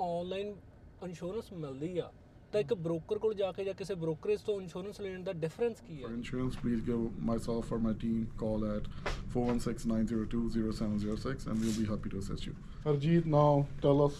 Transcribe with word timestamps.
Online 0.00 0.54
insurance 1.04 1.52
ਮਿਲਦੀ 1.52 1.98
ਆ 1.98 2.10
ਤਾਂ 2.52 2.60
ਇੱਕ 2.60 2.72
ਬ੍ਰੋਕਰ 2.76 3.18
ਕੋਲ 3.18 3.34
ਜਾ 3.34 3.50
ਕੇ 3.52 3.64
ਜਾਂ 3.64 3.74
ਕਿਸੇ 3.74 3.94
ਬ੍ਰੋਕਰੇਜ 3.94 4.40
ਤੋਂ 4.40 4.60
ਇੰਸ਼ੋਰੈਂਸ 4.60 5.00
ਲੈਣ 5.00 5.22
ਦਾ 5.22 5.32
ਡਿਫਰੈਂਸ 5.42 5.80
ਕੀ 5.80 5.96
For 5.96 6.10
ਹੈ 6.10 6.14
insurance, 6.16 6.56
please 6.62 6.80
give 6.86 7.02
myself 7.28 7.70
or 7.72 7.78
my 7.80 7.92
team 8.00 8.26
call 8.40 8.64
at 8.68 8.88
416-902-0706 9.34 11.46
and 11.46 11.62
we'll 11.64 11.76
be 11.76 11.84
happy 11.90 12.10
to 12.10 12.18
assist 12.18 12.46
you. 12.48 12.54
Harjeet, 12.86 13.28
now 13.28 13.66
tell 13.84 14.02
us. 14.06 14.12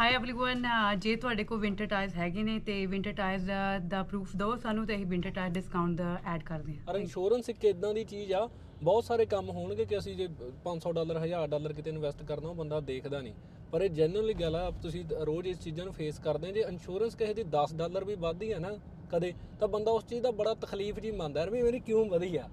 Hi 0.00 0.14
everyone 0.14 0.64
ਜੇ 0.98 1.16
ਤੁਹਾਡੇ 1.16 1.44
ਕੋਲ 1.44 1.58
ਵਿੰਟਰ 1.60 1.86
ਟਾਇਰਸ 1.86 2.14
ਹੈਗੇ 2.16 2.42
ਨੇ 2.42 2.58
ਤੇ 2.66 2.86
ਵਿੰਟਰ 2.86 3.12
ਟਾਇਰਸ 3.12 3.42
ਦਾ 3.42 3.78
ਦਾ 3.88 4.02
proof 4.02 4.36
ਦਿਓ 4.36 4.56
ਸਾਨੂੰ 4.56 4.86
ਤੇ 4.86 4.96
ਅਸੀਂ 4.96 5.06
ਵਿੰਟਰ 5.06 5.30
ਟਾਇਰ 5.30 5.50
ਡਿਸਕਾਊਂਟ 5.52 5.96
ਦਾ 5.96 6.20
ਐਡ 6.26 6.42
ਕਰਦੇ 6.42 6.72
ਹਾਂ 6.72 6.84
ਪਰ 6.86 6.96
ਇੰਸ਼ੋਰੈਂਸ 6.96 7.48
ਇੱਕ 7.48 7.64
ਇਦਾਂ 7.64 7.94
ਦੀ 7.94 8.04
ਚੀਜ਼ 8.04 8.32
ਆ 8.32 8.48
ਬਹੁਤ 8.82 9.04
ਸਾਰੇ 9.04 9.26
ਕੰਮ 9.26 9.50
ਹੋਣਗੇ 9.50 9.84
ਕਿ 9.84 9.98
ਅਸੀਂ 9.98 10.16
ਜੇ 10.16 10.28
500 10.66 10.92
ਡਾਲਰ 10.94 11.20
1000 11.22 11.48
ਡਾਲਰ 11.50 11.72
ਕਿਤੇ 11.72 11.90
ਇਨਵੈਸਟ 11.90 12.22
ਕਰਨਾ 12.22 12.48
ਉਹ 12.48 12.54
ਬੰਦਾ 12.54 12.80
ਦੇਖਦਾ 12.90 13.20
ਨਹੀਂ 13.20 13.34
ਪਰ 13.72 13.80
ਇਹ 13.82 13.90
ਜੈਨੂਇਨਲੀ 13.90 14.34
ਗੱਲ 14.34 14.56
ਆ 14.56 14.70
ਤੁਸੀਂ 14.82 15.04
ਰੋਜ਼ 15.26 15.46
ਇਸ 15.46 15.58
ਚੀਜ਼ਾਂ 15.60 15.84
ਨੂੰ 15.84 15.92
ਫੇਸ 15.94 16.18
ਕਰਦੇ 16.18 16.48
ਆ 16.48 16.52
ਜੇ 16.52 16.60
ਇੰਸ਼ੋਰੈਂਸ 16.68 17.14
ਕਿਸੇ 17.14 17.34
ਦੀ 17.34 17.44
10 17.54 17.74
ਡਾਲਰ 17.76 18.04
ਵੀ 18.04 18.14
ਵੱਧਦੀ 18.18 18.52
ਹੈ 18.52 18.58
ਨਾ 18.58 18.68
ਕਦੇ 19.10 19.32
ਤਾਂ 19.60 19.68
ਬੰਦਾ 19.68 19.90
ਉਸ 19.90 20.04
ਚੀਜ਼ 20.04 20.22
ਦਾ 20.22 20.30
ਬੜਾ 20.38 20.54
ਤਕਲੀਫ 20.60 20.98
ਜੀ 21.00 21.10
ਮੰਨਦਾ 21.12 21.40
ਯਾਰ 21.40 21.50
ਵੀ 21.50 21.62
ਮੇਰੀ 21.62 21.80
ਕਿਉਂ 21.80 22.04
ਵਧੀ 22.06 22.36
ਆ? 22.36 22.48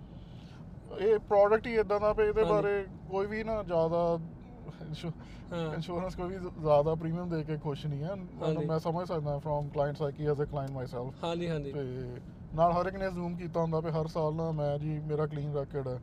ਇਹ 1.00 1.18
ਪ੍ਰੋਡਕਟ 1.20 1.68
ਹੀ 1.68 1.74
ਇਦਾਂ 1.76 2.00
ਦਾ 2.00 2.12
ਵੀ 2.14 2.24
ਇਹਦੇ। 2.24 2.44
ਬਾਰੇ 2.44 2.84
ਕੋਈ 3.10 3.26
ਵੀ 3.28 3.44
ਨਾ 3.44 3.62
ਜ਼ਿਆਦਾ 3.64 4.02
ਇੰਸ਼ੋਰੈਂਸ 5.66 6.16
ਕੋਈ 6.16 6.28
ਵੀ 6.28 6.36
ਜ਼ਿਆਦਾ 6.60 6.94
ਪ੍ਰੀਮੀਅਮ 6.96 7.30
ਦੇ 7.30 7.44
ਕੇ 7.44 7.58
ਖੁਸ਼ 7.58 7.86
ਨਹੀਂ 7.86 8.04
ਹੈ। 8.04 8.16
ਮੈਂ 8.68 8.80
ਸਮਝ 8.80 9.08
ਸਕਦਾ 9.08 9.38
from 9.40 9.70
client 9.70 9.98
psyche 9.98 10.26
as 10.28 10.42
a 10.42 10.46
client 10.46 10.72
myself 10.72 11.24
ਹਾਂਜੀ 11.24 11.50
ਹਾਂਜੀ। 11.50 11.72
ਤੇ 11.72 11.84
ਨਾਲ 12.54 12.72
ਹਰ 12.72 12.88
ਇੱਕ 12.88 12.96
ਨੇ 12.96 13.10
ਜ਼ੂਮ 13.12 13.36
ਕੀਤਾ 13.38 13.62
ਹੁੰਦਾ 13.62 13.80
ਵੀ 13.80 13.92
ਹਰ 13.92 14.08
ਸਾਲ 14.08 14.34
ਨਾ 14.36 14.50
ਮੈਂ 14.52 14.78
ਜੀ 14.80 15.00
ਮੇਰਾ 15.08 15.26
ਕਲੀਨ 15.28 15.54
ਰੈਕਡ 15.56 15.88
ਹੈ। 15.88 16.00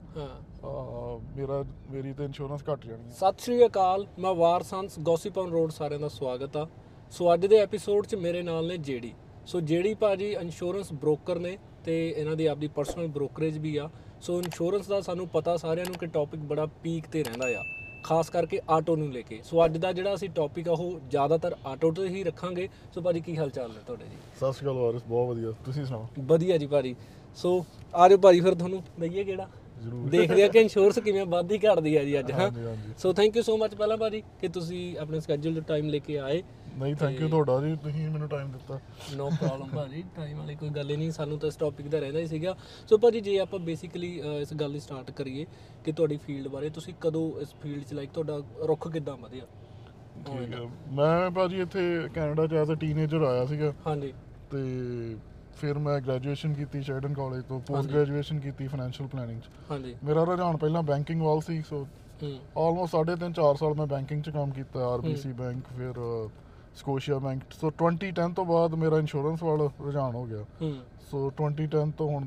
ਮੇਰਾ 0.64 1.62
ਮੇਰੀ 1.90 2.12
ਤੇ 2.12 2.24
ਇੰਸ਼ੋਰੈਂਸ 2.24 2.62
ਘਟ 2.62 2.84
ਜਾਣੀ 2.86 3.04
ਹੈ। 3.04 3.10
ਸਤਿ 3.10 3.42
ਸ਼੍ਰੀ 3.44 3.64
ਅਕਾਲ 3.66 4.06
ਮੈਂ 4.18 4.34
ਵਾਰ 4.34 4.62
ਸੰਸ 4.62 4.98
ਗੋਸੀਪਨ 5.00 5.50
ਰੋਡ 5.50 5.70
ਸਾਰਿਆਂ 5.70 6.00
ਦਾ 6.00 6.08
ਸਵਾਗਤ 6.08 6.56
ਆ। 6.56 6.66
ਸੋ 7.12 7.32
ਅੱਜ 7.34 7.46
ਦੇ 7.46 7.56
ਐਪੀਸੋਡ 7.58 8.06
'ਚ 8.06 8.14
ਮੇਰੇ 8.14 8.42
ਨਾਲ 8.42 8.66
ਨੇ 8.66 8.76
ਜੇਡੀ। 8.78 9.12
ਸੋ 9.46 9.60
ਜੇਡੀ 9.60 9.94
ਭਾਜੀ 9.94 10.30
ਇੰਸ਼ੋਰੈਂਸ 10.32 10.92
ਬ੍ਰੋਕਰ 10.92 11.38
ਨੇ 11.38 11.56
ਤੇ 11.84 11.96
ਇਹਨਾਂ 12.08 12.36
ਦੀ 12.36 12.46
ਆਪਦੀ 12.46 12.68
ਪਰਸਨਲ 12.68 13.06
ਬ੍ਰੋਕਰੇਜ 13.08 13.58
ਵੀ 13.58 13.76
ਆ। 13.76 13.88
ਸੋ 14.22 14.38
ਇੰਸ਼ੋਰੈਂਸ 14.38 14.88
ਦਾ 14.88 15.00
ਸਾਨੂੰ 15.00 15.28
ਪਤਾ 15.28 15.56
ਸਾਰਿਆਂ 15.56 15.86
ਨੂੰ 15.86 15.98
ਕਿ 16.00 16.06
ਟੌਪਿਕ 16.08 16.40
ਬੜਾ 16.50 16.66
ਪੀਕ 16.82 17.06
ਤੇ 17.12 17.22
ਰਹਿੰਦਾ 17.22 17.46
ਆ 17.60 17.62
ਖਾਸ 18.04 18.30
ਕਰਕੇ 18.30 18.60
ਆਟੋ 18.70 18.96
ਨੂੰ 18.96 19.10
ਲੈ 19.12 19.20
ਕੇ। 19.22 19.40
ਸੋ 19.44 19.64
ਅੱਜ 19.64 19.76
ਦਾ 19.78 19.92
ਜਿਹੜਾ 19.92 20.14
ਅਸੀਂ 20.14 20.28
ਟੌਪਿਕ 20.36 20.68
ਆ 20.68 20.72
ਉਹ 20.72 21.00
ਜ਼ਿਆਦਾਤਰ 21.10 21.56
ਆਟੋ 21.66 21.90
ਤੇ 21.92 22.08
ਹੀ 22.08 22.22
ਰੱਖਾਂਗੇ। 22.24 22.68
ਸੋ 22.94 23.00
ਭਾਜੀ 23.00 23.20
ਕੀ 23.20 23.36
ਹਾਲ 23.36 23.50
ਚਾਲ 23.50 23.70
ਨੇ 23.70 23.80
ਤੁਹਾਡੇ 23.86 24.04
ਜੀ? 24.04 24.16
ਸਤਿ 24.36 24.52
ਸ਼੍ਰੀ 24.52 24.66
ਅਕਾਲ 24.66 24.82
ਵਾਰਿਸ 24.82 25.02
ਬਹੁਤ 25.08 25.28
ਵਧੀਆ। 25.28 25.52
ਤੁਸੀਂ 25.64 25.84
ਸੁਣਾਓ? 25.84 26.06
ਵਧੀਆ 26.28 26.58
ਜੀ 26.58 26.66
ਭਾਜੀ। 26.66 26.94
ਸੋ 27.38 27.64
ਆ 27.94 28.08
ਜਾਓ 28.08 28.18
ਭਾਜੀ 28.18 28.40
ਫਿਰ 28.40 28.54
ਤੁਹਾਨੂੰ 28.54 28.82
ਦਈਏ 29.00 29.24
ਕਿਹੜਾ 29.24 29.48
ਜ਼ਰੂਰ। 29.82 30.08
ਦੇਖਦੇ 30.10 30.42
ਆ 30.44 30.48
ਕਿ 30.48 30.60
ਇੰਸ਼ੋਰੈਂਸ 30.60 30.98
ਕਿਵੇਂ 30.98 31.24
ਵੱਧਦੀ 31.26 31.58
ਘਟਦੀ 31.58 31.94
ਆ 31.96 32.02
ਜੀ 32.04 32.18
ਅੱਜ 32.18 32.32
ਹਾਂ। 32.32 32.40
ਹਾਂਜੀ 32.40 32.64
ਹਾਂਜੀ। 32.64 32.94
So 32.98 33.12
thank 33.12 33.36
you 33.36 33.42
so 33.42 33.56
much 33.56 33.74
ਪਹਿਲਾਂ 33.74 33.96
ਭਾਜੀ 33.96 34.22
ਕਿ 34.40 34.48
ਤੁਸੀਂ 34.48 34.82
ਆਪਣੇ 34.98 35.20
ਸਕੇਜੂਲ 35.20 35.60
ਟਾਈਮ 35.68 35.88
ਲੈ 35.88 35.98
ਕੇ 35.98 36.18
ਆਏ। 36.18 36.42
ਨਹੀਂ 36.78 36.94
ਥੈਂਕ 36.96 37.20
ਯੂ 37.20 37.28
ਤੁਹਾਡਾ 37.28 37.60
ਜੀ 37.60 37.74
ਤੁਸੀਂ 37.82 38.08
ਮੈਨੂੰ 38.10 38.28
ਟਾਈਮ 38.28 38.50
ਦਿੱਤਾ। 38.52 38.78
ਨੋ 39.16 39.28
ਪ੍ਰੋਬਲਮ 39.30 39.68
ਭਾਜੀ 39.68 40.02
ਟਾਈਮ 40.16 40.38
ਵਾਲੀ 40.38 40.54
ਕੋਈ 40.54 40.68
ਗੱਲ 40.68 40.90
ਹੀ 40.90 40.96
ਨਹੀਂ 40.96 41.10
ਸਾਨੂੰ 41.12 41.38
ਤਾਂ 41.38 41.48
ਇਸ 41.48 41.56
ਟੌਪਿਕ 41.56 41.88
ਦਾ 41.88 41.98
ਰਹਿੰਦਾ 41.98 42.20
ਹੀ 42.20 42.26
ਸੀਗਾ। 42.26 42.56
ਸੋ 42.88 42.98
ਭਾਜੀ 42.98 43.20
ਜੇ 43.20 43.38
ਆਪਾਂ 43.38 43.58
ਬੇਸਿਕਲੀ 43.60 44.10
ਇਸ 44.40 44.54
ਗੱਲ 44.54 44.72
ਦੀ 44.72 44.80
ਸਟਾਰਟ 44.80 45.10
ਕਰੀਏ 45.10 45.46
ਕਿ 45.84 45.92
ਤੁਹਾਡੀ 45.92 46.16
ਫੀਲਡ 46.16 46.48
ਬਾਰੇ 46.48 46.70
ਤੁਸੀਂ 46.70 46.94
ਕਦੋਂ 47.00 47.30
ਇਸ 47.40 47.54
ਫੀਲਡ 47.62 47.84
'ਚ 47.84 47.94
ਲਾਈਕ 47.94 48.10
ਤੁਹਾਡਾ 48.10 48.40
ਰੁੱਖ 48.68 48.88
ਕਿੱਦਾਂ 48.88 49.16
ਵਧਿਆ? 49.16 49.46
ਠੀਕ 50.26 50.52
ਹੈ 50.54 50.60
ਮੈਂ 50.92 51.30
ਭਾਜੀ 51.30 51.60
ਇੱਥੇ 51.60 51.80
ਕੈਨੇਡਾ 52.14 52.46
ਚ 52.46 52.54
ਐਜ਼ 52.54 52.72
ਅ 52.72 52.74
ਟੀਨੇਜਰ 52.74 53.22
ਆਇਆ 53.22 53.44
ਸੀਗਾ। 53.46 53.72
ਹਾਂਜੀ। 53.86 54.12
ਤੇ 54.50 54.58
ਫਿਰ 55.56 55.78
ਮੈਂ 55.78 55.98
ਗ੍ਰੈਜੂਏਸ਼ਨ 56.00 56.52
ਕੀਤੀ 56.54 56.82
ਸ਼ੈਡਨ 56.82 57.14
ਕਾਲਜ 57.14 57.44
ਤੋਂ 57.44 57.60
ਪੋਸਟ। 57.60 57.90
ਗ੍ਰੈਜੂਏਸ਼ਨ 57.90 58.40
ਕੀਤੀ 58.40 58.66
ਫਾਈਨੈਂਸ਼ੀਅਲ 58.68 59.08
ਪਲੈਨਿੰਗ 59.08 59.40
ਚ। 59.40 59.48
ਹਾਂਜੀ। 59.70 59.94
ਮੇਰਾ 60.04 60.24
ਰੁਝਾਨ 60.24 60.56
ਪਹਿਲਾਂ 60.56 60.82
ਬੈਂਕਿੰਗ 60.82 61.22
ਵੱਲ 61.22 61.40
ਸੀ 61.40 61.62
ਸੋ 61.62 61.86
ਆਲਮੋਸਟ 62.58 62.90
ਸਾਢੇ 62.92 63.16
ਤਿੰਨ 63.16 63.32
4 63.32 63.56
ਸਾਲ 63.56 63.74
ਮੈਂ 63.74 63.86
ਬੈਂਕਿੰਗ 63.86 64.22
ਚ 64.22 64.30
ਕੰਮ 64.30 64.50
ਕੀਤਾ 64.50 64.86
ਆਰਬੀਸੀ 64.86 65.32
ਬੈਂਕ 65.32 65.64
ਫਿਰ 65.76 66.00
ਸਕੋਸ਼ੀਆ 66.76 67.18
ਬੈਂਕ 67.18 67.42
ਸੋ 67.50 67.70
2010 67.82 68.34
ਤੋਂ 68.34 68.44
ਬਾਅਦ 68.44 68.74
ਮੇਰਾ 68.74 68.98
ਇੰਸ਼ੋਰੈਂਸ 68.98 69.42
ਵੱਲ 69.42 69.68
ਰੁਝਾਨ 69.80 70.14
ਹੋ 70.14 70.24
ਗਿਆ। 70.26 70.44
ਸੋ 71.10 71.30
2010 71.40 71.92
ਤੋਂ 71.98 72.08
ਹੁਣ 72.08 72.26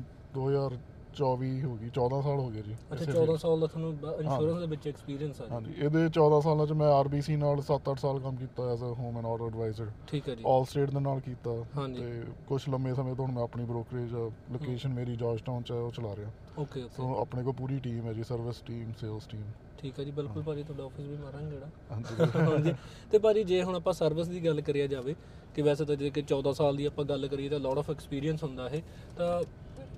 2024 1.16 1.62
ਹੋ 1.62 1.74
ਗਈ 1.76 1.90
14 1.90 2.20
ਸਾਲ 2.22 2.38
ਹੋ 2.38 2.48
ਗਏ 2.50 2.62
ਜੀ 2.62 2.74
ਅੱਛਾ 2.92 3.02
ਇਸੇ 3.02 3.12
14 3.12 3.36
ਸਾਲ 3.36 3.60
ਦਾ 3.60 3.66
ਤੁਹਾਨੂੰ 3.66 3.92
ਇੰਸ਼ੋਰੈਂਸ 4.20 4.58
ਦੇ 4.60 4.66
ਵਿੱਚ 4.66 4.86
ਐਕਸਪੀਰੀਅੰਸ 4.88 5.40
ਆ 5.40 5.44
ਜੀ। 5.44 5.52
ਹਾਂਜੀ 5.52 5.74
ਇਹਦੇ 5.78 6.04
14 6.16 6.40
ਸਾਲਾਂ 6.40 6.66
ਚ 6.66 6.72
ਮੈਂ 6.72 6.88
ਆਰਬੀਸੀ 6.92 7.36
ਨਾਲ 7.36 7.62
7-8 7.68 7.94
ਸਾਲ 8.00 8.18
ਕੰਮ 8.20 8.36
ਕੀਤਾ 8.36 8.70
as 8.72 8.82
a 8.84 8.92
home 8.98 9.16
and 9.18 9.26
auto 9.26 9.46
advisor 9.46 9.90
ਠੀਕ 10.08 10.28
ਹੈ 10.28 10.34
ਜੀ। 10.34 10.44
ਆਲ 10.46 10.64
ਸਟੇਟ 10.64 10.90
ਦੇ 10.90 11.00
ਨਾਲ 11.00 11.20
ਕੀਤਾ। 11.20 11.54
ਹਾਂਜੀ। 11.76 12.00
ਤੇ 12.00 12.22
ਕੁਝ 12.48 12.62
ਲੰਮੇ 12.68 12.94
ਸਮੇਂ 12.94 13.14
ਤੋਂ 13.14 13.26
ਹੁਣ 13.26 13.34
ਮੈਂ 13.34 13.42
ਆਪਣੀ 13.42 13.64
ਬ੍ਰੋਕਰੇਜ 13.64 14.12
ਲੋਕੇਸ਼ਨ 14.52 14.92
ਮੇਰੀ 14.92 15.16
ਜਾਰਜਟਾਊਨ 15.16 15.62
ਚ 15.62 15.72
ਹੈ 15.72 15.78
ਉਹ 15.78 15.90
ਚਲਾ 15.92 16.14
ਰਿਹਾ। 16.16 16.30
ਓਕੇ 16.58 16.82
ਓਕੇ 16.82 16.96
ਸੋ 16.96 17.14
ਆਪਣੇ 17.20 17.42
ਕੋਲ 17.42 17.52
ਪੂਰੀ 17.52 17.78
ਟੀਮ 17.80 18.06
ਹੈ 18.06 18.12
ਜੀ 18.12 18.22
ਸਰਵਿਸ 18.22 18.60
ਟੀਮ 18.66 18.92
ਸੇਲਸ 19.00 19.26
ਟੀਮ 19.26 19.42
ਠੀਕ 19.78 19.98
ਹੈ 19.98 20.04
ਜੀ 20.04 20.10
ਬਿਲਕੁਲ 20.10 20.42
ਭਾਜੀ 20.42 20.62
ਤੁਹਾਡਾ 20.62 20.84
ਆਫਿਸ 20.84 21.06
ਵੀ 21.06 21.16
ਮਾਰਾਂਗੇ 21.16 21.50
ਜਿਹੜਾ। 21.50 21.66
ਹਾਂਜੀ। 21.90 22.16
ਹਾਂਜੀ। 22.50 22.74
ਤੇ 23.10 23.18
ਭਾਜੀ 23.18 23.44
ਜੇ 23.44 23.62
ਹੁਣ 23.62 23.76
ਆਪਾਂ 23.76 23.92
ਸਰਵਿਸ 23.92 24.28
ਦੀ 24.28 24.44
ਗੱਲ 24.44 24.60
ਕਰਿਆ 24.60 24.86
ਜਾਵੇ 24.86 25.14
ਕਿ 25.54 25.62
ਵੈਸੇ 25.62 25.84
ਤਾਂ 25.84 25.96
ਜੇ 25.96 26.10
ਕਿ 26.10 26.22
14 26.32 26.52
ਸਾਲ 26.52 26.76
ਦੀ 26.76 26.84
ਆਪਾਂ 26.84 27.04
ਗੱਲ 27.04 27.26
ਕਰੀਏ 27.28 27.48
ਤਾਂ 27.48 27.60
ਲੋਟ 27.60 27.78
ਆਫ 27.78 27.90
ਐਕਸਪੀਰੀਅੰਸ 27.90 28.42
ਹੁੰਦਾ 28.42 28.68
ਇਹ 28.68 28.82
ਤਾਂ 29.16 29.42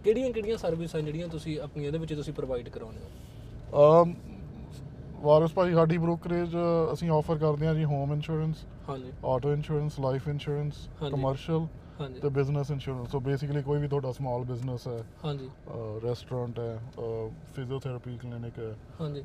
ਕਿਹੜੀਆਂ 0.08 0.30
ਕਿਹੜੀਆਂ 0.32 0.56
ਸਰਵਿਸ 0.58 0.96
ਜਿਹੜੀਆਂ 0.96 1.28
ਤੁਸੀਂ 1.28 1.58
ਆਪਣੀ 1.60 1.84
ਇਹਦੇ 1.86 1.98
ਵਿੱਚ 1.98 2.14
ਤੁਸੀਂ 2.14 2.32
ਪ੍ਰੋਵਾਈਡ 2.34 2.68
ਕਰਾਉਂਦੇ 2.68 3.00
ਹੋ? 3.00 4.02
ਅਮ 4.02 4.14
ਵਾਰਿਸ 5.22 5.52
ਭਾਈ 5.54 5.74
ਸਾਡੀ 5.74 5.98
ਬ੍ਰੋਕਰੇਜ 5.98 6.54
ਅਸੀਂ 6.92 7.10
ਆਫਰ 7.10 7.38
ਕਰਦੇ 7.38 7.66
ਹਾਂ 7.66 7.74
ਜੀ 7.74 7.84
ਹੋਮ 7.84 8.12
ਇੰਸ਼ੋਰੈਂਸ 8.12 8.64
ਹਾਂਜੀ। 8.88 9.12
Auto 9.26 9.52
insurance 9.52 9.98
life 10.00 10.28
insurance. 10.28 10.88
Commercial 11.00 11.66
ਹਾਂਜੀ। 12.00 12.20
ਤੇ 12.20 12.28
ਬਿਜ਼ਨਸ 12.28 12.70
ਇੰਸ਼ੋਰੈਂਸ 12.70 13.10
ਸੋ 13.10 13.20
ਬੇਸਿਕਲੀ 13.20 13.62
ਕੋਈ 13.62 13.80
ਵੀ 13.80 13.88
ਤੁਹਾਡਾ 13.88 14.12
ਸਮਾਲ 14.12 14.44
ਬਿਜ਼ਨਸ 14.44 14.86
ਹੈ 14.88 15.02
ਹਾਂਜੀ। 15.24 15.48
ਰੈਸਟੋਰੈਂਟ 16.04 16.58
ਹੈ 16.58 16.78
ਫਿਜ਼ੀਓਥੈਰੇਪੀ 17.54 18.16
ਕਲੀਨਿਕ 18.18 18.58
ਹੈ 18.58 18.74
ਹਾਂਜੀ। 19.00 19.24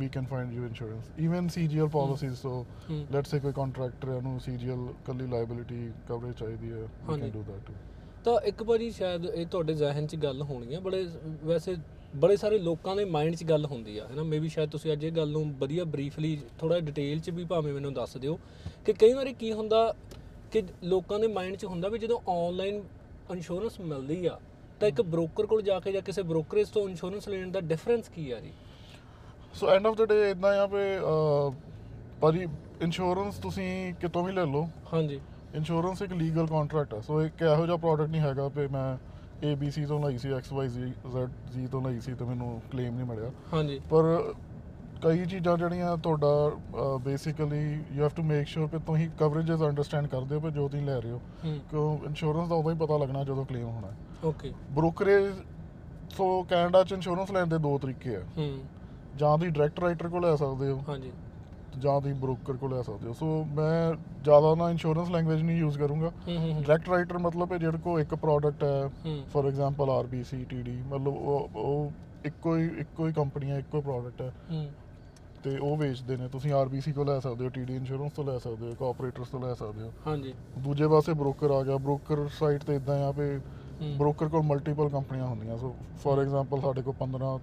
we 0.00 0.06
can 0.08 0.26
find 0.28 0.52
you 0.56 0.62
insurance. 0.66 1.08
Even 1.24 1.48
CGL 1.54 1.88
policies 1.94 2.38
so 2.42 2.52
ਹੂੰ। 2.84 3.00
let's 3.16 3.32
say 3.34 3.40
ਕੋਈ 3.40 3.52
ਕੰਟਰੈਕਟਰ 3.52 4.10
ਹੈ 4.10 4.14
ਉਹਨੂੰ 4.14 4.38
CGL 4.44 4.86
ਕੱਲੀ 5.06 5.26
liability 5.32 5.80
coverage 6.10 6.38
ਚਾਹੀਦੀ 6.38 6.70
ਹੈ 6.72 6.86
we 7.08 7.16
can 7.16 7.34
do 7.34 7.42
that 7.48 7.66
too. 7.66 7.74
ਤਾਂ 8.24 8.38
ਇੱਕ 8.46 8.62
ਭਾਜੀ 8.62 8.90
ਸ਼ਾਇਦ 8.90 9.24
ਇਹ 9.26 9.46
ਤੁਹਾਡੇ 9.46 9.74
ਜ਼ਿਹਨ 9.74 10.06
'ਚ 10.06 10.16
ਗੱਲ 10.16 10.42
ਹੋਣੀ 10.42 10.74
ਹੈ 10.74 10.80
ਬੜੇ 10.80 11.06
ਵੈਸੇ 11.44 11.76
ਬੜੇ 12.16 12.36
ਸਾਰੇ 12.36 12.58
ਲੋਕਾਂ 12.58 12.94
ਦੇ 12.96 13.04
ਮਾਈਂਡ 13.04 13.34
'ਚ 13.34 13.44
ਗੱਲ 13.44 13.64
ਹੁੰਦੀ 13.66 13.96
ਆ 13.98 14.06
ਹੈਨਾ? 14.06 14.22
ਮੇਬੀ 14.22 14.48
ਸ਼ਾਇਦ 14.48 14.70
ਤੁਸੀਂ 14.70 14.92
ਅੱਜ 14.92 15.04
ਇਹ 15.04 15.12
ਗੱਲ 15.12 15.28
ਨੂੰ 15.28 15.44
ਵਧੀਆ 15.58 15.84
ਬਰੀਫਲੀ 15.84 16.38
ਥੋੜਾ 16.58 16.78
ਡਿਟੇਲ 16.80 17.20
'ਚ 17.20 17.30
ਵੀ 17.30 17.44
ਭਾਵੇਂ 17.44 17.72
ਮੈਨੂੰ 17.72 17.92
ਦੱਸ 17.94 18.16
ਦਿਓ 18.16 18.38
ਕਿ 18.86 18.92
ਕਈ 18.92 19.12
ਵਾਰੀ 19.12 19.32
ਕੀ 19.34 19.52
ਹੁੰਦਾ 19.52 19.94
ਕਿ 20.52 20.62
ਲੋਕਾਂ 20.84 21.18
ਦੇ 21.18 21.26
ਮਾਈਂਡ 21.26 21.56
'ਚ 21.56 21.64
ਹੁੰਦਾ 21.64 21.88
ਵੀ 21.88 21.98
ਜਦੋਂ 21.98 22.18
ਆਨਲਾਈਨ 22.28 22.82
ਇੰਸ਼ੋਰੈਂਸ 23.30 23.80
ਮਿਲਦੀ 23.80 24.26
ਆ 24.26 24.38
ਤਾਂ 24.80 24.88
ਇੱਕ 24.88 25.00
ਬ੍ਰੋਕਰ 25.02 25.46
ਕੋਲ 25.46 25.62
ਜਾ 25.62 25.78
ਕੇ 25.80 25.92
ਜਾਂ 25.92 26.02
ਕਿਸੇ 26.02 26.22
ਬ੍ਰੋਕਰੇਜ 26.22 26.68
ਤੋਂ 26.68 26.88
ਇੰਸ਼ੋਰੈਂਸ 26.88 27.28
ਲੈਣ 27.28 27.50
ਦਾ 27.50 27.60
ਡਿਫਰੈਂਸ 27.60 28.08
ਕੀ 28.08 28.30
ਆ 28.30 28.40
ਜੀ? 28.40 28.52
ਸੋ 29.54 29.68
ਐਂਡ 29.68 29.86
ਆਫ 29.86 29.96
ਦ 29.96 30.06
ਡੇ 30.08 30.30
ਇਦਾਂ 30.30 30.54
ਆ 30.58 30.66
ਵੀ 30.66 30.80
ਭਾਜੀ 32.20 32.46
ਇੰਸ਼ੋਰੈਂਸ 32.82 33.38
ਤੁਸੀਂ 33.38 33.94
ਕਿਤੋਂ 34.00 34.24
ਵੀ 34.24 34.32
ਲੈ 34.32 34.44
ਲਓ। 34.46 34.68
ਹਾਂਜੀ। 34.92 35.20
ਇੰਸ਼ੋਰੈਂਸ 35.54 36.02
ਇੱਕ 36.02 36.12
ਲੀਗਲ 36.12 36.46
ਕੰਟਰੈਕਟ 36.46 36.94
ਹੈ 36.94 37.00
ਸੋ 37.00 37.22
ਇੱਕ 37.22 37.42
ਇਹੋ 37.42 37.66
ਜਿਹਾ 37.66 37.76
ਪ੍ਰੋਡਕਟ 37.76 38.10
ਨਹੀਂ 38.10 38.20
ਹੈਗਾ 38.20 38.48
ਵੀ 38.48 38.66
ਮੈਂ 38.66 38.86
ABC 39.46 39.86
ਤੋਂ 39.88 39.98
ਲਈ 40.00 40.18
ਸੀ 40.18 40.28
XYZ 40.30 40.84
Z 41.54 41.66
ਤੋਂ 41.72 41.82
ਲਈ 41.82 42.00
ਸੀ 42.00 42.14
ਤੇ 42.14 42.24
ਮੈਨੂੰ 42.24 42.60
ਕਲੇਮ 42.72 42.94
ਨਹੀਂ 42.94 43.06
ਮਿਲਿਆ। 43.06 43.30
ਹਾਂਜੀ। 43.52 43.80
ਪਰ 43.90 44.34
ਕਈ 45.02 45.24
ਚੀਜ਼ਾਂ 45.26 45.56
ਜਿਹੜੀਆਂ 45.58 45.96
ਤੁਹਾਡਾ 45.96 46.26
basically 47.02 47.60
you 47.92 48.02
have 48.02 48.10
to 48.16 48.22
make 48.22 48.46
sure 48.46 48.68
ਕਿ 48.68 48.78
ਤੁਸੀਂ 48.78 49.08
ਕਵਰੇजेस 49.10 49.64
ਅੰਡਰਸਟੈਂਡ 49.68 50.06
ਕਰਦੇ 50.06 50.34
ਹੋ 50.34 50.40
ਕਿ 50.40 50.50
ਜੋ 50.50 50.68
ਤੁਸੀਂ 50.68 50.86
ਲੈ 50.86 51.00
ਰਹੇ 51.00 51.10
ਹੋ। 51.10 51.20
ਹੂੰ। 51.44 51.58
ਕਿਉਂ 51.70 51.98
ਇੰਸ਼ੋਰੈਂਸ 52.06 52.48
ਦਾ 52.48 52.54
ਉਦੋਂ 52.54 52.70
ਹੀ 52.70 52.76
ਪਤਾ 52.76 52.98
ਲੱਗਣਾ 52.98 53.24
ਜਦੋਂ 53.24 53.44
ਕਲੇਮ 53.44 53.68
ਹੋਣਾ 53.68 53.88
ਹੈ। 53.88 53.96
ਓਕੇ 54.24 54.52
ਬ੍ਰੋਕਰੇਜ 54.72 55.32
ਸੋ 56.10 56.42
ਕੈਨੇਡਾ 56.42 56.82
ਚ 56.84 56.92
ਇੰਸ਼ੋਰੈਂਸ 56.92 57.30
ਲੈਣ 57.30 57.46
ਦੇ 57.46 57.58
ਦੋ 57.58 57.78
ਤਰੀਕੇ 57.78 58.16
ਆ। 58.16 58.22
ਹੂੰ। 58.38 58.58
ਜਾਂ 59.16 59.36
ਤੁਸੀਂ 59.38 59.52
ਡਾਇਰੈਕਟ 59.52 59.80
ਰਾਈਟਰ 59.80 60.08
ਕੋਲ 60.08 60.22
ਲੈ 60.22 60.36
ਸਕਦੇ 60.36 60.70
ਹੋ। 60.70 60.82
ਹਾਂਜੀ। 60.88 61.12
ਜਾਂ 61.78 62.00
ਤੁਸੀਂ 62.00 62.14
ਬ੍ਰੋਕਰ 62.14 62.56
ਕੋਲ 62.56 62.74
ਲੈ 62.74 62.82
ਸਕਦੇ 62.82 63.08
ਹੋ। 63.08 63.12
ਸੋ 63.12 63.26
ਮੈਂ 63.54 63.94
ਜ਼ਿਆਦਾ 64.24 64.54
ਨਾ 64.54 64.70
ਇੰਸ਼ੋਰੈਂਸ 64.70 65.10
ਲੈਂਗੁਏਜ 65.10 65.42
ਨਹੀਂ 65.42 65.56
ਯੂਜ਼ 65.58 65.78
ਕਰੂੰਗਾ। 65.78 66.10
ਡਾਇਰੈਕਟ 66.26 66.88
ਰਾਈਟਰ 66.88 67.18
ਮਤਲਬ 67.18 67.52
ਹੈ 67.52 67.58
ਜਿਹੜੇ 67.58 67.78
ਕੋ 67.78 67.98
ਇੱਕ 68.00 68.14
ਪ੍ਰੋਡਕਟ 68.14 68.64
ਹੈ। 68.64 68.88
ਫੋਰ 69.32 69.46
ਐਗਜ਼ਾਮਪਲ 69.46 69.90
ਆਰਬੀਸੀ 69.90 70.44
ਟੀਡੀ 70.44 70.76
ਮਤਲਬ 70.82 71.08
ਉਹ 71.08 71.48
ਉਹ 71.54 71.90
ਇੱਕੋ 72.26 72.56
ਹੀ 72.56 72.68
ਇੱਕੋ 72.78 73.06
ਹੀ 73.06 73.12
ਕੰਪਨੀ 73.12 73.50
ਹੈ 73.50 73.58
ਇੱਕੋ 73.58 73.80
ਪ੍ਰੋਡਕਟ 73.80 74.22
ਹੈ। 74.22 74.32
ਤੇ 75.44 75.56
ਉਹ 75.58 75.76
ਵੇਚਦੇ 75.76 76.16
ਨੇ। 76.16 76.28
ਤੁਸੀਂ 76.28 76.52
ਆਰਬੀਸੀ 76.52 76.92
ਕੋਲ 76.92 77.06
ਲੈ 77.06 77.18
ਸਕਦੇ 77.20 77.44
ਹੋ 77.44 77.50
ਟੀਡੀ 77.50 77.76
ਇੰਸ਼ੋਰੈਂਸ 77.76 78.12
ਤੋਂ 78.12 78.24
ਲੈ 78.24 78.38
ਸਕਦੇ 78.38 78.66
ਹੋ 78.66 78.74
ਕੋਆਪਰੇਟਰਸ 78.74 79.28
ਤੋਂ 79.28 79.40
ਲੈ 79.40 79.54
ਸਕਦੇ 79.54 79.82
ਹੋ। 79.82 79.90
ਹਾਂਜੀ। 80.06 80.34
ਦੂਜੇ 80.58 80.88
ਪਾਸੇ 80.88 81.12
ਬ੍ਰੋਕਰ 81.12 81.50
ਆ 81.50 81.62
ਗਿਆ। 81.62 81.76
ਬ੍ਰੋਕਰ 81.76 82.26
ਸਾਈਟ 82.38 82.64
ਤੇ 82.64 82.76
ਇਦਾਂ 82.76 83.02
ਆ 83.04 83.10
ਵੀ 83.10 83.38
ਬ੍ਰੋਕਰ 83.98 84.28
ਕੋਲ 84.28 84.42
ਮਲਟੀਪਲ 84.42 84.88
ਕੰਪਨੀਆਂ 84.88 85.26
ਹੁੰਦੀਆਂ। 85.26 85.56
ਸੋ 85.58 85.74
ਫੋਰ 86.02 86.20
ਐਗਜ਼ਾਮਪਲ 86.20 86.60
ਸਾਡੇ 86.60 86.82
ਕੋਲ 86.82 86.94
15 86.98 87.38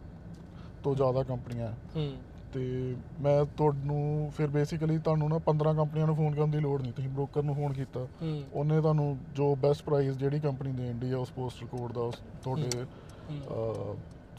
ਤੋਂ 0.83 0.95
ਜ਼ਿਆਦਾ 0.95 1.23
ਕੰਪਨੀਆਂ 1.23 1.71
ਹੂੰ। 1.95 2.11
ਤੇ 2.53 2.95
ਮੈਂ 3.21 3.43
ਤੁਹਾਨੂੰ 3.57 4.31
ਫਿਰ 4.37 4.47
ਬੇਸਿਕਲੀ 4.49 4.97
ਤੁਹਾਨੂੰ 4.97 5.29
ਨਾ 5.29 5.37
15 5.45 5.73
ਕੰਪਨੀਆਂ 5.75 6.05
ਨੂੰ 6.07 6.15
ਫੋਨ 6.15 6.35
ਕਰਨ 6.35 6.51
ਦੀ 6.51 6.59
ਲੋੜ 6.59 6.81
ਨਹੀਂ 6.81 6.93
ਤੁਸੀਂ 6.93 7.09
ਬ੍ਰੋਕਰ 7.09 7.43
ਨੂੰ 7.43 7.55
ਫੋਨ 7.55 7.73
ਕੀਤਾ। 7.73 8.07
ਉਹਨੇ 8.53 8.79
ਤੁਹਾਨੂੰ 8.81 9.17
ਜੋ 9.35 9.53
ਬੈਸਟ 9.61 9.83
ਪ੍ਰਾਈਸ 9.83 10.15
ਜਿਹੜੀ 10.17 10.39
ਕੰਪਨੀ 10.39 10.71
ਦੇਣ 10.73 10.97
ਦੀ 10.99 11.11
ਆ 11.11 11.17
ਉਸ 11.17 11.31
ਪੋਸਟਲ 11.31 11.67
ਕੋਡ 11.67 11.91
ਦਾ 11.93 12.01
ਉਸ 12.01 12.15
ਤੁਹਾਡੇ 12.43 12.69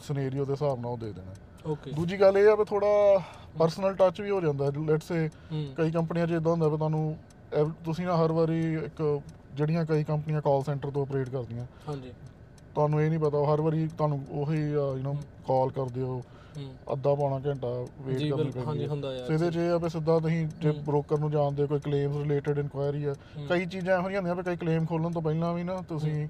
ਸਿਨੈਰੀਓ 0.03 0.45
ਦੇ 0.45 0.53
ਹਿਸਾਬ 0.53 0.79
ਨਾਲ 0.79 0.91
ਉਹ 0.91 0.97
ਦੇ 0.97 1.11
ਦੇਣਾ। 1.13 1.33
ਓਕੇ 1.65 1.91
ਦੂਜੀ 1.91 2.19
ਗੱਲ 2.21 2.37
ਇਹ 2.37 2.47
ਆ 2.49 2.55
ਵੀ 2.55 2.63
ਥੋੜਾ 2.65 2.87
ਪਰਸਨਲ 3.59 3.95
ਟੱਚ 3.95 4.21
ਵੀ 4.21 4.29
ਹੋ 4.31 4.39
ਜਾਂਦਾ। 4.41 4.71
ਲੈਟਸ 4.79 5.07
ਸੇ 5.07 5.29
ਕਈ 5.77 5.91
ਕੰਪਨੀਆਂ 5.91 6.27
'ਚ 6.27 6.31
ਇਦਾਂ 6.31 6.51
ਹੁੰਦਾ 6.51 6.67
ਵੀ 6.67 6.77
ਤੁਹਾਨੂੰ 6.77 7.15
ਤੁਸੀਂ 7.85 8.05
ਨਾ 8.05 8.15
ਹਰ 8.17 8.31
ਵਾਰੀ 8.31 8.61
ਇੱਕ 8.75 9.01
ਜਿਹੜੀਆਂ 9.55 9.85
ਕਈ 9.85 10.03
ਕੰਪਨੀਆਂ 10.03 10.41
ਕਾਲ 10.41 10.63
ਸੈਂਟਰ 10.63 10.91
ਤੋਂ 10.91 11.01
ਆਪਰੇਟ 11.01 11.29
ਕਰਦੀਆਂ। 11.29 11.65
ਹਾਂਜੀ। 11.87 12.11
ਤੁਹਾਨੂੰ 12.75 13.01
ਇਹ 13.01 13.09
ਨਹੀਂ 13.09 13.19
ਪਤਾ 13.19 13.43
ਹਰ 13.45 13.61
ਵਾਰੀ 13.61 13.87
ਤੁਹਾਨੂੰ 13.87 14.19
ਉਹੀ 14.31 14.59
ਯੂ 14.61 14.97
نو 15.03 15.15
ਕਾਲ 15.47 15.69
ਕਰਦੇ 15.71 16.01
ਹੂੰ। 16.01 16.21
ਅੱਧਾ 16.93 17.13
ਪੌਣਾ 17.15 17.39
ਘੰਟਾ 17.45 17.67
ਵੇਟ 18.01 18.17
ਜੀ, 18.17 18.29
ਕਰਨੀ 18.29 18.43
ਬਿਲਕੁਲ, 18.43 18.63
ਹਾਂਜੀ, 18.63 18.79
ਪੈਂਦੀ 18.79 18.87
ਹੁੰਦਾ 18.87 19.11
ਹੈ 19.11 19.21
ਆ 19.21 19.25
ਸੋ 19.25 19.33
ਇਹਦੇ 19.33 19.49
'ਚ 19.51 19.57
ਇਹ 19.57 19.71
ਆ 19.71 19.77
ਵੀ 19.77 19.89
ਸਿੱਧਾ 19.89 20.19
ਤੁਸੀਂ 20.19 20.47
ਜੇ। 20.61 20.71
ਬ੍ਰੋਕਰ 20.81 21.17
ਨੂੰ 21.17 21.31
ਜਾਣਦੇ 21.31 21.63
ਹੋ, 21.63 21.67
ਕੋਈ 21.67 21.79
ਕਲੇਮਸ 21.79 22.17
ਰਿਲੇਟਡ 22.17 22.57
ਇਨਕੁਆਇਰੀ 22.59 23.03
ਆ। 23.03 23.15
ਕਈ 23.49 23.65
ਚੀਜ਼ਾਂ 23.65 23.97
ਇਹੋ 23.97 24.03
ਜਿਹੀਆਂ 24.03 24.21
ਹੁੰਦੀਆਂ 24.21 24.35
ਵੀ 24.35 24.43
ਕਈ 24.43 24.55
ਕਲੇਮ 24.55 24.85
ਖੋਲਣ 24.85 25.11
ਤੋਂ 25.11 25.21
ਪਹਿਲਾਂ 25.21 25.53
ਵੀ 25.53 25.63
ਨਾ 25.63 25.81
ਤੁਸੀਂ 25.89 26.27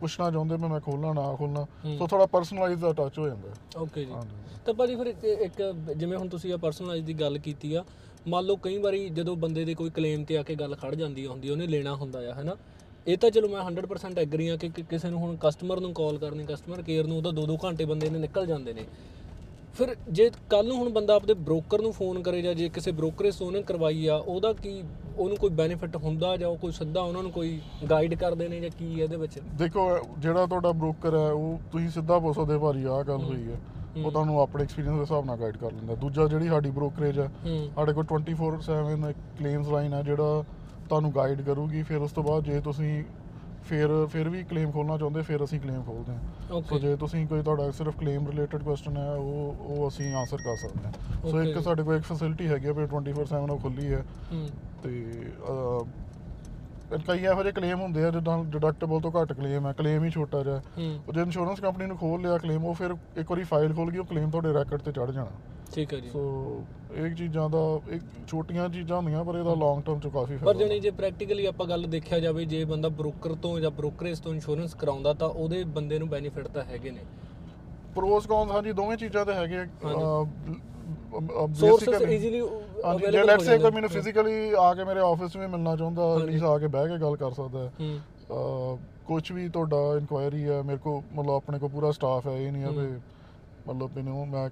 ਪੁੱਛਣਾ 0.00 0.30
ਚਾਹੁੰਦੇ 0.30 0.56
ਵੀ 0.56 0.68
ਮੈਂ 0.68 0.80
ਖੋਲਣਾ 0.80 1.12
ਨਾ 1.12 1.34
ਖੋਲਣਾ। 1.34 1.66
ਸੋ 1.98 2.06
ਥੋੜਾ 2.06 2.26
ਪਰਸਨਲਾਈਜ਼ 2.26 2.80
ਦਾ 2.80 2.92
ਟੱਚ 2.92 3.18
ਹੋ 3.18 3.26
ਜਾਂਦਾ 3.28 3.48
ਹੈ। 3.48 3.82
ਓਕੇ 3.82 4.04
ਜੀ। 4.04 4.12
ਹਾਂਜੀ। 4.12 4.60
ਤਾਂ 4.66 4.74
ਭਾਜੀ 4.74 4.96
ਫਿਰ 4.96 5.06
ਇੱਕ 5.06 5.24
ਇੱਕ 5.24 5.62
ਜਿਵੇਂ 5.96 6.18
ਹੁਣ 6.18 6.28
ਤੁਸੀਂ 6.28 6.52
ਆ 6.52 6.56
ਪਰਸਨਲਾਈਜ਼ 6.56 7.04
ਦੀ 7.06 7.14
ਗੱਲ 7.14 7.38
ਕੀਤੀ 7.38 7.74
ਆ 7.74 7.84
ਮੰਨ 8.28 8.44
ਲਓ 8.44 8.56
ਕਈ 8.56 8.78
ਵਾਰੀ 8.78 9.08
ਜਦੋਂ 9.08 9.36
ਬੰਦੇ 9.36 9.64
ਦੇ 9.64 9.74
ਕੋਈ 9.74 9.90
ਕਲੇਮ 9.90 10.24
ਤੇ 10.24 10.36
ਆ 10.38 10.42
ਕੇ 10.42 10.54
ਗੱਲ 10.54 10.74
ਖੜ 10.74 10.94
ਜਾਂਦੀ 10.94 11.24
ਆ 11.24 11.30
ਹੁੰਦੀ 11.30 11.50
ਉਹਨੇ 11.50 11.66
ਲੈਣਾ 11.66 11.94
ਹੁੰਦਾ 11.94 12.18
ਆ 12.30 12.34
ਹੈਨਾ? 12.34 12.56
ਇਹ 13.06 13.18
ਤਾਂ 13.18 13.30
ਚਲੋ 13.30 13.48
ਮੈਂ 13.48 13.60
100% 13.62 14.18
ਐਗਰੀ 14.18 14.48
ਆ 14.48 14.56
ਕਿ 14.56 14.68
ਕਿ 14.68 14.82
ਕਿਸੇ 14.82 15.10
ਨੂੰ 15.10 15.18
ਹੁਣ 15.20 15.36
ਕਸਟਮਰ 15.40 15.80
ਨੂੰ 15.80 15.92
ਕਾਲ 15.94 16.18
ਕਰਨੀ 16.18 16.46
ਕਸਟਮਰ 16.46 16.82
ਕੇਅਰ 16.82 17.06
ਨੂੰ 17.06 17.16
ਉਹਦਾ 17.16 17.30
2-2 17.30 17.56
ਘੰਟੇ 17.64 17.84
ਬੰਦੇ 17.84 18.10
ਨੇ 18.10 18.18
ਨਿਕਲ 18.18 18.46
ਜਾਂਦੇ 18.46 18.72
ਨੇ। 18.72 18.84
ਫਿਰ 19.76 19.94
ਜੇ 20.10 20.30
ਕੱਲ 20.50 20.66
ਨੂੰ 20.66 20.76
ਹੁਣ 20.76 20.88
ਬੰਦਾ 20.88 21.14
ਆਪਦੇ 21.14 21.34
ਬ੍ਰੋਕਰ 21.46 21.80
ਨੂੰ 21.82 21.92
ਫੋਨ 21.92 22.20
ਕਰੇ 22.22 22.40
ਜਾਂ 22.42 22.54
ਜੇ 22.54 22.68
ਕਿਸੇ 22.68 22.92
ਬ੍ਰੋਕਰੇਜ 22.92 23.34
ਤੋਂ 23.36 23.46
ਉਹਨੇ 23.46 23.62
ਕਰਵਾਈ 23.62 24.06
ਆ 24.06 24.14
ਉਹਦਾ 24.16 24.52
ਕੀ 24.52 24.82
ਉਹਨੂੰ 25.18 25.36
ਕੋਈ 25.36 25.50
ਬੈਨੀਫਿਟ 25.50 25.96
ਹੁੰਦਾ 25.96 26.36
ਜਾਂ 26.36 26.48
ਉਹ 26.48 26.56
ਕੋਈ 26.56 26.72
ਸਿੱਧਾ 26.72 27.00
ਉਹਨਾਂ 27.00 27.22
ਨੂੰ 27.22 27.30
ਕੋਈ 27.32 27.58
ਗਾਈਡ 27.90 28.14
ਕਰਦੇ 28.14 28.48
ਨੇ 28.48 28.60
ਜਾਂ 28.60 28.70
ਕੀ 28.70 29.00
ਇਹਦੇ 29.00 29.16
ਵਿੱਚ? 29.16 29.38
ਦੇਖੋ 29.58 29.88
ਜਿਹੜਾ 30.18 30.46
ਤੁਹਾਡਾ 30.46 30.72
ਬ੍ਰੋਕਰ 30.72 31.14
ਹੈ 31.14 31.30
ਉਹ 31.30 31.58
ਤੁਸੀਂ 31.72 31.88
ਸਿੱਧਾ 31.90 32.18
ਪੁੱਛ 32.18 32.36
ਸਕਦੇ 32.36 32.58
ਭਾਜੀ 32.58 32.84
ਆਹ 32.84 33.02
ਗੱਲ 33.04 33.22
ਹੋਈ 33.24 33.48
ਹੈ। 33.48 33.58
ਉਹ 34.04 34.10
ਤੁਹਾਨੂੰ 34.10 34.40
ਆਪਣੇ 34.40 34.62
ਐਕਸਪੀਰੀਅੰਸ 34.62 34.96
ਦੇ 34.96 35.00
ਹਿਸਾਬ 35.00 35.24
ਨਾਲ 35.24 35.36
ਗਾਈਡ 35.36 35.56
ਕਰ 35.56 35.72
ਲੈਂਦਾ। 35.72 35.94
ਦੂਜਾ 35.94 36.26
ਜਿਹੜੀ 36.26 36.48
ਸਾਡੀ 36.48 36.70
ਬ੍ਰੋਕਰੇਜ 36.70 37.18
ਹੂੰ 37.20 37.58
ਸਾਡੇ 37.76 37.92
ਕੋਲ 37.92 38.04
24/7 38.06 39.12
ਕਲੇਮਸ 39.38 39.68
ਲਾਈਨ 39.68 39.94
ਹੈ 39.94 40.02
ਜਿਹੜਾ 40.02 40.42
ਤੁਹਾਨੂੰ 40.88 41.12
ਗਾਈਡ 41.14 41.40
ਕਰੂਗੀ। 41.42 41.82
ਫਿਰ 41.82 41.98
ਉਸ 41.98 42.12
ਤੋਂ 42.12 42.24
ਬਾਅਦ 42.24 42.44
ਜੇ 42.44 42.60
ਤੁਸੀਂ 42.60 43.02
ਫਿਰ 43.66 43.88
ਫਿਰ 44.08 44.28
ਵੀ 44.28 44.42
ਕਲੇਮ 44.44 44.70
ਖੋਲਣਾ 44.70 44.96
ਚਾਹੁੰਦੇ 44.98 45.22
ਫਿਰ 45.22 45.44
ਅਸੀਂ 45.44 45.60
ਕਲੇਮ 45.60 45.82
ਖੋਲਦੇ 45.82 46.12
ਹਾਂ। 46.12 46.60
ਸੋ 46.62 46.78
ਜੇ 46.78 46.94
ਤੁਸੀਂ 46.96 47.26
ਕੋਈ 47.26 47.42
ਤੁਹਾਡਾ 47.42 47.70
ਸਿਰਫ 47.72 47.96
ਕਲੇਮ 47.96 48.28
ਰਿਲੇਟਡ 48.28 48.62
ਕੁਐਸਚਨ 48.62 48.96
ਹੈ 48.96 49.10
ਉਹ 49.12 49.56
ਉਹ 49.60 49.88
ਅਸੀਂ 49.88 50.12
ਆਨਸਰ 50.14 50.42
ਕਰ 50.42 50.56
ਸਕਦੇ 50.56 50.84
ਹਾਂ। 50.84 50.92
ਸੋ 51.22 51.40
ਇੱਕ. 51.42 51.58
ਸਾਡੇ 51.60 51.82
ਕੋਲ 51.82 51.96
ਇੱਕ 51.96 52.04
ਫੈਸਿਲਿਟੀ 52.04 52.48
ਹੈਗੀ 52.48 52.68
ਆ 52.68 52.72
ਵੀ 52.72 52.86
24/7 52.86 53.50
ਉਹ 53.50 53.58
ਖੁੱਲੀ 53.58 53.92
ਹੈ। 53.92 54.02
ਤੇ 54.82 54.92
ਕਈ 57.06 57.18
ਇਹੋ 57.20 57.42
ਜਿਹੇ 57.42 57.52
ਕਲੇਮ 57.52 57.80
ਹੁੰਦੇ 57.80 58.04
ਆ 58.04 58.10
ਜਿੱਦਾਂ 58.10 58.38
ਡਿਡਕਟੇਬਲ 58.44 59.00
ਤੋਂ 59.00 59.10
ਘੱਟ 59.12 59.32
ਕਲੇਮ 59.32 59.66
ਹੈ 59.66 59.72
ਕਲੇਮ 59.72 60.04
ਹੀ 60.04 60.10
ਛੋਟਾ 60.10 60.42
ਜਿਹਾ। 60.42 60.60
ਉਹ 61.08 61.12
ਜੇ 61.12 61.20
ਇੰਸ਼ੋਰੈਂਸ 61.20 61.60
ਕੰਪਨੀ 61.60 61.86
ਨੂੰ 61.86 61.96
ਖੋਲ 61.96 62.20
ਲਿਆ 62.22 62.38
ਕਲੇਮ 62.38 62.64
ਉਹ 62.64 62.74
ਫਿਰ 62.74 62.94
ਇੱਕ 63.16 63.30
ਵਾਰੀ 63.30 63.44
ਫਾਈਲ 63.44 63.74
ਖੋਲ 63.74 63.90
ਗਈ 63.90 63.98
ਉਹ 63.98 64.04
ਕਲੇਮ 64.04 64.30
ਤੁਹਾਡੇ 64.30 64.52
ਰੈਕੋਰਡ 64.52 64.82
ਤੇ 64.82 64.92
ਚੜ 64.92 65.10
ਜਾਣਾ। 65.10 65.30
ਠੀਕ 65.74 65.94
ਹੈ 65.94 65.98
ਜੀ। 66.00 66.08
ਸੋ 66.08 66.22
ਇਹ 66.96 67.14
ਚੀਜ਼ਾਂ 67.14 67.48
ਦਾ 67.50 67.58
ਇੱਕ 67.90 68.02
ਛੋਟੀਆਂ 68.28 68.68
ਚੀਜ਼ਾਂ 68.68 68.96
ਹੁੰਦੀਆਂ 68.96 69.24
ਪਰ 69.24 69.36
ਇਹਦਾ 69.36 69.54
ਲੌਂਗ 69.54 69.82
ਟਰਮ 69.82 70.00
ਚ 70.00 70.08
ਕਾਫੀ 70.08 70.36
ਪਰ 70.36 70.44
ਫਾਇਦਾ 70.44 70.58
ਜਣੀ 70.58 70.78
ਜੇ 70.80 70.90
ਪ੍ਰੈਕਟੀਕਲੀ 70.90 71.46
ਆਪਾਂ 71.46 71.66
ਗੱਲ 71.66 71.86
ਦੇਖਿਆ 71.86 72.18
ਜਾਵੇ 72.20 72.44
ਜੇ 72.44 72.64
ਬੰਦਾ 72.64 72.88
ਬ੍ਰੋਕਰ 72.88 73.34
ਤੋਂ 73.34 73.58
ਜਾਂ 73.60 73.70
ਬ੍ਰੋਕਰੇਜ 73.70 74.20
ਤੋਂ 74.20 74.34
ਇੰਸ਼ੋਰੈਂਸ 74.34 74.74
ਕਰਾਉਂਦਾ 74.74 75.12
ਤਾਂ 75.14 75.28
ਉਹਦੇ 75.28 75.62
ਬੰਦੇ 75.74 75.98
ਨੂੰ 75.98 76.08
ਬੈਨੀਫਿਟ 76.08 76.48
ਤਾਂ 76.48 76.64
ਹੈਗੇ 76.64 76.90
ਨੇ। 76.90 77.04
ਪ੍ਰੋਸ 77.94 78.26
ਕੌਨਸ 78.26 78.50
ਹਾਂਜੀ 78.50 78.72
ਦੋਵੇਂ 78.72 78.96
ਚੀਜ਼ਾਂ 78.96 79.24
ਤੇ 79.26 79.32
ਹੈਗੇ 79.32 79.64
ਸੋਰਸਸ 81.54 82.02
ਈਜ਼ੀਲੀ 82.02 82.40
ਜੇ 83.10 83.22
ਲੈਟਸ 83.24 83.44
ਸੇ 83.44 83.58
ਕੋਈ 83.58 83.70
ਮੈਨੂੰ 83.70 83.90
ਫਿਜ਼ੀਕਲੀ 83.90 84.52
ਆ 84.58 84.72
ਕੇ 84.74 84.84
ਮੇਰੇ 84.84 85.00
ਆਫਿਸ 85.00 85.36
ਵਿੱਚ 85.36 85.50
ਮਿਲਣਾ 85.50 85.74
ਚਾਹੁੰਦਾ। 85.76 86.14
ਪਲੀਜ਼ 86.18 86.44
ਆ 86.44 86.58
ਕੇ 86.58 86.66
ਬਹਿ 86.66 86.88
ਕੇ 86.88 86.98
ਗੱਲ 87.00 87.16
ਕਰ 87.16 87.32
ਸਕਦਾ 87.32 87.64
ਹੈ 87.64 87.98
ਕੁਝ 89.06 89.22
ਵੀ 89.32 89.48
ਤੁਹਾਡਾ 89.48 89.76
ਇਨਕੁਆਇਰੀ 89.98 90.42
ਹੈ 90.44 90.60
ਮੇਰੇ 90.62 90.78
ਕੋ 90.78 91.02
ਮਤਲਬ 91.14 91.30
ਆਪਣੇ 91.30 91.58
ਕੋ 91.58 91.68
ਪੂਰਾ 91.68 91.90
ਸਟਾਫ 91.92 92.26
ਹੈ 92.26 92.32
ਇਹ 92.32 92.50
ਨਹੀਂ 92.52 92.62
ਹੈ। 92.62 92.70
ਵੀ 92.70 92.86
ਮਤਲਬ 93.68 93.96
ਮੈਨੂੰ 93.96 94.26
ਮੈਂ 94.28 94.48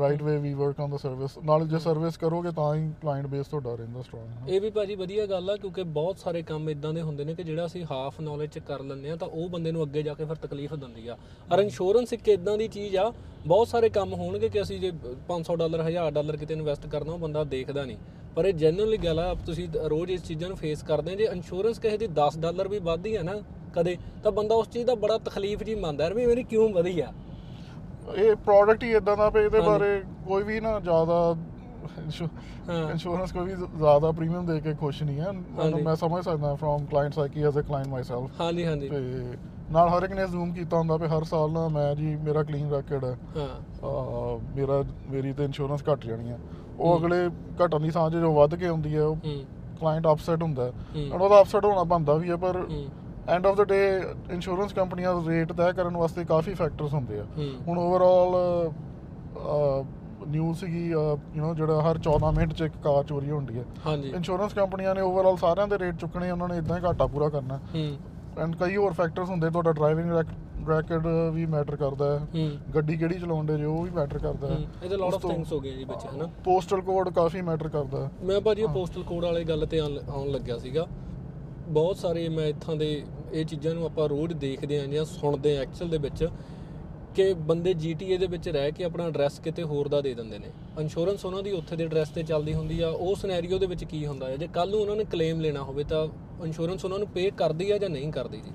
right 0.00 0.22
way 0.22 0.36
we 0.38 0.54
work 0.54 0.80
on 0.80 0.90
the 0.90 0.96
service 0.96 1.36
ਨਾਲ 1.38 1.66
ਜੇ 1.68 1.78
ਸਰਵਿਸ 1.78 2.16
ਕਰੋਗੇ 2.16 2.50
ਤਾਂ 2.50 2.74
ਹੀ 2.74 2.92
ਕਲਾਇੰਟ 3.02 3.26
ਬੇਸ 3.26 3.46
ਤੁਹਾਡਾ 3.46 3.74
ਰਹਿੰਦਾ 3.74 4.02
ਸਟਰੋਂਗ 4.02 4.48
ਇਹ 4.48 4.60
ਵੀ 4.60 4.70
ਭਾਜੀ 4.70 4.94
ਵਧੀਆ 4.94 5.26
ਗੱਲ 5.26 5.50
ਆ 5.50 5.56
ਕਿਉਂਕਿ 5.56 5.82
ਬਹੁਤ 5.82 6.18
ਸਾਰੇ 6.18 6.42
ਕੰਮ 6.42 6.70
ਇਦਾਂ 6.70 6.92
ਦੇ 6.92 7.02
ਹੁੰਦੇ 7.02 7.24
ਨੇ 7.24 7.34
ਕਿ 7.34 7.42
ਜਿਹੜਾ 7.42 7.66
ਅਸੀਂ 7.66 7.84
ਹਾਫ 7.90 8.20
ਨੌਲੇਜ 8.20 8.50
ਚ 8.50 8.58
ਕਰ 8.58 8.80
ਲੈਂਦੇ 8.80 9.10
ਆ 9.10 9.16
ਤਾਂ 9.16 9.28
ਉਹ 9.28 9.48
ਬੰਦੇ 9.48 9.72
ਨੂੰ 9.72 9.82
ਅੱਗੇ 9.82 10.02
ਜਾ 10.02 10.14
ਕੇ 10.14 10.24
ਫਿਰ 10.24 10.36
ਤਕਲੀਫ 10.36 10.74
ਦਿੰਦੀ 10.74 11.08
ਆ। 11.08 11.16
ਔਰ 11.52 11.58
ਇੰਸ਼ੋਰੈਂਸ 11.58 12.12
ਇੱਕ 12.12 12.28
ਇਦਾਂ 12.28 12.58
ਦੀ 12.58 12.68
ਚੀਜ਼ 12.68 12.96
ਆ 12.96 13.12
ਬਹੁਤ 13.46 13.68
ਸਾਰੇ 13.68 13.88
ਕੰਮ 13.88 14.12
ਹੋਣਗੇ 14.14 14.48
ਕਿ 14.48 14.62
ਅਸੀਂ 14.62 14.80
ਜੇ 14.80 14.92
500 15.28 15.56
ਡਾਲਰ 15.56 15.84
1000 15.88 16.10
ਡਾਲਰ 16.10 16.36
ਕਿਤੇ 16.36 16.54
ਇਨਵੈਸਟ 16.54 16.86
ਕਰਨਾ 16.86 17.12
ਉਹ 17.12 17.18
ਬੰਦਾ 17.18 17.44
ਦੇਖਦਾ 17.44 17.84
ਨਹੀਂ। 17.84 17.96
ਪਰ 18.36 18.44
ਇਹ 18.44 18.54
ਜੈਨੂਇਨਲੀ 18.54 18.96
ਗੱਲ 18.96 19.18
ਆ 19.18 19.34
ਤੁਸੀਂ 19.46 19.68
ਰੋਜ਼ 19.84 20.10
ਇਸ 20.10 20.24
ਚੀਜ਼ਾਂ 20.24 20.48
ਨੂੰ 20.48 20.56
ਫੇਸ 20.56 20.82
ਕਰਦੇ 20.82 21.12
ਆ 21.12 21.14
ਜੇ 21.14 21.24
ਇੰਸ਼ੋਰੈਂਸ 21.24 21.78
ਕਿਸੇ 21.78 21.98
ਦੀ 21.98 22.08
10 22.20 22.40
ਡਾਲਰ 22.40 22.68
ਵੀ 22.68 22.78
ਵੱਧਦੀ 22.78 23.14
ਆ 23.16 23.22
ਨਾ 23.22 23.34
ਕਦੇ 23.74 23.96
ਤਾਂ 24.24 24.32
ਬੰਦਾ 24.32 24.54
ਉਸ 24.54 24.68
ਚੀਜ਼ 24.68 24.86
ਦਾ 24.86 24.94
ਬੜਾ 24.94 25.18
ਤਕਲੀਫ 25.18 25.62
ਜੀ 25.62 25.74
ਮੰਨਦਾ 25.74 26.04
ਯਾਰ 26.04 26.14
ਵੀ 26.14 26.26
ਮੇਰੀ 26.26 26.42
ਕਿਉਂ 26.42 26.68
ਵਧੀ 26.68 27.00
ਆ? 27.00 27.12
ਇਹ 28.14 28.36
ਪ੍ਰੋਡਕਟ 28.36 28.82
ਹੀ 28.82 28.92
ਇਦਾਂ 28.92 29.16
ਦਾ 29.16 29.28
ਵੀ 29.30 29.40
ਇਹਦੇ। 29.40 29.60
ਬਾਰੇ 29.60 30.02
ਕੋਈ 30.26 30.42
ਵੀ 30.42 30.60
ਨਾ 30.60 30.78
ਜ਼ਿਆਦਾ 30.80 31.34
ਹਾਂ। 32.68 32.90
ਇੰਸ਼ੋਰੈਂਸ 32.90 33.32
ਕੋਈ 33.32 33.44
ਵੀ 33.44 33.54
ਜ਼ਿਆਦਾ 33.54 34.10
ਪ੍ਰੀਮੀਅਮ 34.12 34.46
ਦੇ 34.46 34.60
ਕੇ 34.60 34.74
ਖੁਸ਼ 34.74 35.02
ਨਹੀਂ 35.02 35.20
ਹੈ 35.20 35.32
ਮੈਂ 35.84 35.94
ਸਮਝ 35.96 36.24
ਸਕਦਾ 36.24 36.54
from 36.54 36.84
client 36.84 37.14
psyche 37.14 37.42
as 37.42 37.58
a 37.58 37.62
client 37.62 37.88
myself 37.88 38.40
ਹਾਂਜੀ 38.40 38.66
ਹਾਂਜੀ। 38.66 38.88
ਤੇ 38.88 39.00
ਨਾਲ 39.70 39.88
ਹਰ 39.88 40.02
ਇੱਕ 40.02 40.12
ਨੇ 40.12 40.26
ਜ਼ੂਮ 40.26 40.52
ਕੀਤਾ 40.52 40.76
ਹੁੰਦਾ 40.76 40.96
ਵੀ 40.96 41.06
ਹਰ 41.06 41.24
ਸਾਲ 41.24 41.50
ਨਾ 41.50 41.68
ਮੈਂ 41.68 41.94
ਜੀ 41.94 42.16
ਮੇਰਾ 42.16 42.42
ਕਲੀਨ 42.42 42.70
ਰੈਕਡ 42.70 43.04
ਹੈ। 43.04 43.16
ਹਾਂ 43.36 44.38
ਮੇਰਾ 44.56 44.82
ਮੇਰੀ 45.10 45.32
ਤੇ 45.32 45.44
ਇੰਸ਼ੋਰੈਂਸ 45.44 45.82
ਘਟ 45.92 46.06
ਜਾਣੀ 46.06 46.30
ਆ। 46.30 46.38
ਉਹ 46.80 46.92
ਹੂੰ। 46.92 46.98
ਅਗਲੇ 46.98 47.28
ਘਟਣ 47.64 47.80
ਦੀ 47.80 47.90
'ਚ 47.90 47.98
ਜੋ 48.12 48.32
ਵੱਧ 48.34 48.54
ਕੇ 48.54 48.66
ਆਉਂਦੀ 48.66 48.94
ਹੈ 48.96 49.02
ਉਹ 49.02 49.16
ਹੂੰ। 49.16 49.44
ਕਲਾਇੰਟ 49.80 50.06
ਅਪਸੈਟ 50.06 50.42
ਹੁੰਦਾ। 50.42 50.64
ਹੈ। 50.64 50.72
ਹੂੰ। 50.96 51.22
ਉਹਦਾ 51.22 51.40
ਅਪਸੈਟ 51.40 51.64
ਹੋਣਾ 51.64 51.82
ਬੰਦਾ 51.84 52.14
ਵੀ 52.14 52.30
ਹੈ 52.30 52.36
ਪਰ 52.36 52.56
ਹੂੰ। 52.56 52.84
End 53.28 53.46
of 53.46 53.56
the 53.56 53.64
day 53.64 53.78
insurance 54.30 54.72
ਕੰਪਨੀਆਂ 54.72 55.14
ਰੇਟ 55.26 55.52
ਤੈਅ 55.52 55.72
ਕਰਨ 55.72 55.96
ਵਾਸਤੇ 55.96 56.24
ਕਾਫੀ 56.24 56.54
ਫੈਕਟਰਸ 56.54 56.92
ਹੁੰਦੇ 56.94 57.18
ਆ। 57.20 57.24
ਹੁਣ 57.68 57.78
ਓਵਰਆਲ 57.78 58.34
ਨਿਊਜ਼ 60.28 60.58
ਸੀਗੀ 60.58 60.86
ਯੂ 60.86 61.00
نو 61.36 61.54
ਜਿਹੜਾ 61.56 61.80
ਹਰ 61.82 61.98
14 62.00 62.30
ਮਿੰਟ 62.36 62.52
'ਚ 62.52 62.62
ਇੱਕ 62.62 62.74
ਕਾਰ 62.84 63.04
ਚੋਰੀ 63.04 63.30
ਹੁੰਦੀ 63.30 63.58
ਹੈ 63.58 63.64
ਇੰਸ਼ੋਰੈਂਸ 64.14 64.54
ਕੰਪਨੀਆਂ 64.54 64.94
ਨੇ 64.94 65.00
ਓਵਰਆਲ 65.00 65.36
ਸਾਰਿਆਂ 65.36 65.66
ਦੇ 65.68 65.78
ਰੇਟ 65.78 65.96
ਚੁੱਕਣੇ 65.96 66.30
ਉਹਨਾਂ 66.30 66.48
ਨੇ 66.48 66.56
ਇਦਾਂ 66.58 66.76
ਹੀ 66.78 66.84
ਘਾਟਾ 66.84 67.06
ਪੂਰਾ 67.06 67.28
ਕਰਨਾ। 67.28 67.58
ਹੂੰ। 67.74 67.96
ਐਂਡ 68.42 68.56
ਕਈ 68.56 68.76
ਹੋਰ 68.76 68.92
ਫੈਕਟਰਸ 68.92 69.30
ਹੁੰਦੇ 69.30 69.50
ਤੁਹਾਡਾ 69.50 69.72
ਡਰਾਈਵਿੰਗ 69.72 70.10
ਰੈਕਡ 70.68 71.06
ਵੀ 71.34 71.46
ਮੈਟਰ 71.46 71.76
ਕਰਦਾ 71.76 72.06
ਹੈ। 72.12 72.48
ਗੱਡੀ 72.74 72.96
ਕਿਹੜੀ 72.96 73.18
ਚਲਾਉਂਦੇ 73.18 73.56
ਜੇ 73.58 73.64
ਉਹ 73.64 73.82
ਵੀ 73.84 73.90
ਮੈਟਰ 73.90 74.18
ਕਰਦਾ 74.18 74.48
ਹੈ। 74.48 74.56
ਇਹਦੇ 74.84 74.96
ਲੋਟ 74.96 75.14
ਆਫ 75.14 75.22
ਥਿੰਗਸ 75.22 75.52
ਹੋ 75.52 75.60
ਗਏ 75.60 75.70
ਜੀ 75.70 75.84
ਵਿੱਚ 75.84 76.06
ਹਨਾ। 76.06 76.28
ਪੋਸਟਲ 76.44 76.80
ਕੋਡ 76.80 77.08
ਕਾਫੀ 77.14 77.42
ਮੈਟਰ 77.42 77.68
ਕਰਦਾ 77.68 78.04
ਹੈ। 78.04 78.10
ਮੈਂ 78.22 78.40
ਭਾਜੀ 78.40 78.62
ਉਹ 78.62 78.68
ਪੋਸਟਲ 78.68 79.02
ਕੋਡ 79.02 79.24
ਵਾਲੇ 79.24 79.44
ਗੱਲ 79.44 79.66
ਤੇ 79.66 79.78
ਆਉਣ 79.80 79.98
ਆਉਣ 80.08 80.28
ਲੱਗਿਆ 80.28 80.58
ਸੀਗਾ। 80.58 80.86
ਬਹੁਤ 81.68 81.96
ਸਾਰੇ 81.96 82.28
ਮੈਂ 82.28 82.46
ਇੱਥਾਂ 82.46 82.76
ਦੇ 82.76 82.88
ਇਹ 83.32 83.44
ਚੀਜ਼ਾਂ 83.44 83.74
ਨੂੰ 83.74 83.84
ਆਪਾਂ 83.84 84.08
ਰੋਜ਼ 84.08 84.32
ਦੇਖਦੇ 84.32 84.80
ਆਂ 84.80 84.86
ਜਾਂ 84.86 85.04
ਸੁਣਦੇ 85.04 85.56
ਆਂ 85.56 85.62
ਐਕਚੁਅਲ 85.62 85.90
ਦੇ 85.90 85.98
ਵਿੱਚ 85.98 86.28
ਕਿ 87.14 87.34
ਬੰਦੇ 87.34 87.70
GTA 87.70 88.18
ਦੇ 88.18 88.26
ਵਿੱਚ 88.26 88.48
ਰਹਿ 88.48 88.72
ਕੇ 88.72 88.84
ਆਪਣਾ 88.84 89.04
ਐਡਰੈਸ 89.04 89.38
ਕਿਤੇ 89.38 89.62
ਹੋਰ 89.62 89.88
ਦਾ 89.88 90.00
ਦੇ 90.00 90.14
ਦਿੰਦੇ 90.14 90.38
ਨੇ। 90.38 90.46
ਇੰਸ਼ੋਰੈਂਸ 90.80 91.24
ਉਹਨਾਂ 91.24 91.42
ਦੀ 91.42 91.50
ਉੱਥੇ 91.50 91.76
ਦੇ 91.76 91.84
ਐਡਰੈਸ 91.84 92.08
ਤੇ 92.08 92.22
ਚੱਲਦੀ 92.22 92.54
ਹੁੰਦੀ 92.54 92.80
ਆ 92.80 92.88
ਉਹ 92.88 93.16
ਸਿਨੈਰੀਓ 93.16 93.58
ਦੇ 93.58 93.66
ਵਿੱਚ 93.66 93.84
ਕੀ 93.84 94.06
ਹੁੰਦਾ 94.06 94.26
ਹੈ? 94.26 94.36
ਜੇ 94.36 94.46
ਕੱਲ 94.46 94.70
ਨੂੰ 94.70 94.80
ਉਹਨਾਂ 94.80 94.96
ਨੇ 94.96 95.04
ਕਲੇਮ 95.04 95.40
ਲੈਣਾ 95.40 95.62
ਹੋਵੇ 95.62 95.84
ਤਾਂ 95.84 96.08
ਇੰਸ਼ੋਰੈਂਸ 96.44 96.84
ਉਹਨਾਂ 96.84 96.98
ਨੂੰ 96.98 97.08
ਪੇ 97.08 97.30
ਕਰਦੀ 97.30 97.70
ਆ 97.70 97.78
ਜਾਂ 97.78 97.90
ਨਹੀਂ 97.90 98.12
ਕਰਦੀ 98.12 98.36
ਜੀ? 98.36 98.50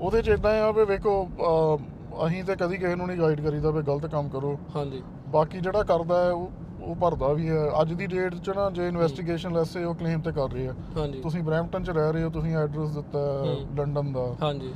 ਉਹਦੇ 0.00 0.22
'ਚ 0.22 0.28
ਇਦਾਂ 0.28 0.62
ਆ 0.62 0.70
ਵੀ 0.70 0.84
ਵੇਖੋ 0.84 1.24
ਅਹ, 1.24 2.26
ਅਸੀਂ 2.26 2.44
ਤੇ 2.44 2.56
ਕਦੀ 2.56 2.76
ਕਿਸੇ 2.76 2.94
ਨੂੰ 2.94 3.06
ਨਹੀਂ 3.06 3.18
ਗਾਈਡ 3.18 3.40
ਕਰੀਦਾ 3.40 3.70
ਵੀ 3.70 3.82
ਗਲਤ 3.82 4.06
ਕੰਮ 4.06 4.28
ਕਰੋ। 4.28 4.58
ਹਾਂਜੀ। 4.76 5.02
ਬਾਕੀ 5.28 5.60
ਜਿਹੜਾ 5.60 5.82
ਕਰਦਾ 5.82 6.24
ਹੈ 6.24 6.30
ਉਹ 6.30 6.50
ਉਹ 6.88 6.94
ਭਰਦਾ 6.96 7.32
ਵੀ 7.32 7.48
ਹੈ 7.48 7.64
ਅੱਜ 7.80 7.92
ਦੀ 7.92 8.06
ਡੇਟ 8.06 8.34
'ਚ 8.36 8.50
ਨਾ 8.50 8.68
ਜੇ 8.70 8.86
ਇਨਵੈਸਟੀਗੇਸ਼ਨ 8.88 9.52
ਲੈਸੇ 9.52 9.84
ਉਹ 9.84 9.94
ਕਲੇਮ 9.94 10.20
ਤੇ 10.20 10.32
ਕਰ 10.32 10.50
ਰਹੇ 10.50 10.66
ਆ 10.68 10.74
ਤੁਸੀਂ 11.22 11.42
ਬ੍ਰੈਂਪਟਨ 11.42 11.84
'ਚ 11.84 11.90
ਰਹਿ 11.90 12.12
ਰਹੇ 12.12 12.22
ਹੋ 12.22 12.30
ਤੁਸੀਂ 12.30 12.56
ਐਡਰੈਸ 12.56 12.90
ਦਿੱਤਾ 12.90 13.18
ਹੈ 13.18 13.38
ਹੂੰ। 13.44 13.76
ਲੰਡਨ 13.76 14.12
ਦਾ 14.12 14.26
ਹਾਂਜੀ 14.42 14.72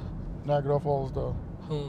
ਨਾਇਗਰਾ 0.47 0.79
ਫਾਲਸ 0.79 1.11
ਦਾ 1.11 1.33
ਹੂੰ 1.71 1.83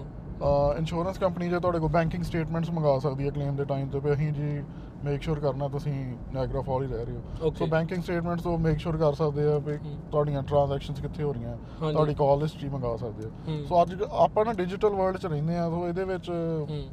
ਇੰਸ਼ੋਰੈਂਸ 0.78 1.18
ਕੰਪਨੀ 1.18 1.50
ਜੇ 1.50 1.60
ਤੁਹਾਡੇ 1.60 1.80
ਕੋਲ 1.80 1.90
ਬੈਂਕਿੰਗ 1.90 2.24
ਸਟੇਟਮੈਂਟਸ 2.24 2.70
ਮੰਗਾ 2.70 2.98
ਸਕਦੀ 3.00 3.26
ਹੈ 3.26 3.30
ਕਲੇਮ 3.32 3.56
ਦੇ 3.56 3.66
ਟਾਈਮ 3.66 3.90
ਤੇ 3.90 4.00
ਵੀ 4.00 4.14
ਅਸੀਂ 4.14 4.32
ਜੀ 4.34 4.62
ਮੇਕ 5.04 5.22
ਸ਼ੋਰ 5.22 5.40
ਕਰਨਾ 5.40 5.68
ਤੁਸੀਂ 5.68 5.94
ਨਾਇਗਰਾ 6.34 6.62
ਫਾਲ 6.62 6.84
ਹੀ 6.84 6.88
ਰਹਿ 6.88 7.06
ਰਹੇ 7.06 7.16
ਹੋ. 7.42 7.52
ਸੋ 7.52 7.66
ਬੈਂਕਿੰਗ 7.68 8.02
ਸਟੇਟਮੈਂਟਸ 8.04 8.46
ਉਹ 8.48 8.58
ਮੇਕ 8.60 8.78
ਸ਼ੋਰ 8.80 8.98
ਕਰ 8.98 9.14
ਸਕਦੇ 9.14 9.48
ਆ 9.48 9.58
ਵੀ 9.58 9.76
ਹੂੰ। 9.78 9.96
ਤੁਹਾਡੀਆਂ 10.12 10.44
ਟ੍ਰਾਂਜੈਕਸ਼ਨਸ 10.44 11.00
ਕਿੱਥੇ 11.02 11.24
ਹੋ 11.24 11.32
ਰਹੀਆਂ। 11.34 11.56
ਤੁਹਾਡੀ 11.82 12.14
ਕਾਲ 12.14 12.44
ਹਿਸਟਰੀ 12.44 12.70
ਮੰਗਾ 12.70 12.96
ਸਕਦੇ 12.98 13.28
ਹੂੰ। 13.48 13.56
ਆ 13.56 13.66
ਸੋ 13.68 13.82
ਅੱਜ 13.82 14.04
ਆਪਾਂ 14.20 14.46
ਨਾ 14.46 14.54
ਡਿਜੀਟਲ 14.54 14.90
ਵਰਲਡ 14.92 15.18
'ਚ 15.18 15.26
ਰਹਿੰਦੇ 15.26 15.58
ਆ 15.58 15.70
ਸੋ 15.70 15.88
ਇਹਦੇ 15.88 16.04
ਵਿੱਚ 16.06 16.30
ਹੂੰ 16.30 16.84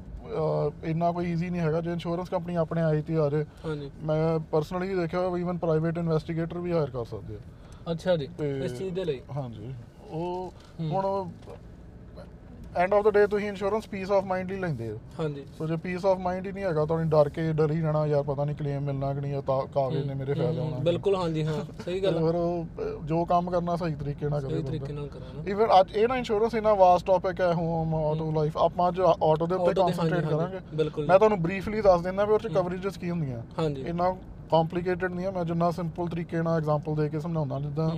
ਇੰਨਾ 0.84 1.10
ਕੋਈ 1.12 1.30
ਈਜ਼ੀ 1.32 1.50
ਨਹੀਂ 1.50 1.60
ਹੈਗਾ 1.60 1.80
ਜੇ 1.80 1.92
ਇੰਸ਼ੋਰੈਂਸ 1.92 2.28
ਕੰਪਨੀ 2.28 2.54
ਆਪਣੇ 2.54 2.82
ਆਈ 2.82 3.02
ਤੇ 3.02 3.16
ਆ 3.16 3.28
ਜਾਏ 3.28 3.44
ਹਾਂਜੀ। 3.64 3.90
ਮੈਂ 4.02 4.38
ਪਰਸਨਲੀ 4.52 4.94
ਦੇਖਿਆ 4.94 5.20
ਇਵਨ 5.38 5.58
ਪ੍ਰਾਈਵੇਟ 5.58 5.98
ਇਨਵੈਸਟੀਗੇਟਰ 5.98 6.58
ਵੀ 6.58 6.72
ਹਾਇਰ 6.72 6.90
ਕਰ 6.90 7.04
ਸਕਦੇ 7.04 7.34
ਆ। 7.34 7.38
ਅੱਛਾ 7.92 8.16
ਜੀ 8.16 8.28
ਇਸ 8.64 8.78
ਚੀਜ਼ 8.78 8.94
ਦੇ 8.94 9.04
ਲਈ? 9.04 9.20
ਹਾਂਜੀ। 9.36 9.74
ਉਹ। 10.10 10.52
ਹੁਣ 10.80 11.06
ਐਂਡ 12.76 12.92
ਆਫ 12.94 13.04
ਦਾ 13.04 13.10
ਡੇ 13.10 13.26
ਤੁਸੀਂ 13.26 13.48
ਇੰਸ਼ੋਰੈਂਸ 13.48 13.86
ਪੀਸ 13.88 14.10
ਆਫ 14.10 14.24
ਮਾਈਂਡ 14.24 14.50
ਹੀ 14.52 14.56
ਲੈਂਦੇ 14.56 14.90
ਹੋ। 14.90 14.98
ਹਾਂਜੀ। 15.18 15.44
ਸੋ 15.58 15.66
ਜੇ 15.66 15.76
ਪੀਸ 15.76 16.04
ਆਫ 16.06 16.18
ਮਾਈਂਡ 16.18 16.46
ਹੀ 16.46 16.52
ਨਹੀਂ 16.52 16.64
ਹੈਗਾ 16.64 16.84
ਤੁਹਾਨੂੰ 16.84 17.08
ਡਰ 17.10 17.28
ਕੇ 17.28 17.52
ਡਰ 17.52 17.70
ਹੀ 17.70 17.80
ਰਹਿਣਾ 17.80 18.04
ਯਾਰ 18.06 18.22
ਪਤਾ 18.22 18.44
ਨਹੀਂ 18.44 18.56
ਕਲੇਮ 18.56 18.82
ਮਿਲਣਾ 18.82 19.12
ਕਿ 19.14 19.20
ਨਹੀਂ 19.20 19.42
ਤਾਂ 19.42 19.60
ਕਾਗਜ਼ 19.74 20.06
ਨੇ 20.06 20.14
ਮੇਰੇ 20.14 20.34
ਫਾਇਦਾ 20.34 20.62
ਹੋਣਾ 20.62 20.76
ਬਿਲਕੁਲ 20.84 21.16
ਹਾਂਜੀ 21.16 21.44
ਹਾਂ 21.44 21.54
ਸਹੀ 21.84 22.00
ਗੱਲ 22.02 22.12
ਤੇ 22.12 22.18
ਆ। 22.18 22.26
ਫਿਰ 22.26 22.34
ਉਹ 22.36 23.04
ਜੋ 23.04 23.24
ਕੰਮ 23.24 23.50
ਕਰਨਾ 23.50 23.76
ਸਹੀ 23.76 23.94
ਤਰੀਕੇ 23.94 24.28
ਨਾਲ 24.28 24.40
ਸਹੀ 24.40 24.50
ਕਰੇ 24.50 24.62
ਤਰੀਕੇ 24.62 24.92
ਨਾਲ 24.92 25.08
ਕਰਾਂ 25.08 25.34
ਨਾ 25.34 25.42
ਇਵਨ 25.50 25.80
ਅੱਜ 25.80 25.96
ਇਹ 25.96 26.08
ਨਾ 26.08 26.16
ਇੰਸ਼ੋਰੈਂਸ 26.16 26.54
ਇੰਨਾ 26.54 26.74
ਵਾਸਟ 26.74 27.06
ਟਾਪਿਕ 27.06 27.40
ਹੈ 27.40 27.52
ਹੋਮ 27.54 27.94
ਆਟੋ 27.94 28.30
ਲਾਈਫ 28.32 28.56
ਆਪਾਂ 28.58 28.88
ਅੱਜ 28.88 29.00
ਆਟੋ 29.00 29.46
ਦੇ 29.46 29.54
ਉੱਤੇ 29.54 29.74
ਕਨਸੈਂਟਰੇਟ 29.74 30.24
ਕਰਾਂਗੇ। 30.24 31.06
ਮੈਂ 31.06 31.18
ਤੁਹਾਨੂੰ 31.18 31.40
ਬਰੀਫਲੀ 31.42 31.80
ਦੱਸ 31.82 32.00
ਦਿੰਦਾ 32.00 32.24
ਵੀ 32.24 32.32
ਉਹ 32.32 32.38
ਚ 32.38 32.52
ਕਵਰੇजेस 32.54 32.98
ਕੀ 33.00 33.10
ਹੁੰਦੀਆਂ। 33.10 33.42
ਹਾਂਜੀ। 33.58 33.82
ਇੰਨਾ 33.82 34.10
ਕੰਪਲਿਕੇਟਡ 34.50 35.12
ਨਹੀਂ 35.12 35.26
ਹੈ 35.26 35.30
ਮੈਂ 35.30 35.44
ਜਿੰਨਾ 35.44 35.70
ਸਿੰਪਲ 35.70 36.08
ਤਰੀਕੇ 36.08 36.42
ਨਾਲ 36.42 36.56
ਐਗਜ਼ਾਮਪਲ 36.56 36.94
ਦੇ 36.96 37.08
ਕੇ 37.08 37.20
ਸਮਝਾਉਂਦਾ 37.20 37.58
ਜਿੱਦਾਂ 37.60 37.88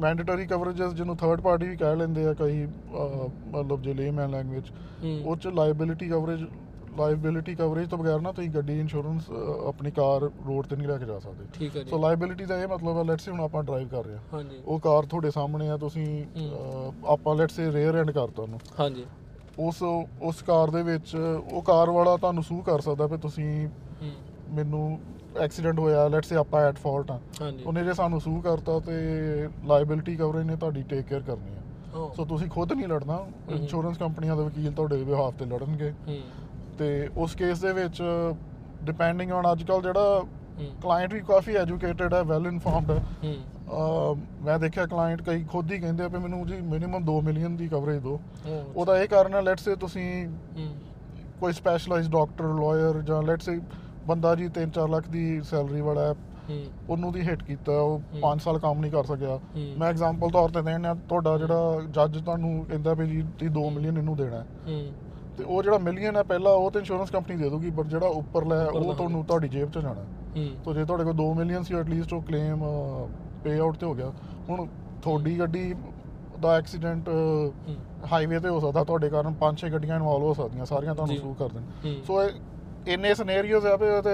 ਮੈਂਡੇਟਰੀ 0.00 0.46
ਕਵਰੇजेस 0.46 0.94
ਜਿਹਨੂੰ 0.94 1.16
ਥਰਡ 1.16 1.40
ਪਾਰਟੀ 1.40 1.68
ਵੀ 1.68 1.76
ਕਹਿ 1.76 1.96
ਲੈਂਦੇ 1.96 2.26
ਆ 2.26 2.32
ਕਈ 2.34 2.66
ਮਤਲਬ 3.52 3.82
ਜੇ 3.82 3.94
ਲੇਮੈਨ 3.94 4.30
ਲੈਂਗੁਏਜ 4.30 4.70
ਉਹ 5.24 5.36
ਚ 5.36 5.46
ਲਾਇਬਿਲਿਟੀ 5.46 6.08
ਕਵਰੇਜ 6.08 6.42
ਲਾਇਬਿਲਿਟੀ 6.98 7.54
ਕਵਰੇਜ 7.54 7.88
ਤੋਂ 7.88 7.98
ਬਗੈਰ 7.98 8.20
ਨਾ 8.20 8.32
ਤੁਸੀਂ 8.32 8.50
ਗੱਡੀ 8.50 8.78
ਇੰਸ਼ੋਰੈਂਸ 8.80 9.30
ਆਪਣੀ 9.66 9.90
ਕਾਰ 9.90 10.20
ਰੋਡ 10.46 10.66
ਤੇ 10.66 10.76
ਨਹੀਂ 10.76 10.88
ਲੈ 10.88 10.96
ਕੇ 10.98 11.04
ਜਾ 11.06 11.18
ਸਕਦੇ। 11.18 11.44
ਠੀਕ 11.54 11.76
ਹੈ 11.76 11.82
ਜੀ। 11.82 11.90
ਸੋ 11.90 11.98
ਲਾਇਬਿਲਿਟੀ 11.98 12.44
ਦਾ 12.44 12.56
ਇਹ 12.62 12.68
ਮਤਲਬ 12.68 12.98
ਹੈ 12.98 13.04
ਲੈਟਸ 13.04 13.24
ਸੇ 13.24 13.30
ਹੁਣ 13.30 13.40
ਆਪਾਂ 13.40 13.62
ਡਰਾਈਵ 13.62 13.88
ਕਰ 13.88 14.04
ਰਹੇ 14.04 14.16
ਹਾਂ। 14.32 14.42
ਉਹ 14.66 14.78
ਕਾਰ 14.80 15.06
ਤੁਹਾਡੇ 15.06 15.30
ਸਾਹਮਣੇ 15.30 15.68
ਆ 15.68 15.76
ਤੁਸੀਂ 15.76 16.06
ਆਪਾਂ 17.06 17.34
ਲੈਟਸ 17.36 17.56
ਸੇ 17.56 17.70
ਰੇਅਰ 17.72 17.96
ਐਂਡ 17.96 18.10
ਕਰਤਾ 18.10 18.42
ਉਹਨੂੰ 18.42 18.60
ਹਾਂਜੀ। 18.80 19.04
ਉਸ 19.58 19.82
ਉਸ 20.22 20.42
ਕਾਰ 20.42 20.70
ਦੇ 20.70 20.82
ਵਿੱਚ 20.82 21.14
ਉਹ 21.52 21.62
ਕਾਰ 21.62 21.90
ਵਾਲਾ 21.90 22.16
ਤੁਹਾਨੂੰ 22.16 22.42
ਸੂ 22.42 22.60
ਕਰ 22.62 22.80
ਸਕਦਾ 22.80 23.06
ਵੀ 23.06 23.16
ਤੁਸੀਂ 23.18 23.68
ਮੈਨੂੰ 24.50 24.98
ਐਕਸੀਡੈਂਟ 25.40 25.78
ਹੋਇਆ 25.78 26.06
ਲੈਟਸ 26.08 26.28
ਸੇ 26.28 26.36
ਆਪਾਂ 26.36 26.60
ਐਟ 26.60 26.76
ਫਾਲਟ 26.78 27.10
ਆ 27.10 27.18
ਹਾਂਜੀ। 27.40 27.64
ਉਹਨੇ 27.64 27.84
ਜੇ 27.84 27.92
ਸਾਨੂੰ 27.92 28.20
ਸੂ 28.20 28.40
ਕਰਤਾ 28.40 28.78
ਤੇ 28.80 28.92
ਲਾਇਬਿਲਿਟੀ 29.66 30.16
ਕਵਰੇਜ 30.16 30.46
ਨੇ 30.46 30.56
ਤੁਹਾਡੀ 30.56 30.82
ਟੇਕ 30.82 31.06
ਕੇਅਰ 31.06 31.20
ਕਰਨੀ 31.20 31.56
ਆ 31.56 32.10
ਸੋ 32.16 32.24
ਤੁਸੀਂ 32.24 32.48
ਖੁਦ 32.50 32.72
ਨਹੀਂ 32.72 32.88
ਲੜਨਾ 32.88 33.18
ਇੰਸ਼ੋਰੈਂਸ 33.50 33.98
ਕੰਪਨੀਆਂ 33.98 34.36
ਦੇ 34.36 34.42
ਵਕੀਲ 34.42 34.72
ਤੁਹਾਡੇ 34.72 35.02
ਬਿਹਾਫ 35.04 35.34
ਤੇ 35.38 35.44
ਲੜਨਗੇ। 35.44 35.92
ਤੇ 36.78 37.08
ਉਸ 37.16 37.34
ਕੇਸ 37.36 37.60
ਦੇ 37.60 37.72
ਵਿੱਚ 37.72 38.02
ਡਿਪੈਂਡਿੰਗ 38.84 39.32
ਔਨ 39.32 39.50
ਅੱਜ 39.52 39.62
ਕੱਲ 39.62 39.82
ਜਿਹੜਾ 39.82 40.22
ਕਲਾਇੰਟ 40.82 41.12
ਵੀ 41.14 41.20
ਕਾਫੀ 41.20 41.54
ਐਜੂਕੇਟਡ 41.56 42.14
ਹੈ 42.14 42.22
ਵੈਲ 42.22 42.46
ਇਨਫਾਰਮਡ 42.46 42.90
ਹੈ। 42.90 43.34
ਮੈਂ 44.44 44.58
ਦੇਖਿਆ 44.58 44.86
ਕਲਾਇੰਟ 44.86 45.22
ਕਈ 45.22 45.44
ਖੁਦ 45.44 45.72
ਹੀ 45.72 45.78
ਕਹਿੰਦੇ 45.78 46.04
ਆ 46.04 46.08
ਵੀ 46.08 46.18
ਮੈਨੂੰ 46.18 46.46
ਜੀ 46.46 46.60
ਮਿਨੀਮਮ 46.62 47.04
2 47.06 47.20
ਮਿਲੀਅਨ 47.24 47.56
ਦੀ 47.56 47.68
ਕਵਰੇਜ 47.68 48.02
ਦਿਓ। 48.02 48.18
ਉਹਦਾ 48.74 48.98
ਇਹ 49.02 49.08
ਕਾਰਨ 49.08 49.34
ਹੈ 49.34 49.40
ਲੈਟਸ 49.42 49.64
ਸੇ 49.64 49.74
ਤੁਸੀਂ 49.76 50.08
ਕੋਈ 51.40 51.52
ਸਪੈਸ਼ਲਾਈਜ਼ਡ 51.52 52.12
ਡਾਕਟਰ 52.12 52.44
ਲਾਇਰ 52.54 53.00
ਜਾਂ 53.02 53.22
ਲੈਟਸ 53.22 53.44
ਸੇ 53.44 53.58
ਬੰਦਾ 54.06 54.34
ਜੀ 54.34 54.48
3-4 54.58 54.88
ਲੱਖ 54.88 55.08
ਦੀ 55.08 55.40
ਸੈਲਰੀ 55.42 55.80
ਵਾਲਾ 55.80 56.02
ਹੈ 56.02 56.14
ਉਹਨੂੰ 56.88 57.12
ਦੀ 57.12 57.20
ਹਿੱਟ 57.20 57.42
ਕੀਤਾ 57.42 57.72
ਉਹ 57.72 57.98
ਹੂੰ। 58.12 58.20
5 58.22 58.42
ਸਾਲ 58.44 58.58
ਕੰਮ 58.58 58.80
ਨਹੀਂ 58.80 58.92
ਕਰ 58.92 59.04
ਸਕਿਆ। 59.04 59.38
ਮੈਂ 59.78 59.88
ਐਗਜ਼ਾਮਪਲ 59.88 60.30
ਤੌਰ 60.30 60.50
ਤੇ 60.50 60.62
ਦੇਣਾ 60.62 60.94
ਤੁਹਾਡਾ 61.08 61.36
ਜਿਹੜਾ 61.38 61.80
ਜੱਜ 61.90 62.18
ਤੁਹਾਨੂੰ 62.18 62.64
ਕਹਿੰਦਾ 62.64 62.94
ਵੀ 62.94 63.06
ਜੀ 63.06 63.22
ਤੁਸੀਂ 63.22 63.50
2 63.52 63.68
ਮਿਲੀਅਨ 63.70 63.98
ਇਹਨੂੰ 63.98 64.16
ਦੇਣਾ 64.16 64.36
ਹੈ। 64.36 64.46
ਤੇ 65.38 65.44
ਉਹ 65.44 65.62
ਜਿਹੜਾ 65.62 65.78
ਮਿਲੀਅਨ 65.78 66.16
ਹੈ 66.16 66.22
ਪਹਿਲਾਂ 66.22 66.52
ਉਹ 66.54 66.70
ਤੇ 66.70 66.78
ਇੰਸ਼ੋਰੈਂਸ 66.78 67.10
ਕੰਪਨੀ 67.10 67.36
ਦੇ 67.36 67.50
ਦੂਗੀ 67.50 67.70
ਪਰ 67.70 67.84
ਜਿਹੜਾ 67.84 68.06
ਉੱਪਰਲਾ 68.16 68.56
ਹੈ 68.56 68.66
ਉਹ 68.66 68.94
ਤੁਹਾਨੂੰ 68.94 69.24
ਤੁਹਾਡੀ 69.24 69.48
ਜੇਬ 69.48 69.70
'ਚ 69.70 69.78
ਜਾਣਾ 69.78 70.04
ਤੋ 70.64 70.74
ਜੇ 70.74 70.84
ਤੁਹਾਡੇ 70.84 71.04
ਕੋਲ 71.04 71.14
2 71.16 71.32
ਮਿਲੀਅਨ 71.34 71.62
ਸੀ 71.62 71.74
ਐਟਲੀਸਟ 71.74 72.12
ਉਹ 72.12 72.22
ਕਲੇਮ 72.22 72.64
ਪੇ 73.44 73.58
ਆਊਟ 73.58 73.76
ਤੇ 73.76 73.86
ਹੋ 73.86 73.94
ਗਿਆ। 73.94 74.12
ਹੁਣ 74.48 74.66
ਤੁਹਾਡੀ 75.02 75.38
ਗੱਡੀ 75.38 75.74
ਦਾ 76.40 76.56
ਐਕਸੀਡੈਂਟ 76.58 77.08
ਹਾਈਵੇ 78.12 78.38
ਤੇ 78.38 78.48
ਹੋ 78.48 78.60
ਸਕਦਾ 78.60 78.84
ਤੁਹਾਡੇ 78.84 79.08
ਕਾਰਨ 79.10 79.34
5-6 79.40 79.72
ਗੱਡੀਆਂ 79.72 79.96
ਇਨਵੋਲਵ 79.96 80.24
ਹੋ 80.24 80.34
ਸਕਦੀਆਂ 80.34 80.64
ਸਾਰੀਆਂ 80.66 80.94
ਤੁਹਾਨੂੰ। 80.94 81.16
ਸੂ 81.18 81.34
ਕਰ 81.34 81.48
ਦੇਣ। 81.48 82.00
ਸੋ 82.06 82.20
ਇੰਨੇ 82.86 83.12
ਸਿਨੈਰੀਓਜ਼ 83.14 83.66
ਆ 83.66 83.74
ਵੀ 83.76 83.86
ਤੇ 84.02 84.12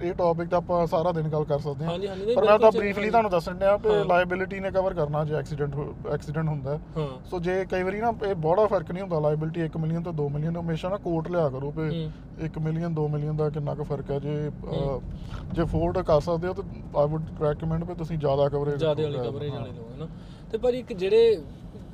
ਇਹ 0.00 0.12
ਟੌਪਿਕ 0.14 0.48
ਤਾਂ 0.48 0.58
ਆਪਾਂ 0.58 0.86
ਸਾਰਾ 0.86 1.10
ਦਿਨ 1.12 1.28
ਗੱਲ 1.28 1.44
ਕਰ 1.44 1.58
ਸਕਦੇ 1.58 1.84
ਹਾਂ 1.84 1.90
ਹਾਂਜੀ 1.90 2.08
ਹਾਂਜੀ 2.08 2.24
ਨਹੀਂ, 2.24 2.36
ਪਰ 2.36 2.44
ਮੈਂ 2.44 2.58
ਤਾਂ 2.58 2.70
ਬਰੀਫਲੀ। 2.72 3.10
ਤੁਹਾਨੂੰ 3.10 3.30
ਦੱਸਣ 3.30 3.54
ਡਿਆ 3.54 3.76
ਕਿ 3.76 3.88
ਹਾਂ। 3.88 4.04
ਲਾਇਬਿਲਿਟੀ 4.04 4.60
ਨੇ 4.60 4.70
ਕਵਰ 4.70 4.94
ਕਰਨਾ 4.94 5.24
ਜੇ 5.24 5.34
ਐਕਸੀਡੈਂਟ 5.34 5.74
ਐਕਸੀਡੈਂਟ 6.12 6.48
ਹੁੰਦਾ 6.48 6.70
ਹੈ। 6.72 6.80
ਹਾਂ 6.96 7.06
ਸੋ 7.30 7.38
ਜੇ 7.38 7.64
ਕਈ 7.64 7.82
ਵਾਰੀ 7.82 8.00
ਨਾ 8.00 8.12
ਇਹ 8.24 8.34
ਬੜਾ 8.34 8.66
ਫ਼ਰਕ 8.66 8.90
ਨਹੀਂ 8.92 9.02
ਹੁੰਦਾ 9.02 9.18
ਲਾਇਬਿਲਿਟੀ 9.20 9.62
1 9.62 9.76
ਮਿਲੀਅਨ 9.78 10.02
ਤੋਂ 10.02 10.12
2 10.14 10.28
ਮਿਲੀਅਨ 10.28 10.56
ਹਮੇਸ਼ਾ 10.56 10.88
ਨਾ 10.88 10.96
ਕੋਰਟ 10.98 11.30
ਲਿਆ 11.30 11.48
ਕਰੋ 11.48 11.70
ਵੀ 11.70 11.88
ਹੂੰ 11.90 12.10
1 12.46 12.58
ਮਿਲੀਅਨ 12.62 12.94
2 12.94 13.08
ਮਿਲੀਅਨ 13.08 13.36
ਦਾ 13.36 13.48
ਕਿੰਨਾ 13.50 13.74
ਕੁ 13.74 13.84
ਫ਼ਰਕ 13.84 14.10
ਹੈ 14.10 14.18
ਜੇ 14.18 14.36
ਹੂੰ। 14.64 15.00
ਜੇ 15.52 15.62
ਅਫੋਰਡ 15.62 15.98
ਕਰ 16.02 16.20
ਸਕਦੇ 16.20 16.48
ਹੋ 16.48 16.52
ਤਾਂ 16.54 16.64
ਆਈ 17.00 17.12
ਊਡ 17.14 17.42
ਰეკਮੈਂਡ 17.42 17.84
ਵੀ 17.84 17.94
ਤੁਸੀਂ 17.94 18.18
ਜ਼ਿਆਦਾ 18.18 18.48
ਕਵਰੇਜ 18.48 18.80
ਜਿਆਦੇ 18.80 19.02
ਵਾਲੀ 19.02 19.18
ਕਵਰੇਜ 19.18 19.52
ਵਾਲੀ 19.52 19.72
ਲਓ 19.72 19.94
ਨਾ 19.98 20.06
ਤੇ 20.52 20.58
ਪਰ 20.58 20.74
ਇੱਕ 20.74 20.92
ਜਿਹੜੇ 20.92 21.42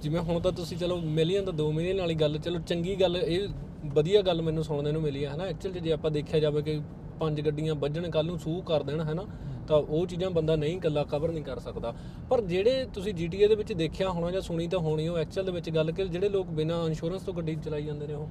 ਜਿਵੇਂ 0.02 0.20
ਹੁਣ 0.20 0.40
ਤਾਂ 0.40 0.52
ਤੁਸੀਂ 0.52 0.78
ਚਲੋ 0.78 0.96
ਮਿਲੀਅਨ 0.96 1.44
ਤੋਂ 1.44 1.52
2 1.52 1.72
ਮਿਲੀਅਨ 1.72 2.00
ਵਾਲੀ 2.00 2.14
ਗੱਲ 2.14 2.38
ਚਲੋ 2.38 2.58
ਚੰਗੀ 2.58 3.00
ਗੱਲ 3.00 3.16
ਇਹ 3.16 3.48
ਵਧੀਆ 3.84 4.22
ਗੱਲ 4.22 4.42
ਮੈਨੂੰ 4.42 4.64
ਸੁਣਨ 4.64 4.92
ਨੂੰ 4.92 5.02
ਮਿਲੀ 5.02 5.24
ਹੈ 5.24 5.30
ਹਨਾ? 5.30 5.44
ਐਕਚੁਅਲ 5.44 5.74
ਜੇ 5.74 5.92
ਆਪਾਂ 5.92 6.10
ਦੇਖਿਆ 6.10 6.40
ਜਾਵੇ 6.40 6.62
ਕਿ 6.62 6.80
ਪੰਜ 7.20 7.40
ਗੱਡੀਆਂ 7.40 7.74
ਵੱਜਣ 7.74 8.10
ਕੱਲ 8.10 8.26
ਨੂੰ 8.26 8.38
ਸੂਹ 8.38 8.62
ਕਰ 8.62 8.82
ਦੇਣ 8.82 9.00
ਹੈਨਾ? 9.00 9.24
ਤਾਂ 9.68 9.76
ਉਹ 9.76 10.06
ਚੀਜ਼ਾਂ 10.06 10.30
ਬੰਦਾ 10.30 10.56
ਨਹੀਂ 10.56 10.76
ਇਕੱਲਾ 10.76 11.04
ਕਵਰ 11.04 11.32
ਨਹੀਂ 11.32 11.44
ਕਰ 11.44 11.58
ਸਕਦਾ। 11.58 11.94
ਪਰ 12.30 12.40
ਜਿਹੜੇ 12.40 12.86
ਤੁਸੀਂ 12.94 13.14
GTA 13.14 13.48
ਦੇ 13.48 13.54
ਵਿੱਚ 13.54 13.72
ਦੇਖਿਆ 13.72 14.10
ਹੋਣਾ 14.10 14.30
ਜਾਂ 14.30 14.40
ਸੁਣੀ 14.40 14.68
ਤਾਂ 14.68 14.78
ਹੋਣੀ 14.78 15.08
ਉਹ 15.08 15.18
ਐਕਚੁਅਲ 15.18 15.46
ਦੇ 15.46 15.52
ਵਿੱਚ 15.52 15.70
ਗੱਲ 15.70 15.92
ਕਿ 15.92 16.08
ਜਿਹੜੇ 16.08 16.28
ਲੋਕ 16.28 16.46
ਬਿਨਾਂ 16.46 16.86
ਇੰਸ਼ੋਰੈਂਸ 16.86 17.22
ਤੋਂ 17.22 17.34
ਗੱਡੀ 17.34 17.54
ਚਲਾਈ 17.54 17.84
ਜਾਂਦੇ 17.84 18.06
ਨੇ 18.06 18.14
ਉਹ? 18.14 18.28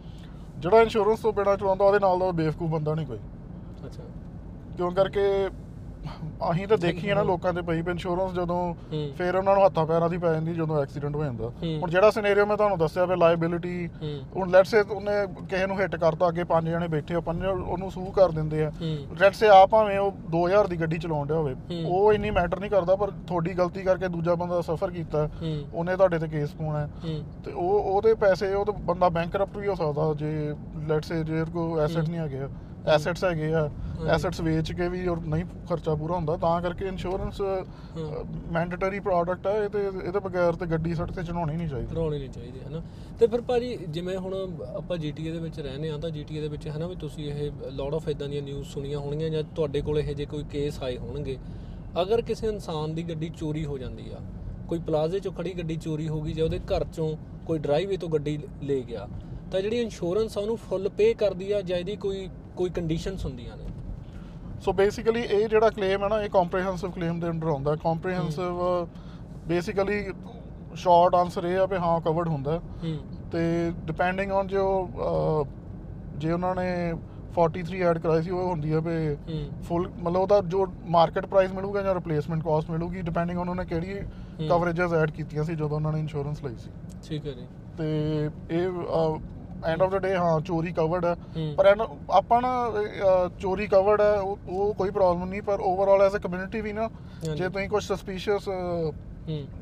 ਜਿਹੜਾ 0.59 0.81
ਇੰਸ਼ੋਰੈਂਸ 0.81 1.19
ਤੋਂ 1.19 1.33
ਬਿਨਾਂ 1.33 1.57
ਚਲਾਉਂਦਾ 1.57 1.85
ਉਹਦੇ 1.85 1.99
ਨਾਲ 1.99 2.19
ਦਾ 2.19 2.31
ਬੇਵਕੂਫ 2.31 2.69
ਬੰਦਾ 2.69 2.95
ਨਹੀਂ 2.95 3.07
ਕੋਈ। 3.07 3.17
ਅੱਛਾ। 3.85 4.03
ਕਿਉਂ 4.77 4.91
ਕਰਕੇ 4.91 5.21
ਅਸੀਂ 6.51 6.67
ਤਾਂ 6.67 6.77
ਦੇਖੀ 6.77 7.09
ਹੈ 7.09 7.15
ਨਾ 7.15 7.23
ਲੋਕਾਂ 7.23 7.53
ਦੇ 7.53 7.61
ਪਈ 7.61 7.79
ਇੰਸ਼ੋਰੈਂਸ 7.79 8.33
ਜਦੋਂ 8.33 8.73
ਹੂੰ। 8.73 9.11
ਫਿਰ 9.17 9.35
ਉਹਨਾਂ 9.35 9.55
ਨੂੰ 9.55 9.65
ਹੱਥਾਂ 9.65 9.85
ਪੈਰਾਂ 9.85 10.09
ਦੀ 10.09 10.17
ਪੈ 10.17 10.33
ਜਾਂਦੀ 10.33 10.53
ਜਦੋਂ 10.53 10.81
ਐਕਸੀਡੈਂਟ 10.81 11.15
ਹੋ 11.15 11.23
ਜਾਂਦਾ। 11.23 11.43
ਹੂੰ। 11.43 11.79
ਹੁਣ 11.79 11.89
ਜਿਹੜਾ 11.89 12.11
ਸਿਨੈਰੀਓ 12.11 12.45
ਮੈਂ 12.45 12.57
ਤੁਹਾਨੂੰ 12.57 12.77
ਦੱਸਿਆ 12.77 13.05
ਵੀ 13.05 13.15
ਲਾਇਬਿਲਿਟੀ 13.15 13.87
ਹੂੰ। 13.87 14.21
ਹੁਣ 14.35 14.49
ਲੈਟਸ 14.49 14.69
ਸੇ 14.69 14.79
ਉਹਨੇ 14.79 15.11
ਕਿਸੇ 15.49 15.67
ਨੂੰ 15.67 15.79
ਹਿੱਟ 15.79 15.95
ਕਰਤਾ 15.95 16.27
ਅੱਗੇ 16.27 16.43
ਪੰਜ 16.43 16.69
ਜਣੇ 16.69 16.87
ਬੈਠੇ 16.87 17.15
ਆ 17.15 17.19
ਪੰਜ 17.19 17.45
ਉਹਨੂੰ 17.45 17.91
ਸੂ 17.91 18.05
ਕਰ 18.05 18.31
ਦਿੰਦੇ 18.31 18.65
ਆ। 18.65 18.69
ਹੂੰ। 18.69 18.97
ਲੈਟਸ 19.19 19.39
ਸੇ 19.39 19.47
ਆ 19.47 19.65
ਭਾਵੇਂ 19.65 19.99
ਉਹ 19.99 20.11
2000 20.11 20.67
ਦੀ 20.67 20.79
ਗੱਡੀ 20.81 20.97
ਚਲਾਉਣ 20.97 21.27
ਡਿਆ 21.27 21.37
ਹੋਵੇ 21.37 21.53
ਹੂੰ। 21.53 21.85
ਉਹ 21.85 22.13
ਇੰਨੀ 22.13 22.31
ਮੈਟਰ 22.31 22.59
ਨਹੀਂ 22.59 22.71
ਕਰਦਾ 22.71 22.95
ਪਰ 22.95 23.11
ਤੁਹਾਡੀ 23.27 23.53
ਗਲਤੀ 23.53 23.83
ਕਰਕੇ 23.83 24.07
ਦੂਜਾ 24.07 24.35
ਬੰਦਾ 24.35 24.61
ਸਫਰ 24.61 24.91
ਕੀਤਾ 24.91 25.27
ਹੂੰ। 25.41 25.63
ਉਹਨੇ 25.73 25.95
ਤੁਹਾਡੇ 25.95 26.19
ਤੇ 26.19 26.27
ਕੇਸ 26.27 26.51
ਪਾਉਣਾ 26.51 26.79
ਹੈ। 26.79 26.89
ਹੂੰ। 27.03 27.23
ਤੇ 27.45 27.51
ਉਹ 27.51 27.79
ਉਹਦੇ 27.79 28.13
ਪੈਸੇ 28.13 28.53
ਉਹ 28.53 28.65
ਤਾਂ 28.65 28.73
ਬੰਦਾ 28.73 29.09
ਬੈਂਕਰਪਟ 29.09 29.57
ਵੀ 29.57 29.67
ਹੋ 29.67 29.75
ਸਕਦਾ 29.75 30.13
ਜੇ 30.13 30.53
ਲੈਟਸ 30.87 31.07
ਸੇ 31.07 31.23
ਜੇ 31.23 31.45
ਕੋ 31.53 31.79
ਐਸੈਟ 31.79 32.09
ਨਹੀਂ 32.09 32.19
ਹੈਗੇ 32.19 32.39
ਐਸੈਟਸ 32.87 33.23
ਹੈਗੇ 33.23 33.53
ਆ। 33.53 33.69
ਐਸੈਟਸ 34.09 34.39
ਵੇਚ 34.41 34.71
ਕੇ 34.71 34.87
ਵੀ 34.89 35.07
ਔਰ 35.07 35.19
ਨਹੀਂ 35.19 35.43
ਖਰਚਾ 35.69 35.95
ਪੂਰਾ 35.95 36.15
ਹੁੰਦਾ 36.15 36.35
ਤਾਂ 36.37 36.61
ਕਰਕੇ 36.61 36.85
ਇੰਸ਼ੋਰੈਂਸ 36.87 37.41
ਮੈਂਡੇਟਰੀ 38.51 38.99
ਪ੍ਰੋਡਕਟ 38.99 39.47
ਹੈ 39.47 39.63
ਇਹ 39.63 39.69
ਤੇ 39.69 39.79
ਇਹਦੇ 40.05 40.19
ਬਗੈਰ 40.19 40.53
ਤੇ 40.53 40.65
ਗੱਡੀ 40.65 40.95
ਸੜਕ 40.95 41.11
ਤੇ 41.11 41.23
ਚੜਾਉਣੀ 41.23 41.55
ਨਹੀਂ 41.57 41.67
ਚਾਹੀਦੀ। 41.69 41.87
ਕਰਾਉਣੀ 41.87 42.19
ਨਹੀਂ 42.19 42.29
ਚਾਹੀਦੀ 42.29 42.59
ਹਨਾ? 42.67 42.81
ਤੇ 43.19 43.27
ਫਿਰ 43.27 43.41
ਭਾਜੀ 43.41 43.77
ਜਿਵੇਂ 43.89 44.17
ਹੁਣ 44.17 44.33
ਆਪਾਂ 44.75 44.97
GTA 44.97 45.23
ਦੇ 45.23 45.39
ਵਿੱਚ 45.39 45.59
ਰਹਿੰਦੇ 45.59 45.89
ਆ 45.89 45.97
ਤਾਂ 45.97 46.09
GTA 46.09 46.41
ਦੇ 46.41 46.47
ਵਿੱਚ 46.47 46.67
ਹਨਾ 46.67 46.87
ਵੀ 46.87 46.95
ਤੁਸੀਂ 46.95 47.31
ਇਹ 47.31 47.51
ਲੋਟ 47.71 47.93
ਆਫ 47.93 48.07
ਇਦਾਂ 48.09 48.29
ਦੀਆਂ 48.29 48.41
ਨਿਊਜ਼ 48.41 48.67
ਸੁਣੀਆਂ 48.67 48.99
ਹੋਣਗੀਆਂ 48.99 49.29
ਜਾਂ 49.29 49.43
ਤੁਹਾਡੇ 49.55 49.81
ਕੋਲ 49.81 49.99
ਇਹ 49.99 50.15
ਜੇ 50.15 50.25
ਕੋਈ 50.25 50.43
ਕੇਸ 50.43 50.81
ਆਏ 50.83 50.97
ਹੋਣਗੇ 50.97 51.37
ਅਗਰ 52.01 52.21
ਕਿਸੇ 52.21 52.47
ਇਨਸਾਨ 52.47 52.93
ਦੀ 52.95 53.03
ਗੱਡੀ 53.03 53.29
ਚੋਰੀ 53.29 53.65
ਹੋ 53.65 53.77
ਜਾਂਦੀ 53.77 54.09
ਆ 54.09 54.19
ਕੋਈ 54.67 54.79
ਪਲਾਜ਼ੇ 54.79 55.17
'ਚੋਂ 55.17 55.31
ਖੜੀ 55.33 55.53
ਗੱਡੀ 55.53 55.75
ਚੋਰੀ 55.75 56.07
ਹੋ 56.07 56.21
ਗਈ 56.21 56.33
ਜਾਂ 56.33 56.45
ਉਹਦੇ 56.45 56.59
ਘਰ 56.59 56.83
'ਚੋਂ 56.83 57.15
ਕੋਈ 57.45 57.59
ਡਰਾਈਵੇ 57.59 57.97
ਤੋਂ 57.97 58.09
ਗੱਡੀ 58.09 58.39
ਲੈ 58.63 58.79
ਗਿਆ 58.79 59.07
ਤਾਂ 59.51 59.61
ਜਿਹੜੀ 59.61 59.79
ਇੰਸ਼ੋਰੈਂਸ 59.81 60.37
ਆ 60.37 60.41
ਉਹਨੂੰ 60.41 60.57
ਫੁੱਲ 60.57 60.89
ਪੇ 60.89 61.13
ਕਰਦੀ 61.13 61.51
ਆ 61.51 61.61
ਜਾਂ 61.61 61.77
ਇਹਦੀ 61.77 61.95
ਕੋਈ 61.95 62.27
ਕੋਈ 62.57 62.69
ਕੰਡੀਸ਼ਨਸ 62.69 63.25
ਹੁੰਦੀਆਂ 63.25 63.57
ਨੇ। 63.57 63.65
ਸੋ 64.61 64.73
ਬੇਸਿਕਲੀ 64.73 65.21
ਇਹ 65.21 65.47
ਜਿਹੜਾ 65.49 65.69
ਕਲੇਮ 65.69 66.03
ਹੈ 66.03 66.07
ਨਾ 66.09 66.21
ਇਹ 66.23 66.29
ਕੰਪਰੀਹੈਂਸਿਵ 66.29 66.91
ਕਲੇਮ 66.91 67.19
ਦੇ 67.19 67.29
ਅੰਡਰ 67.29 67.47
ਆਉਂਦਾ। 67.47 67.75
ਕੰਪਰੀਹੈਂਸਿਵ 67.83 68.59
ਬੇਸਿਕਲੀ 69.47 70.03
ਸ਼ਾਰਟ 70.75 71.15
ਆਨਸਰ 71.15 71.45
ਇਹ 71.45 71.57
ਆ 71.57 71.65
ਵੀ 71.65 71.77
ਹਾਂ 71.77 71.99
ਕਵਰਡ 72.01 72.27
ਹੁੰਦਾ। 72.27 72.59
ਤੇ 73.31 73.39
ਡਿਪੈਂਡਿੰਗ 73.85 74.31
ਔਨ 74.31 74.47
ਜੋ 74.47 74.65
ਜੇ 76.17 76.31
ਉਹਨਾਂ 76.31 76.53
ਨੇ 76.55 76.93
43 77.35 77.81
ਐਡ 77.83 77.97
ਕਰਾਈ 77.97 78.21
ਸੀ 78.21 78.29
ਉਹ 78.29 78.47
ਹੁੰਦੀ 78.47 78.73
ਹੈ 78.73 78.79
ਵੀ 78.79 79.15
ਫੁੱਲ 79.63 79.87
ਮਤਲਬ 79.89 80.17
ਉਹਦਾ 80.17 80.39
ਜੋ 80.47 80.65
ਮਾਰਕੀਟ 80.89 81.25
ਪ੍ਰਾਈਸ 81.25 81.51
ਮਿਲੂਗਾ 81.51 81.81
ਜਾਂ 81.81 81.93
ਰਿਪਲੇਸਮੈਂਟ 81.95 82.43
ਕਾਸਟ 82.43 82.71
ਮਿਲੂਗੀ 82.71 83.01
ਡਿਪੈਂਡਿੰਗ 83.01 83.39
ਔਨ 83.39 83.49
ਉਹਨੇ 83.49 83.65
ਕਿਹੜੀ 83.65 83.99
ਕਵਰੇजेस 84.49 84.93
ਐਡ 84.93 85.11
ਕੀਤੀਆਂ 85.11 85.43
ਸੀ 85.43 85.55
ਜਦੋਂ 85.55 85.69
ਉਹਨਾਂ 85.69 85.91
ਨੇ 85.93 85.99
ਇੰਸ਼ੋਰੈਂਸ 85.99 86.43
ਲਈ 86.43 86.55
ਸੀ। 86.55 86.69
ਠੀਕ 87.07 87.25
ਹੈ 87.27 87.31
ਜੀ। 87.31 87.45
ਤੇ 87.77 88.29
ਇਹ 88.51 88.67
ਐਂਡ 89.65 89.81
ਆਫ 89.81 89.89
ਦਾ 89.91 89.99
ਡੇ 89.99 90.15
ਹਾਂ 90.15 90.39
ਚੋਰੀ 90.41 90.71
ਕਵਰਡ 90.73 91.05
ਹੈ। 91.05 91.15
ਪਰ 91.57 91.65
ਆਪਾਂ 92.11 92.41
ਨਾ 92.41 92.51
ਚੋਰੀ 93.39 93.67
ਕਵਰਡ 93.67 94.01
ਹੈ 94.01 94.13
ਉਹ 94.19 94.73
ਕੋਈ 94.77 94.89
ਪ੍ਰੋਬਲਮ 94.89 95.29
ਨਹੀਂ 95.29 95.41
ਪਰ 95.41 95.61
ਓਵਰਆਲ 95.61 96.01
ਐਜ਼ 96.01 96.15
ਅ 96.15 96.19
ਕਮਿਊਨਿਟੀ 96.19 96.61
ਵੀ 96.61 96.73
ਨਾ। 96.73 96.89
ਜੇ 97.35 97.47
ਤੁਸੀਂ 97.49 97.69
ਕੁਝ 97.69 97.83
ਸਸਪੀਸ਼ੀਅਸ 97.83 98.49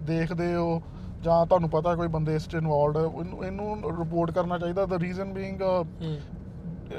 ਦੇਖਦੇ 0.08 0.54
ਹੋ 0.56 0.82
ਜਾਂ 1.24 1.46
ਤੁਹਾਨੂੰ 1.46 1.70
ਪਤਾ 1.70 1.96
ਕੋਈ 1.96 2.08
ਬੰਦੇ 2.08 2.36
ਇਸ 2.36 2.48
'ਚ 2.48 2.56
ਇਨਵੋਲਡ 2.56 2.98
ਹੈ 2.98 3.04
ਇਹਨੂੰ- 3.46 3.98
ਰਿਪੋਰਟ 4.00 4.32
ਕਰਨਾ 4.32 4.58
ਚਾਹੀਦਾ। 4.58 4.86
ਦ 4.86 5.02
ਰੀਜ਼ਨ 5.02 5.34
ਬੀਇੰਗ 5.34 5.62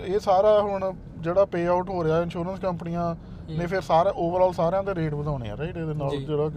ਇਹ 0.07 0.19
ਸਾਰਾ 0.21 0.61
ਹੁਣ 0.61 0.93
ਜਿਹੜਾ 1.21 1.45
ਪੇ 1.45 1.67
ਆਊਟ 1.67 1.89
ਹੋ 1.91 2.03
ਰਿਹਾ 2.05 2.21
ਇੰਸ਼ੋਰੈਂਸ 2.23 2.59
ਕੰਪਨੀਆਂ 2.61 3.15
ਨੇ 3.51 3.67
ਫਿਰ 3.67 3.81
ਸਾਰਾ 3.81 4.13
ਓਵਰਆਲ 4.17 4.53
ਸਾਰਿਆਂ 4.53 4.83
ਦੇ 4.85 4.95
ਰੇਟ 4.95 5.15
ਵਧਾਉਣੇ 5.15 5.51
ਆ 5.51 5.57
ਰਾਈਟ 5.57 5.77
ਇਹਦੇ 5.77 5.95
ਨਾਲ। 5.95 6.11
ਜਿਹੜਾ 6.17 6.49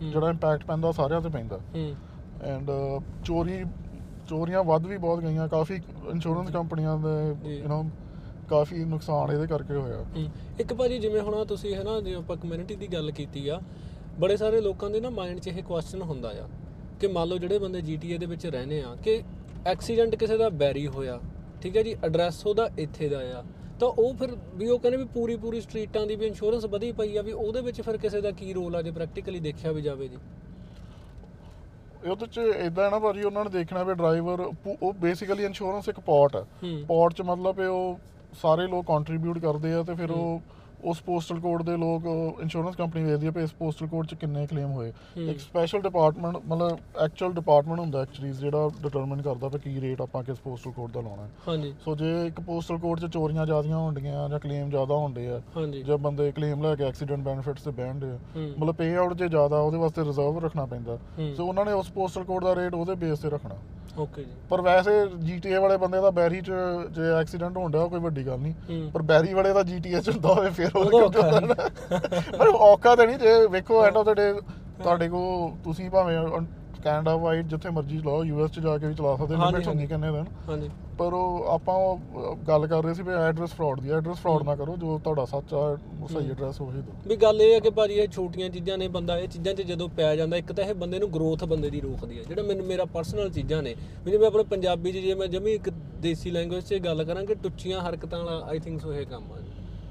ਜਿਹੜਾ 0.00 0.30
ਇੰਪੈਕਟ 0.30 0.64
ਪੈਂਦਾ 0.64 0.92
ਸਾਰਿਆਂ 0.92 1.20
ਤੇ 1.20 1.28
ਪੈਂਦਾ। 1.28 1.58
ਐਂਡ 2.44 2.70
ਚੋਰੀ 3.24 3.62
ਚੋਰੀਆਂ 4.30 4.62
ਵੱਧ 4.64 4.86
ਵੀ 4.86 4.96
ਬਹੁਤ 4.98 5.20
ਗਈਆਂ 5.20 5.46
ਕਾਫੀ 5.48 5.74
ਇੰਸ਼ੋਰੈਂਸ 6.10 6.50
ਕੰਪਨੀਆਂ 6.50 6.96
ਦੇ। 6.98 7.10
ਯੂ 7.52 7.68
نو 7.68 7.84
ਕਾਫੀ 8.50 8.84
ਨੁਕਸਾਨ 8.84 9.30
ਇਹਦੇ 9.30 9.46
ਕਰਕੇ 9.46 9.74
ਹੋਇਆ 9.74 10.04
ਇੱਕ 10.60 10.72
ਭਾਜੀ 10.74 10.98
ਜਿਵੇਂ 10.98 11.20
ਹੁਣ 11.20 11.44
ਤੁਸੀਂ 11.46 11.74
ਹੈ 11.74 11.82
ਨਾ 11.82 12.00
ਜੇ 12.00 12.14
ਆਪਾਂ 12.14 12.36
ਕਮਿਊਨਿਟੀ 12.36 12.76
ਦੀ 12.76 12.86
ਗੱਲ 12.86 13.10
ਕੀਤੀ 13.10 13.46
ਆ 13.48 13.60
ਬੜੇ 14.20 14.36
ਸਾਰੇ 14.36 14.60
ਲੋਕਾਂ 14.60 14.90
ਦੇ 14.90 15.00
ਨਾ 15.00 15.10
ਮਾਈਂਡ 15.10 15.38
'ਚ 15.40 15.48
ਇਹ 15.48 15.62
ਕੁਐਸਚਨ 15.62 16.02
ਹੁੰਦਾ 16.02 16.28
ਆ 16.40 16.48
ਕਿ 17.00 17.06
ਮੰਨ 17.06 17.28
ਲਓ 17.28 17.38
ਜਿਹੜੇ 17.38 17.58
ਬੰਦੇ 17.58 17.80
GTA 17.82 18.18
ਦੇ 18.18 18.26
ਵਿੱਚ 18.26 18.46
ਰਹਿੰਦੇ 18.46 18.82
ਆ 18.82 18.94
ਕਿ 19.04 19.22
ਐਕਸੀਡੈਂਟ 19.66 20.14
ਕਿਸੇ 20.14 20.36
ਦਾ 20.38 20.48
ਬੈਰੀ 20.58 20.86
ਹੋਇਆ 20.88 21.18
ਠੀਕ 21.62 21.76
ਹੈ 21.76 21.82
ਜੀ 21.82 21.94
ਐਡਰੈਸ 22.04 22.46
ਉਹਦਾ 22.46 22.68
ਇੱਥੇ 22.78 23.08
ਦਾ 23.08 23.18
ਆ 23.34 23.42
ਤਾਂ 23.80 23.88
ਉਹ 23.88 24.12
ਫਿਰ 24.14 24.36
ਵੀ 24.54 24.68
ਉਹ 24.68 24.78
ਕਹਿੰਦੇ 24.78 24.96
ਵੀ 24.96 25.04
ਪੂਰੀ 25.14 25.36
ਪੂਰੀ 25.36 25.60
ਸਟਰੀਟਾਂ 25.60 26.06
ਦੀ 26.06 26.16
ਵੀ 26.16 26.26
ਇੰਸ਼ੋਰੈਂਸ 26.26 26.64
ਵਧੀ 26.66 26.90
ਪਈ 26.92 27.16
ਆ 27.16 27.22
ਵੀ 27.22 27.32
ਉਹਦੇ 27.32 27.60
ਵਿੱਚ 27.60 27.80
ਫਿਰ 27.82 27.96
ਕਿਸੇ 27.96 28.20
ਦਾ 28.20 28.30
ਕੀ 28.32 28.52
ਰੋਲ 28.52 28.76
ਆ 28.76 28.82
ਜੇ 28.82 28.90
ਪ੍ਰੈਕਟੀਕਲੀ 28.90 29.40
ਦੇਖਿਆ 29.40 29.72
ਵੀ 29.72 29.82
ਜਾਵੇ 29.82 30.08
ਜੀ 30.08 30.16
ਉਹਦੇ 32.08 32.26
ਚ 32.26 32.38
ਇਦਾਂ 32.38 32.90
ਨਾ 32.90 32.98
ਭਾਜੀ 32.98 33.22
ਉਹਨਾਂ 33.22 33.44
ਨੇ 33.44 33.50
ਦੇਖਣਾ 33.50 33.82
ਵੀ 33.82 33.94
ਡਰਾਈਵਰ 33.94 34.40
ਉਹ 34.82 34.92
ਬੇਸਿਕਲੀ 34.94 35.44
ਇੰਸ਼ੋਰੈਂਸ 35.44 35.88
ਇੱਕ 35.88 36.00
ਪੋਰਟ 36.00 36.36
ਹੈ। 36.36 36.44
ਪੋਰਟ 36.88 37.14
ਚ 37.14 37.22
ਮਤਲਬ 37.22 37.60
ਇਹ 37.60 37.66
ਉਹ 37.66 37.98
ਸਾਰੇ 38.42 38.66
ਲੋਕ 38.66 38.86
ਕੰਟਰੀਬਿਊਟ 38.86 39.38
ਕਰਦੇ 39.38 39.72
ਆ 39.74 39.82
ਤੇ 39.82 39.94
ਫਿਰ 39.94 40.10
ਉਹ 40.10 40.40
ਉਸ 40.84 41.02
ਪੋਸਟਲ 41.02 41.40
ਕੋਡ 41.40 41.62
ਦੇ 41.62 41.76
ਲੋਕ 41.76 42.02
ਇੰਸ਼ੋਰੈਂਸ 42.40 42.76
ਕੰਪਨੀ 42.76 43.04
ਵੇਖਦੀ 43.04 43.26
ਆ 43.26 43.30
ਵੀ 43.30 43.42
ਇਸ 43.42 43.52
ਪੋਸਟਲ 43.52 43.86
ਕੋਡ 43.86 44.06
ਚ 44.06 44.14
ਕਿੰਨੇ 44.14 44.46
ਕਲੇਮ 44.46 44.70
ਹੋਏ। 44.72 44.90
ਹੂੰ। 44.90 45.28
ਇੱਕ 45.28 45.40
ਸਪੈਸ਼ਲ 45.40 45.80
ਡਿਪਾਰਟਮੈਂਟ 45.80 46.36
ਮਤਲਬ 46.48 46.78
ਐਕਚੁਅਲ 47.04 47.32
ਡਿਪਾਰਟਮੈਂਟ 47.32 47.80
ਹੁੰਦਾ 47.80 48.02
ਐਕਚੁਅਲੀ 48.02 48.32
ਜਿਹੜਾ 48.32 48.70
ਡਿਟਰਮਿਨ 48.82 49.22
ਕਰਦਾ 49.22 49.48
ਵੀ 49.48 49.58
ਕੀ 49.58 49.80
ਰੇਟ 49.80 50.00
ਆਪਾਂ 50.00 50.22
ਕਿਸ 50.22 50.38
ਪੋਸਟਲ 50.38 50.70
ਕੋਡ 50.70 50.92
ਦਾ 50.92 51.00
ਲਾਉਣਾ 51.00 51.22
ਹੈ। 51.22 51.30
ਹਾਂਜੀ। 51.48 51.74
ਸੋ 51.84 51.96
ਜੇ 51.96 52.26
ਇੱਕ 52.26 52.40
ਪੋਸਟਲ 52.40 52.78
ਕੋਡ 52.78 53.00
'ਚ 53.00 53.06
ਚੋਰੀਆਂ 53.06 53.46
ਜ਼ਿਆਦੀਆਂ 53.46 53.78
ਹੁੰਦੀਆਂ 53.78 54.28
ਜਾਂ 54.28 54.38
ਕਲੇਮ 54.38 54.70
ਜ਼ਿਆਦਾ 54.70 54.94
ਹੁੰਦੇ 54.94 55.28
ਆ 55.28 55.40
ਜਾਂ 55.86 55.98
ਬੰਦੇ 55.98 56.32
ਕਲੇਮ 56.32 56.62
ਲੈ 56.62 56.74
ਕੇ 56.74 56.84
ਐਕਸੀਡੈਂਟ 56.84 57.20
ਬੈਨੀਫਿਟਸ 57.20 57.62
ਤੇ 57.62 57.70
ਬਹਿਣਦੇ 57.70 58.10
ਆ 58.10 58.18
ਹੂੰ। 58.36 58.54
ਮਤਲਬ 58.58 58.74
ਪੇ 58.74 58.96
ਆਊਟ 58.96 59.14
ਜੇ 59.14 59.28
ਜ਼ਿਆਦਾ 59.28 59.58
ਉਹਦੇ 59.58 59.78
ਵਾਸਤੇ 59.78 60.04
ਰਿਜ਼ਰਵ 60.04 60.44
ਰੱਖਣਾ 60.44 60.66
ਪੈਂਦਾ। 60.66 60.98
ਹੂੰ। 61.18 61.34
ਸੋ 61.36 61.46
ਉਹਨਾਂ 61.46 61.64
ਨੇ 61.64 61.72
ਉਸ 61.72 61.90
ਪੋਸਟਲ 61.90 62.24
ਕੋਡ 62.24 62.44
ਦਾ 62.44 62.54
ਰੇਟ 62.54 62.74
ਉਹਦੇ 62.74 62.94
ਬੇਸ 62.94 63.18
ਤੇ 63.18 63.30
ਰੱਖਣਾ। 63.30 63.54
ਓਕੇ 64.00 64.24
ਜੀ। 64.24 64.30
ਪਰ 64.50 64.60
ਵੈਸੇ 64.60 65.04
GTA 65.04 65.60
ਵਾਲੇ 65.60 65.76
ਬੰਦੇ 65.76 66.00
ਦਾ 66.00 66.10
ਬੈਰੀ 66.10 66.40
'ਚ 66.40 66.52
ਜੇ 66.90 67.10
ਐਕਸੀਡੈਂਟ 67.20 67.56
ਹੁੰਦਾ 67.56 67.86
ਕੋਈ 67.86 68.00
ਵੱਡੀ 68.00 68.26
ਗੱਲ 68.26 68.38
ਨਹੀਂ। 68.38 68.90
ਪਰ 68.90 69.02
ਬੈਰੀ 69.02 69.34
ਵਾਲੇ 69.34 69.52
ਦਾ 69.52 69.60
GTA 69.60 70.00
'ਚ 70.00 70.08
ਹੁੰਦਾ 70.08 70.28
ਹੋਵੇ 70.28 70.50
ਫਿਰ 70.50 70.70
ਉਹ 70.76 71.12
ਹੈ। 71.22 71.30
ਪਰ 72.38 72.48
ਔਖਾ 72.48 72.94
ਤਾਂ 72.96 73.06
ਨਹੀਂ 73.06 73.18
ਜੇ 73.18 73.46
ਵੇਖੋ 73.46 73.84
ਐਂਡ 73.84 73.96
ਆਫ 73.96 74.06
ਦਾ 74.06 74.14
ਡੇ 74.14 74.32
ਤੁਹਾਡੇ 74.82 75.08
ਕੋ 75.08 75.52
ਤੁਸੀਂ 75.64 75.90
ਭਾਵੇਂ 75.90 76.18
ਕੈਨੇਡਾ 76.84 77.16
ਵਾਈਡ 77.16 77.46
ਜਿੱਥੇ 77.46 77.70
ਮਰਜ਼ੀ 77.70 77.98
ਚਲਾਓ 77.98 78.24
ਯੂਐਸ 78.24 78.50
ਚ 78.50 78.60
ਜਾ 78.60 78.76
ਕੇ 78.78 78.86
ਵੀ 78.86 78.94
ਚਲਾ 78.94 79.16
ਸਕਦੇ 79.16 79.36
ਲਿਮਿਟਸ 79.36 79.68
ਹੁੰਦੀ। 79.68 79.86
ਕਿੰਨੇ 79.86 80.10
ਦਿਨ 80.12 80.24
ਹਾਂਜੀ। 80.48 80.70
ਪਰ 80.98 81.12
ਉਹ 81.12 81.44
ਆਪਾਂ 81.48 81.74
ਉਹ 81.74 82.36
ਗੱਲ 82.48 82.66
ਕਰ 82.66 82.82
ਰਹੇ 82.82 82.94
ਸੀ 82.94 83.02
ਵੀ 83.02 83.12
ਐਡਰੈਸ 83.12 83.50
ਫਰਾਡ 83.50 83.80
ਦੀ 83.80 83.90
ਐਡਰੈਸ 83.90 84.18
ਫਰਾਡ 84.18 84.42
ਨਾ 84.42 84.56
ਕਰੋ 84.56 84.76
ਜੋ 84.76 84.98
ਤੁਹਾਡਾ 85.04 85.24
ਸੱਚ 85.24 85.50
ਸਹੀ 86.12 86.30
ਐਡਰੈਸ 86.30 86.60
ਉਹੀ 86.60 86.72
ਦਿਓ 86.72 86.94
ਵੀ 87.06 87.16
ਗੱਲ 87.16 87.42
ਇਹ 87.42 87.54
ਹੈ 87.54 87.60
ਕਿ 87.60 87.70
ਭਾਜੀ 87.70 87.94
ਇਹ 87.94 88.08
ਛੋਟੀਆਂ 88.08 88.50
ਚੀਜ਼ਾਂ 88.50 88.78
ਨੇ 88.78 88.88
ਬੰਦਾ 88.88 89.18
ਇਹ 89.18 89.28
ਚੀਜ਼ਾਂ 89.28 89.54
'ਚ 89.54 89.62
ਜਦੋਂ 89.62 89.88
ਪੈ 89.88 90.16
ਜਾਂਦਾ 90.16 90.36
ਇੱਕ 90.36 90.52
ਤਾਂ 90.52 90.64
ਇਹ 90.64 90.74
ਬੰਦੇ 90.74 90.98
ਨੂੰ 90.98 91.12
ਗਰੋਥ 91.14 91.44
ਬੰਦੇ 91.44 91.70
ਦੀ 91.70 91.80
ਰੋਕਦੀ 91.80 92.18
ਹੈ 92.18 92.22
ਜਿਹੜਾ 92.22 92.42
ਮੈਨੂੰ 92.42 92.66
ਮੇਰਾ 92.66 92.84
ਪਰਸਨਲ 92.84 93.30
ਚੀਜ਼ਾਂ 93.30 93.62
ਨੇ। 93.62 93.74
ਵੀ 94.04 94.10
ਜਿਵੇਂ 94.10 94.26
ਆਪਣੇ 94.26 94.42
ਪੰਜਾਬੀ 94.42 94.92
'ਚ 94.92 94.96
ਜੇ 94.96 95.14
ਮੈਂ 95.14 95.26
ਜਮੀ 95.26 95.52
ਇੱਕ 95.52 95.70
ਦੇਸੀ 96.00 96.30
ਲੈਂਗੁਏਜ 96.30 96.64
'ਚ 96.64 96.74
ਗੱਲ 96.74 97.04
ਕਰਾਂ 97.04 97.24
ਕਿ 97.24 97.34
ਟੁੱਚੀਆਂ 97.34 97.80
ਹਰਕਤਾਂ 97.80 98.24
ਵਾਲਾ 98.24 98.46
ਆਈ 98.46 98.58
ਥਿੰਕ 98.58 98.80
ਸੋ 98.80 98.92
ਇਹ 98.94 99.06
ਕੰਮ 99.06 99.32
ਆ। 99.32 99.38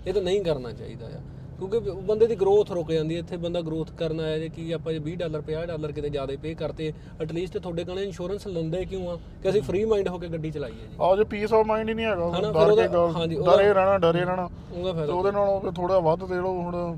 ਇਹ 0.08 0.14
ਤਾਂ 0.14 0.22
ਨਹੀਂ 0.22 0.42
ਕਰਨਾ 0.42 0.72
ਚਾਹੀਦਾ 0.72 1.06
ਆ। 1.06 1.22
ਕਿਉਂਕਿ 1.60 1.80
ਬੰਦੇ 2.08 2.28
ਦੀ 2.28 2.36
ਗਰੋਥ 2.36 2.72
ਰੁਕ 2.72 2.92
ਜਾਂਦੀ 2.92 3.16
ਹੈ 3.16 3.20
ਇੱਥੇ 3.20 3.38
ਬੰਦਾ 3.38 3.62
ਗਰੋਥ 3.62 3.92
ਕਰਨ 3.98 4.20
ਆਇਆ 4.20 4.38
ਜੇ 4.40 4.48
ਕੀ 4.50 4.72
ਆਪਾਂ 4.72 4.94
ਜੇ 4.94 5.00
20 5.06 5.16
ਡਾਲਰ 5.18 5.42
50 5.48 5.66
ਡਾਲਰ 5.68 5.92
ਕਿਤੇ 5.92 6.10
ਜ਼ਿਆਦਾ 6.10 6.36
ਪੇ 6.42 6.54
ਕਰਤੇ 6.56 6.92
ਐਟਲੀਸਟ 7.22 7.58
ਤੁਹਾਡੇ 7.58 7.84
ਕੋਲ 7.84 8.00
ਇੰਸ਼ੋਰੈਂਸ 8.00 8.48
ਲੈਂਦੇ 8.48 8.84
ਕਿਉਂ 8.86 9.10
ਆ 9.10 9.16
ਕਿ 9.44 9.50
ਅਸੀਂ 9.50 9.62
ਫ੍ਰੀ 9.62 9.84
ਮਾਈਂਡ 9.86 10.08
ਹੋ 10.08 10.18
ਕੇ 10.18 10.28
ਗੱਡੀ 10.28 10.52
ਚਲਾਈਏ 10.52 10.76
ਜੀ। 10.78 10.96
ਆ 11.02 11.16
ਜੇ 11.16 11.24
ਪੀਸ 11.34 11.54
ਆਫ 11.54 11.66
ਮਾਈਂਡ 11.66 11.90
ਹੀ 11.90 11.94
ਨਹੀਂ 11.94 12.06
ਹੈਗਾ 12.06 12.52
ਡਰ 12.54 12.76
ਕੇ 12.76 12.88
ਡਰੇ 13.36 13.74
ਰਹਿਣਾ 13.74 13.98
ਡਰੇ 13.98 14.20
ਰਹਿਣਾ। 14.22 14.50
ਉਹਦਾ 14.72 14.92
ਤੇ 14.92 14.98
ਫਾਇਦਾ 14.98 15.14
ਉਹਦੇ 15.14 15.32
ਨਾਲੋਂ 15.32 15.72
ਥੋੜਾ 15.72 16.00
ਵੱਧ 16.00 16.26
ਦੇ 16.26 16.36
ਲਓ 16.36 16.62
ਹੁਣ। 16.62 16.96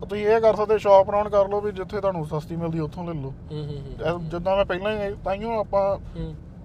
ਤੁਸੀਂ 0.00 0.26
ਇਹ 0.26 0.40
ਕਰ 0.40 0.56
ਸਕਦੇ 0.56 0.78
ਸ਼ਾਪ 0.78 1.10
ਰਾਉਂਡ 1.10 1.28
ਕਰ 1.28 1.48
ਲਓ 1.48 1.60
ਵੀ 1.60 1.72
ਜਿੱਥੇ 1.72 2.00
ਤੁਹਾਨੂੰ 2.00 2.24
ਸਸਤੀ 2.26 2.56
ਮਿਲਦੀ 2.56 2.80
ਉੱਥੋਂ 2.80 3.04
ਲੈ 3.04 3.12
ਲਓ। 3.14 3.32
ਜਿੱਦਾਂ 4.30 4.56
ਮੈਂ 4.56 4.64
ਪਹਿਲਾਂ 4.64 4.92
ਹੀ 4.94 5.14
ਤਾਈਓ 5.24 5.58
ਆਪਾਂ 5.60 5.84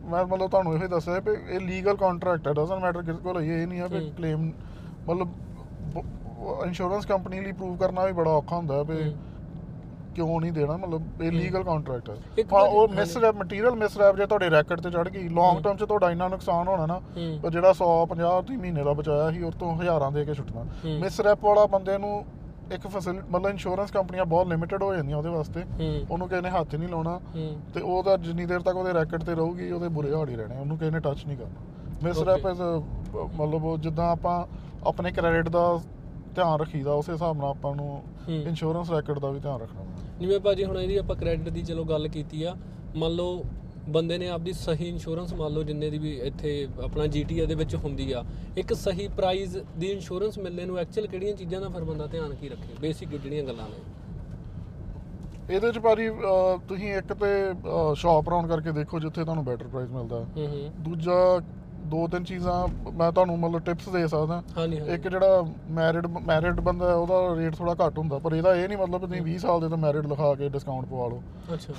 ਮੈਂ 0.04 0.26
ਮਤਲਬ 0.26 0.50
ਤੁਹਾਨੂੰ 0.50 0.74
ਇਹੋ 0.76 0.88
ਦੱਸਿਆ 0.88 1.20
ਵੀ 1.26 1.32
ਇਹ 1.50 1.60
ਲੀਗਲ 1.62 1.96
ਕੰਟਰੈਕਟ 1.98 2.48
ਹੈ 2.48 2.54
ਡਸਨਟ 2.54 2.82
ਮੈਟਰ 2.84 3.02
ਕਿਸ 3.02 3.16
ਕੋਲ 3.24 3.38
ਹੈ 3.38 3.62
ਇਹ 3.62 3.68
ਨਹੀਂ 3.68 3.80
ਹੈ 3.80 3.88
ਵੀ। 3.88 4.10
ਕਲੇਮ 4.18 4.52
ਮਤਲਬ 5.08 5.28
ਇੰਸ਼ੋਰੈਂਸ 6.66 7.06
ਕੰਪਨੀ 7.06 7.40
ਲਈ 7.40 7.52
ਪ੍ਰੂਵ 7.52 7.78
ਕਰਨਾ 7.78 8.06
ਵੀ 8.06 8.12
ਬੜਾ 8.12 8.32
ਔਖਾ 8.32 8.56
ਹੁੰਦਾ 8.56 8.84
ਵੀ। 8.84 9.16
ਕਿਉਂ 10.16 10.42
ਨਹੀਂ 10.42 10.52
ਦੇਣਾ 10.52 10.78
ਮਤਲਬ 10.78 11.22
ਇਹ 11.22 11.32
ਲੀਗਲ 11.32 11.64
ਕੰਟਰੈਕਟ 11.64 12.10
ਹੈ। 12.10 12.16
ਉਹ 12.64 12.88
ਮਿਸਰੈਪ 12.88 13.36
ਮਟੀਰੀਅਲ 13.36 13.76
ਮਿਸਰੈਪ 13.76 14.16
ਜੇ 14.16 14.26
ਤੁਹਾਡੇ 14.26 14.50
ਰੈਕਟ 14.50 14.82
ਤੇ 14.82 14.92
ਚੜ 14.92 15.10
ਗਈ 15.10 15.30
ਲੌਂਗ 15.30 15.64
ਟਰਮ 15.64 15.78
'ਚ 15.78 15.84
ਤੁਹਾਡਾ 15.84 16.12
ਇੰਨਾ 16.12 16.28
ਨੁਕਸਾਨ 16.28 16.68
ਹੋਣਾ 16.68 16.86
ਨਾ। 16.86 17.02
ਪਰ 17.44 17.50
ਜਿਹੜਾ 17.50 17.74
100 17.74 18.06
50 18.06 18.42
ਦੀ 18.42 18.58
ਮਹੀਨੇ 18.58 18.84
ਦਾ 18.84 18.94
ਬਚਾਇਆ 18.94 19.32
ਸੀ 19.32 19.42
ਉਹ 19.44 19.52
ਤੋਂ 19.52 19.76
ਹਜ਼ਾਰਾਂ 19.76 20.12
ਦੇ 20.12 20.26
ਕੇ 20.26 20.34
ਛੁੱਟਣਾ। 20.34 20.62
ਹੂੰ। 20.62 21.00
ਮਿਸਰੈਪ 21.00 21.46
ਵਾਲਾ 21.46 21.66
ਬੰਦੇ 21.66 21.98
ਨੂੰ 21.98 22.26
ਇੱਕ 22.72 22.88
ਫੈਸਿਲਿਟੀ 22.88 23.28
ਮਤਲਬ 23.32 23.50
ਇੰਸ਼ੋਰੈਂਸ 23.50 23.92
ਕੰਪਨੀਆਂ 23.92 24.26
ਬਹੁਤ 24.26 24.48
ਲਿਮਿਟਡ 24.48 24.84
ਹੋ 24.84 24.96
ਜਾਂਦੀਆਂ 24.96 25.18
ਉਹਦੇ 25.18 25.30
ਵਾਸਤੇ। 25.30 25.64
ਉਹਨੂੰ 26.10 26.30
ਕਿਸੇ 26.30 26.42
ਨੇ 26.42 26.50
ਹੱਥ 26.50 26.76
ਨਹੀਂ 26.76 26.90
ਲਾਉਣਾ। 26.90 27.20
ਤੇ 27.74 27.82
ਉਹ 27.82 28.04
ਤਾਂ 28.04 28.18
ਜਿੰਨੀ 28.18 28.46
ਦੇਰ 28.46 28.60
ਤੱਕ 28.60 28.76
ਉਹਦੇ 28.76 28.94
ਰੈਕਟ 28.94 29.24
ਤੇ 29.24 29.36
ਰਹੂਗੀ 29.36 29.72
ਉਹਦੇ 29.72 29.88
ਬੁਰੇ 29.88 30.14
ਹਾਲ 30.14 30.30
ਹੀ 30.30 30.36
ਰਹਿਣੇ 30.36 30.58
ਉਹਨੂੰ 30.58 30.78
ਕਿਸੇ 30.78 30.92
ਨੇ 30.92 31.00
ਟੱਚ 31.00 31.26
ਨਹੀਂ 31.26 31.38
ਕਰਨਾ। 31.38 31.90
ਮਿਸਰੈਪ 32.04 32.46
ਇਜ਼ 32.46 32.62
ਮਤਲਬ 33.42 33.82
ਜਿੱਦਾਂ 33.82 34.12
ਆਪਾਂ 34.12 34.46
ਆਪਣੇ 34.88 35.12
ਕ੍ਰੈਡਿਟ 35.12 35.50
ਦਾ 35.50 35.80
ਧਿਆਨ 36.36 36.60
ਰੱਖੀਦਾ 36.60 36.94
ਉਸੇ 36.94 37.12
ਹਿਸਾਬ 37.12 37.38
ਨਾਲ 37.38 37.50
ਆਪਾਂ 37.50 37.76
ਨੂੰ 37.76 37.88
ਹੂੰ। 38.30 38.36
ਇੰਸ਼ੋਰੈਂਸ 38.36 38.92
ਰੈਕਟ 38.92 39.20
ਦਾ 39.20 39.30
ਵੀ 39.30 39.40
ਧਿਆਨ 39.40 39.62
ਰੱਖਣਾ 39.62 39.86
ਜਿਵੇਂ 40.20 40.40
ਭਾਜੀ 40.40 40.66
ਹੁਣ 40.66 40.78
ਇਹਦੀ 40.78 40.98
ਆਪਾਂ 40.98 41.16
ਕ੍ਰੈਡਿਟ 41.16 41.50
ਦੀ 41.50 41.62
ਚਲੋ 41.62 41.84
ਗੱਲ 41.84 42.08
ਕੀਤੀ 42.08 42.44
ਆ 42.44 42.56
ਮੰਨ 42.96 43.12
ਲਓ 43.12 43.44
ਬੰਦੇ 43.90 44.18
ਨੇ 44.18 44.28
ਆਪਦੀ 44.30 44.54
ਸਹੀ 44.54 44.88
ਇੰਸ਼ੋਰੈਂਸ 44.90 45.34
ਮੰਨ 45.34 45.54
ਲਓ 45.54 45.64
ਜਿੰਨੇ 45.64 45.90
ਦੀ 45.90 45.98
ਵੀ 45.98 46.12
ਇੱਥੇ 46.18 46.68
ਆਪਣਾ 46.84 47.08
ਜੀਟੀਏ 47.08 47.46
ਦੇ 47.46 47.56
ਵਿੱਚ 47.56 47.76
ਹੁੰਦੀ 47.76 48.12
ਆ 48.12 48.24
ਇੱਕ 48.58 48.74
ਸਹੀ 48.74 49.08
ਪ੍ਰਾਈਸ 49.08 49.58
ਦੀ 49.78 49.88
ਇੰਸ਼ੋਰੈਂਸ 49.88 50.38
ਮਿਲਣੇ 50.38 50.66
ਨੂੰ 50.66 50.78
ਐਕਚੁਅਲ 50.78 51.08
ਕਿਹੜੀਆਂ 51.08 51.34
ਚੀਜ਼ਾਂ 51.36 51.62
ਦਾ 51.62 51.70
ਫਿਰ 51.70 51.84
ਬੰਦਾ 51.84 52.08
ਧਿਆਨ 52.08 52.36
ਕੀ 52.36 52.50
ਰੱਖੇ? 52.50 52.74
ਬੇਸਿਕ 52.82 53.10
ਜਿਹੜੀਆਂ 53.10 53.44
ਗੱਲਾਂ 53.44 53.68
ਨੇ। 53.70 53.80
ਇਹਦੇ 55.56 55.72
ਚ 55.72 55.80
ਭਾਜੀ 55.80 56.10
ਅਹ, 56.10 56.58
ਤੁਸੀਂ 56.68 56.94
ਇੱਕ 56.94 57.14
ਤੇ 57.14 57.54
ਸ਼ਾਪ 57.96 58.30
ਰਾਉਂਡ 58.30 58.48
ਕਰਕੇ 58.48 58.72
ਦੇਖੋ 58.72 59.00
ਜਿੱਥੇ 59.00 59.24
ਤੁਹਾਨੂੰ 59.24 59.46
ਬੈਟਰ 59.46 59.68
ਪ੍ਰਾਈਸ 59.68 59.90
ਮਿਲਦਾ। 59.90 60.20
ਹੂੰ 60.38 60.48
ਹੂੰ। 60.48 60.72
ਦੂਜਾ 60.84 61.40
ਦੋ 61.92 62.08
ਤਿੰਨ 62.08 62.24
ਚੀਜ਼ਾਂ 62.24 62.56
ਮੈਂ 62.94 63.12
ਤੁਹਾਨੂੰ 63.12 63.38
ਮਤਲਬ 63.40 63.62
ਟਿਪਸ 63.66 63.90
ਦੇ 63.90 64.08
ਸਕਦਾ। 64.08 64.42
ਹਾਂਜੀ 64.58 64.80
ਹਾਂਜੀ। 64.80 64.94
ਇੱਕ 64.94 65.08
ਜਿਹੜਾ 65.08 65.44
ਮੈਰਿਡ 65.72 66.08
ਮੈਰਿਡ 66.26 66.60
ਬੰਦਾ 66.60 66.94
ਉਹਦਾ 66.96 67.36
ਰੇਟ 67.38 67.56
ਥੋੜਾ 67.56 67.76
ਘੱਟ 67.86 67.98
ਹੁੰਦਾ 67.98 68.20
ਪਰ 68.20 68.34
ਇਹਦਾ 68.36 68.56
ਇਹ 68.56 68.68
ਨਹੀਂ 68.68 68.78
ਮਤਲਬ 68.78 69.02
ਤੁਸੀਂ 69.02 69.22
20 69.24 69.38
ਸਾਲ 69.38 69.62
ਦੇ 69.62 69.70
ਤਾਂ 69.70 69.78
ਮੈਰਿਡ 69.78 70.08
ਲਿਖਾ 70.08 70.34
ਕੇ 70.36 70.50
ਡਿਸਕਾਊਂਟ 70.50 70.86
ਪਵਾ 70.86 71.08
ਲਓ। 71.08 71.22
ਅੱਛਾ। 71.54 71.74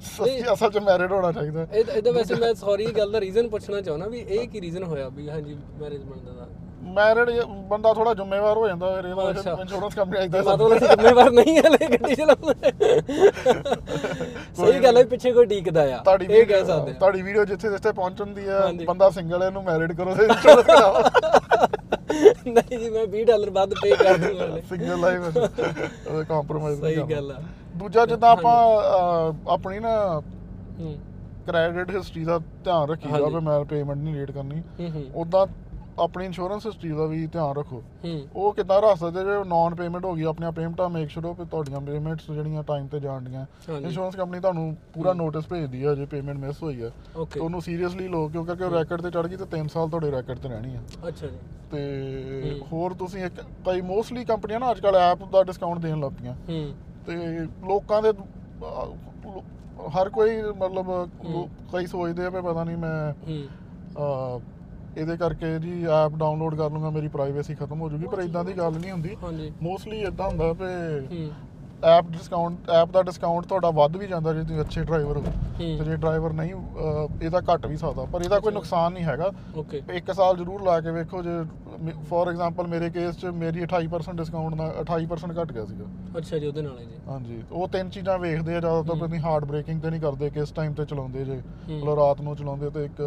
ਸੱਚੀ 0.00 0.52
ਅਸਲ 0.52 0.70
ਚ 0.70 0.78
ਮੈਰਿਡ 0.84 1.12
ਹੋਣਾ 1.12 1.32
ਚਾਹੀਦਾ। 1.32 1.66
ਇਹ 1.72 1.84
ਇਹਦਾ 1.96 2.10
ਵੈਸੇ 2.12 2.34
ਮੈਂ 2.34 2.52
ਸੌਰੀ 2.56 2.86
ਗੱਲ 2.96 3.12
ਦਾ 3.12 3.20
ਰੀਜ਼ਨ 3.20 3.48
ਪੁੱਛਣਾ 3.48 3.80
ਚਾਹੁੰਦਾ 3.80 4.06
ਵੀ 4.08 4.24
ਇਹ 4.28 4.48
ਕੀ 4.48 4.60
ਰੀਜ਼ਨ 4.60 4.82
ਹੋਇਆ 4.84 5.08
ਵੀ 5.08 5.28
ਹਾਂਜੀ 5.28 5.56
ਮੈਰਿਜ 5.80 6.02
ਬਣਦਾ 6.02 6.32
ਦਾ। 6.32 6.46
ਮੈਰਿਡ 6.94 7.30
ਬੰਦਾ 7.68 7.92
ਥੋੜਾ 7.94 8.12
ਜ਼ਿੰਮੇਵਾਰ 8.14 8.56
ਹੋ 8.56 8.66
ਜਾਂਦਾ 8.68 8.90
ਫਿਰ। 8.94 9.04
ਇਹਦਾ 9.06 9.54
ਇੰਸ਼ੋਰੈਂਸ 9.60 9.94
ਕੰਪਨੀ 9.94 10.24
ਇਦਾਂ 10.24 10.42
ਮਤਲਬ 10.42 10.76
ਅਸੀਂ 10.76 10.88
ਜ਼ਿੰਮੇਵਾਰ 10.88 11.30
ਨਹੀਂ 11.32 11.56
ਹੈ 11.56 11.70
ਲੈ 11.70 11.88
ਗੱਡੀ 11.90 12.14
ਚਲਾਉਂਦੇ 12.14 12.72
ਸਹੀ 14.56 14.78
ਗੱਲ 14.84 14.96
ਹੈ 14.96 15.02
ਪਿੱਛੇ 15.04 15.32
ਕੋਈ 15.32 15.46
ਡੀਕਦਾ 15.46 15.82
ਆ। 15.96 16.02
ਇਹ 16.22 16.46
ਕਹਿ 16.46 16.64
ਸਕਦੇ 16.64 16.90
ਆ। 16.90 16.94
ਤੁਹਾਡੀ 16.94 17.22
ਵੀਡੀਓ 17.22 17.44
ਜਿੱਥੇ 17.44 17.70
ਜਿੱਥੇ 17.70 17.92
ਪਹੁੰਚਦੀ 17.92 18.48
ਹੈ 18.48 18.60
ਹਾਂਜੀ। 18.60 18.84
ਬੰਦਾ 18.86 19.10
ਸਿੰਗਲ 19.10 19.42
ਹੈ 19.42 19.46
ਇਹਨੂੰ 19.46 19.62
ਮੈਰਿਡ 19.64 19.92
ਕਰੋ 19.98 20.14
ਤੇ 20.14 20.24
ਇੰਸ਼ੋਰੈਂਸ 20.24 20.66
ਕਰਾਓ। 20.66 21.02
ਨਹੀਂ 22.46 22.78
ਜੀ 22.78 22.90
ਮੈਂ 22.90 23.06
20 23.14 23.24
ਡਾਲਰ 23.26 23.50
ਵੱਧ 23.50 23.74
ਪੇ 23.82 23.90
ਕਰ 23.96 24.16
ਦੂੰਗਾ। 24.18 24.60
ਸਿੰਗਲ 24.68 25.00
ਲਾਈਫ 25.00 25.36
ਉਹ 25.36 26.24
ਕੰਪਰੋਮਾਈਜ਼ 26.24 26.80
ਸਹੀ 26.80 26.96
ਗੱਲ 27.10 27.30
ਆ। 27.32 27.40
ਦੂਜਾ 27.76 28.06
ਜਿੱਦਾਂ 28.06 28.30
ਆਪਾਂ 28.30 28.54
ਆਪਣੀ 29.54 29.78
ਨਾ 29.80 29.94
ਕ੍ਰੈਡਿਟ 31.46 31.90
ਹਿਸਟਰੀ 31.96 32.24
ਦਾ 32.24 32.38
ਧਿਆਨ 32.64 32.88
ਰੱਖੀਦਾ। 32.90 33.18
ਵੀ 33.28 33.40
ਮੈਂ 33.46 33.64
ਪੇਮੈਂਟ 33.64 33.98
ਨਹੀਂ 33.98 34.14
ਲੇਟ 34.14 34.30
ਕਰਨੀ। 34.30 34.62
ਉਦਾਂ 35.14 35.46
ਆਪਣੀ 35.98 36.24
ਇੰਸ਼ੋਰੈਂਸ 36.26 36.66
ਹਿਸਟਰੀ 36.66 36.90
ਦਾ 36.90 37.04
ਵੀ 37.06 37.26
ਧਿਆਨ 37.26 37.54
ਰੱਖੋ। 37.56 37.82
ਉਹ 38.34 38.52
ਕਿੱਦਾਂ 38.52 38.80
ਰੱਖ 38.82 38.98
ਸਕਦੇ 38.98 39.24
ਜੇ 39.24 39.36
ਨਾਨ 39.48 39.74
ਪੇਮੈਂਟ 39.74 40.04
ਹੋ 40.04 40.12
ਗਈ 40.14 40.22
ਆਪਣੀਆਂ 40.22 40.50
ਪੇਮੈਂਟਾਂ 40.52 40.88
ਮੇਕ 40.88 41.08
ਸ਼ੋਰ 41.10 41.26
ਵੀ 41.38 41.44
ਤੁਹਾਡੀਆਂ 41.44 41.80
ਪੇਮੈਂਟਸ 41.80 42.30
ਜਿਹੜੀਆਂ 42.30 42.62
ਟਾਈਮ 42.62 42.86
ਤੇ 42.86 43.00
ਜਾਣਦੀਆਂ 43.00 43.44
ਹਾਂਜੀ। 43.68 43.84
ਇੰਸ਼ੋਰੈਂਸ 43.84 44.16
ਕੰਪਨੀ 44.16 44.40
ਤੁਹਾਨੂੰ 44.40 44.76
ਪੂਰਾ 44.94 45.12
ਨੋਟਿਸ 45.12 45.46
ਭੇਜਦੀ 45.48 45.84
ਹੈ 45.86 45.94
ਜੇ 45.94 46.06
ਪੇਮੈਂਟ 46.06 46.38
ਮਿਸ 46.38 46.62
ਹੋਈ 46.62 46.82
ਹੈ 46.82 46.90
ਓਕੇ 47.16 47.32
ਤੇ 47.34 47.40
ਉਹਨੂੰ 47.40 47.60
ਸੀਰੀਅਸਲੀ 47.62 48.08
ਲਓ 48.08 48.28
ਕਿਉਂਕਿ 48.28 48.64
ਉਹ 48.64 48.70
ਰੈਕਡ 48.70 49.02
ਤੇ 49.02 49.10
ਚੜ 49.10 49.26
ਗਈ 49.26 49.36
ਤੇ 49.36 49.46
3 49.56 49.68
ਸਾਲ 49.68 49.88
ਤੁਹਾਡੇ 49.88 50.10
ਰੈਕਡ 50.10 50.38
ਤੇ 50.38 50.48
ਰਹਿਣੀ 50.48 50.74
ਹੈ 50.74 50.82
ਅੱਛਾ 51.08 51.26
ਜੀ। 51.26 51.36
ਤੇ। 51.70 52.60
ਹੋਰ 52.72 52.94
ਤੁਸੀਂ 52.94 53.24
ਇੱਕ 53.24 53.40
ਕਈ 53.66 53.80
ਮੋਸਟਲੀ 53.82 54.24
ਕੰਪਨੀਆਂ 54.24 54.60
ਨਾ 54.60 54.70
ਅੱਜਕੱਲ 54.70 54.96
ਐਪ 54.96 55.24
ਦਾ 55.32 55.42
ਡਿਸਕਾਊਂਟ 55.42 55.78
ਦੇਣ 55.78 56.00
ਲੱਗ 56.00 56.12
ਪਈਆਂ। 56.12 56.34
ਤੇ 57.06 57.16
ਲੋਕਾਂ 57.68 58.02
ਦੇ 58.02 58.12
ਹਰ 59.96 60.08
ਕੋਈ 60.08 60.40
ਮਤਲਬ 60.58 60.92
ਕਈ 61.72 61.86
ਸੋਚਦੇ 61.86 62.24
ਆ 62.26 62.30
ਪਤਾ 62.30 62.64
ਨਹੀਂ 62.64 62.76
ਮੈਂ 62.76 63.12
ਇਹਦੇ 64.96 65.16
ਕਰਕੇ 65.16 65.58
ਜੀ 65.58 65.82
ਐਪ 65.94 66.16
ਡਾਊਨਲੋਡ 66.16 66.54
ਕਰ 66.54 66.70
ਲੂੰਗਾ 66.70 66.90
ਮੇਰੀ 66.90 67.08
ਪ੍ਰਾਈਵੇਸੀ 67.08 67.54
ਖਤਮ 67.54 67.80
ਹੋ 67.80 67.88
ਜੂਗੀ 67.88 68.06
ਪਰ 68.06 68.20
ਇਦਾਂ 68.20 68.44
ਦੀ 68.44 68.52
ਗੱਲ 68.52 68.72
ਨਹੀਂ 68.72 68.92
ਹੁੰਦੀ। 68.92 69.16
ਮੋਸਟਲੀ 69.62 70.00
ਇਦਾਂ 70.00 70.28
ਹੁੰਦਾ 70.28 70.52
ਵੀ 70.52 71.30
ਐਪ 71.84 72.04
ਡਿਸਕਾਊਂਟ 72.04 72.70
ਐਪ 72.70 72.90
ਦਾ 72.90 73.02
ਡਿਸਕਾਊਂਟ 73.02 73.46
ਤੁਹਾਡਾ 73.46 73.70
ਵੱਧ 73.70 73.96
ਵੀ 73.96 74.06
ਜਾਂਦਾ 74.06 74.32
ਜੇ 74.32 74.42
ਤੁਸੀਂ 74.42 74.60
ਅੱਛੇ 74.60 74.84
ਡਰਾਈਵਰ 74.84 75.16
ਹੋ। 75.16 75.22
ਤੇ 75.58 75.84
ਜੇ 75.84 75.96
ਡਰਾਈਵਰ 75.96 76.32
ਨਹੀਂ 76.32 76.54
ਅਹ, 76.54 77.24
ਇਹਦਾ 77.24 77.40
ਘੱਟ 77.52 77.66
ਵੀ 77.66 77.76
ਸਕਦਾ 77.76 78.04
ਪਰ 78.04 78.22
ਇਹਦਾ 78.22 78.38
ਕੋਈ। 78.40 78.52
ਨੁਕਸਾਨ 78.52 78.92
ਨਹੀਂ 78.92 79.04
ਹੈਗਾ। 79.04 79.30
ਓਕੇ। 79.56 79.82
ਇੱਕ 79.90 80.12
ਸਾਲ 80.12 80.36
ਜ਼ਰੂਰ 80.36 80.62
ਲਾ 80.62 80.80
ਕੇ 80.80 80.90
ਵੇਖੋ 80.90 81.22
ਜੇ 81.22 81.30
ਫੋਰ 82.08 82.28
ਐਗਜ਼ਾਮਪਲ 82.28 82.66
ਮੇਰੇ 82.66 82.88
ਕੇਸ 82.90 83.16
'ਚ 83.16 83.26
ਮੇਰੀ 83.26 83.62
28% 83.64 84.16
ਡਿਸਕਾਊਂਟ 84.16 84.54
ਨਾਲ 84.54 84.72
28% 84.82 85.32
ਘਟ 85.42 85.52
ਗਿਆ 85.52 85.64
ਸੀਗਾ। 85.64 85.84
ਅੱਛਾ 86.18 86.38
ਜੀ 86.38 86.46
ਉਹਦੇ 86.46 86.62
ਨਾਲ 86.62 86.78
ਹੀ 86.78 86.84
ਜੀ। 86.86 86.96
ਹਾਂਜੀ 87.08 87.42
ਉਹ 87.52 87.68
ਤਿੰਨ 87.68 87.90
ਚੀਜ਼ਾਂ 87.90 88.18
ਵੇਖਦੇ 88.18 88.54
ਆ 88.56 88.60
ਜ਼ਿਆਦਾਤਰ 88.60 88.98
ਤੁਸੀਂ 88.98 89.20
ਹਾਰਡ 89.20 89.44
ਬ੍ਰੇਕਿੰਗ 89.44 89.80
ਤੇ 89.82 89.90
ਨਹੀਂ 89.90 90.00
ਕਰਦੇ 90.00 90.30
ਕਿਸ 90.30 90.50
ਟਾਈਮ 90.52 90.74
ਤੇ 90.74 90.84
ਚਲਾਉਂਦੇ 90.84 91.24
ਜੇ। 91.24 91.36
ਮਤਲਬ 91.68 91.98
ਰਾਤ 91.98 92.20
ਨੂੰ 92.20 92.36
ਚਲਾਉਂਦੇ 92.36 92.70
ਤੇ 92.70 92.84
ਇੱਕ 92.84 93.02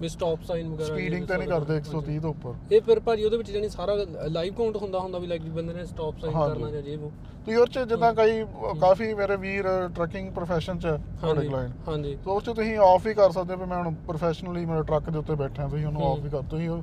ਵੀ 0.00 0.08
ਸਟਾਪ 0.08 0.42
ਸਾਈਨ 0.42 0.68
ਵਗੈਰਾ 0.68 0.86
ਸਪੀਡਿੰਗ 0.86 1.26
ਤੇ 1.26 1.36
ਨਹੀਂ 1.36 1.48
ਕਰਦੇ 1.48 1.76
130 1.78 2.18
ਤੋਂ 2.18 2.30
ਉੱਪਰ। 2.30 2.54
ਇਹ 2.72 2.80
ਫਿਰ 2.80 3.00
ਭਾਜੀ 3.00 3.24
ਉਹਦੇ 3.24 3.36
ਵਿੱਚ 3.36 3.50
ਜਾਨੀ 3.50 3.68
ਸਾਰਾ 3.68 3.94
ਲਾਈਵ 4.28 4.54
ਕਾਊਂਟ 4.54 4.76
ਹੁੰਦਾ 4.76 4.98
ਹੁੰਦਾ 4.98 5.18
ਵੀ 5.18 5.26
ਲਾਈਕ 5.26 5.42
ਬੰਦੇ 5.50 5.74
ਨੇ 5.74 5.84
ਸਟਾਪ 5.84 6.18
ਸਾਈਨ। 6.18 6.32
ਕਰਨਾ 6.32 6.70
ਜਾਂ 6.70 6.82
ਜੇ 6.82 6.96
ਉਹ। 6.96 7.10
ਤੁਸੀਂ 7.40 7.56
ਉਹ 7.56 7.66
'ਚ 7.66 7.78
ਜਿੱਦਾਂ 7.80 8.12
ਕਈ 8.14 8.44
ਕਾਫੀ 8.80 9.12
ਮੇਰੇ 9.14 9.36
ਵੀਰ 9.36 9.64
ਟਰੱਕਿੰਗ 9.94 10.28
profession 10.32 10.78
'ਚ 10.78 10.86
ਹੈ 10.86 10.96
ਹਾਂਜੀ 11.22 11.46
ਕਲਾਇੰਟ 11.48 11.88
ਹਾਂਜੀ। 11.88 12.16
ਸੋ 12.24 12.34
ਉਸ 12.36 12.44
'ਚ 12.44 12.50
ਤੁਸੀਂ 12.50 12.76
ਆਫ 12.84 13.06
ਹੀ 13.06 13.14
ਕਰ 13.14 13.30
ਸਕਦੇ 13.30 13.54
ਹੋ 13.54 13.58
ਵੀ 13.58 13.66
ਮੈਂ 13.66 13.78
ਹੁਣ 13.78 13.94
ਪ੍ਰੋਫੈਸ਼ਨਲੀ 14.06 14.64
ਮੇਰੇ 14.66 14.82
ਟਰੱਕ 14.82 15.08
ਦੇ 15.10 15.18
ਉੱਤੇ 15.18 15.34
ਬੈਠਾ 15.34 15.68
ਤੁਸੀਂ 15.68 15.86
ਉਹਨੂੰ 15.86 16.02
ਹੂੰ। 16.02 16.10
ਆਫ 16.12 16.24
ਹੀ 16.24 16.30
ਕਰ 16.30 16.42
ਤੁਸੀਂ 16.50 16.68
ਹੂੰ। 16.68 16.82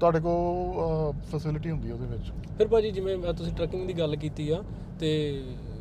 ਤੁਹਾਡੇ 0.00 0.20
ਕੋਲ 0.20 1.12
ਫੈਸਿਲਿਟੀ 1.30 1.70
ਹੁੰਦੀ 1.70 1.88
ਹੈ 1.88 1.94
ਉਹਦੇ 1.94 2.06
ਵਿੱਚ। 2.06 2.32
ਫਿਰ 2.58 2.68
ਭਾਜੀ 2.68 2.90
ਜਿਵੇਂ 2.90 3.16
ਤੁਸੀਂ 3.34 3.52
ਟਰੱਕਿੰਗ 3.52 3.86
ਦੀ 3.86 3.98
ਗੱਲ 3.98 4.16
ਕੀਤੀ 4.16 4.48
ਆ 4.50 4.62
ਤੇ 5.00 5.10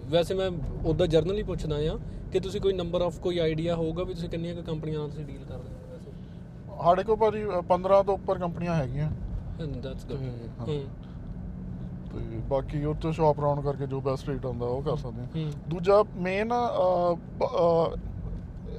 ਵੈਸੇ 0.09 0.33
ਮੈਂ 0.33 0.49
ਉਹਦਾ 0.85 1.05
ਜਰਨਲੀ 1.05 1.43
ਪੁੱਛਦਾ 1.43 1.75
ਆ 1.87 1.97
ਕਿ 2.31 2.39
ਤੁਸੀਂ 2.39 2.61
ਕੋਈ 2.61 2.73
ਨੰਬਰ 2.73 3.01
ਆਫ 3.01 3.19
ਕੋਈ 3.19 3.37
ਆਈਡੀਆ 3.39 3.75
ਹੋਊਗਾ 3.75 4.03
ਵੀ 4.03 4.13
ਤੁਸੀਂ 4.13 4.29
ਕਿੰਨੀਆਂ 4.29 4.61
ਕੰਪਨੀਆਂ 4.63 4.99
ਨਾਲ 4.99 5.09
ਤੁਸੀਂ 5.09 5.25
ਡੀਲ 5.25 5.37
ਕਰਦੇ 5.39 5.53
ਹੋ 5.55 5.91
ਵੈਸੇ? 5.91 6.11
ਸਾਡੇ 6.83 7.03
ਕੋਲ 7.03 7.15
ਭਾਜੀ 7.15 7.43
ਅ, 7.43 7.61
15 7.69 8.01
ਤੋਂ 8.03 8.13
ਉੱਪਰ 8.13 8.39
ਕੰਪਨੀਆਂ 8.39 8.75
ਹੈਗੀਆਂ। 8.75 9.09
ਦੈਟਸ 9.59 10.05
ਗੁੱਡ 10.05 10.19
ਤੇ, 10.19 10.47
ਹਾਂ। 10.59 10.65
ਤੇ 12.19 12.39
ਬਾਕੀ 12.49 12.81
ਤੋਂ 13.01 13.11
ਸ਼ਾਪ 13.13 13.39
ਰਾਉਂਡ 13.39 13.63
ਕਰਕੇ 13.63 13.87
ਜੋ 13.87 14.01
ਬੈਸਟ 14.01 14.29
ਰੇਟ 14.29 14.45
ਆਉਂਦਾ 14.45 14.65
ਉਹ 14.65 14.81
ਕਰ 14.83 14.95
ਸਕਦੇ 14.95 15.21
ਹਾਂ 15.21 15.51
ਦੂਜਾ 15.69 16.03
ਮੇਨ 16.17 16.51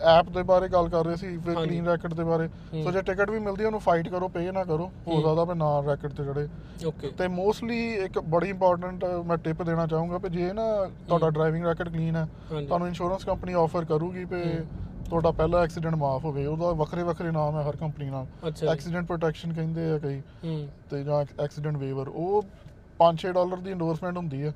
ਐਪ 0.08 0.28
ਦੇ 0.28 0.42
ਬਾਰੇ 0.42 0.68
ਗੱਲ 0.68 0.88
ਕਰ 0.88 1.04
ਰਹੇ 1.04 1.16
ਸੀ 1.16 1.36
ਫਿਰ। 1.38 1.54
ਕਲੀਨ 1.54 1.86
ਰੈਕਟ 1.86 2.14
ਦੇ 2.14 2.24
ਬਾਰੇ। 2.24 2.48
ਸੋ 2.84 2.90
ਜੇ 2.90 3.00
ਟਿਕਟ 3.02 3.30
ਵੀ 3.30 3.38
ਮਿਲਦੀ 3.38 3.62
ਹੈ 3.62 3.66
ਉਹਨੂੰ 3.66 3.80
ਫਾਈਟ 3.80 4.08
ਕਰੋ 4.08 4.28
ਪੇ 4.28 4.50
ਨਾ 4.52 4.64
ਕਰੋ 4.64 4.90
ਹੋ। 5.08 5.20
ਸਕਦਾ 5.22 5.44
ਵੀ 5.44 5.54
ਨਾ 5.54 5.70
ਰੈਕਟ 5.86 6.12
ਤੇ 6.12 6.24
ਚੜੇ 6.24 6.46
ਓਕੇ 6.86 7.08
ਤੇ 7.18 7.28
ਮੋਸਟਲੀ 7.28 7.78
ਇੱਕ 7.94 8.18
ਬੜੀ 8.18 8.48
ਇੰਪੋਰਟੈਂਟ 8.50 9.04
ਮੈਂ 9.26 9.36
ਟਿਪ 9.36 9.62
ਦੇਣਾ 9.62 9.86
ਚਾਹੂੰਗਾ 9.86 10.18
ਕਿ 10.18 10.28
ਜੇ 10.28 10.52
ਨਾ 10.52 10.62
ਤੁਹਾਡਾ। 11.08 11.30
ਡਰਾਈਵਿੰਗ 11.30 11.64
ਰੈਕਟ 11.64 11.88
ਕਲੀਨ 11.88 12.16
ਹੈ 12.16 12.26
ਤੁਹਾਨੂੰ 12.50 12.88
ਇੰਸ਼ੋਰੈਂਸ 12.88 13.24
ਕੰਪਨੀ 13.24 13.52
ਆਫਰ 13.52 13.84
ਕਰੂਗੀ 13.84 14.24
ਹੂੰ। 14.24 14.42
ਤੁਹਾਡਾ 15.08 15.30
ਪਹਿਲਾ 15.30 15.62
ਐਕਸੀਡੈਂਟ 15.62 15.94
ਮਾਫ 15.94 16.24
ਹੋਵੇ 16.24 16.46
ਉਹਦਾ 16.46 16.70
ਵੱਖਰੇ 16.72 17.02
ਵੱਖਰੇ 17.02 17.30
ਨਾਮ 17.30 17.56
ਹੈ 17.56 17.62
ਹਰ 17.62 17.76
ਕੰਪਨੀ 17.76 18.10
ਨਾਲ। 18.10 18.26
ਐਕਸੀਡੈਂਟ 18.68 19.06
ਪ੍ਰੋਟੈਕਸ਼ਨ 19.06 19.52
ਕਹਿੰਦੇ 19.52 19.90
ਆ 19.90 19.98
ਕਈ 19.98 20.20
ਤੇ 20.90 21.02
ਜਾਂ 21.04 21.24
ਐਕਸੀਡੈਂਟ 21.40 21.76
ਵੇਵਰ 21.76 22.08
ਉਹ 22.08 22.42
5-6 23.00 23.32
ਡਾਲਰ 23.32 23.58
ਦੀ 23.58 23.70
ਇੰਡੋਰਸਮੈਂਟ 23.70 24.16
ਹੁੰਦੀ 24.16 24.42
ਹੈ। 24.42 24.52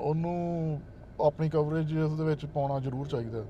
ਉਹਨੂੰ 0.00 0.34
ਆਪਣੀ 1.20 1.48
ਕਵਰੇਜ 1.50 1.92
ਇਸ 1.98 2.12
ਦੇ 2.12 2.24
ਵਿੱਚ 2.24 2.46
ਪਾਉਣਾ 2.54 2.78
ਜ਼ਰੂਰ 2.80 3.06
ਚਾਹੀਦਾ। 3.08 3.44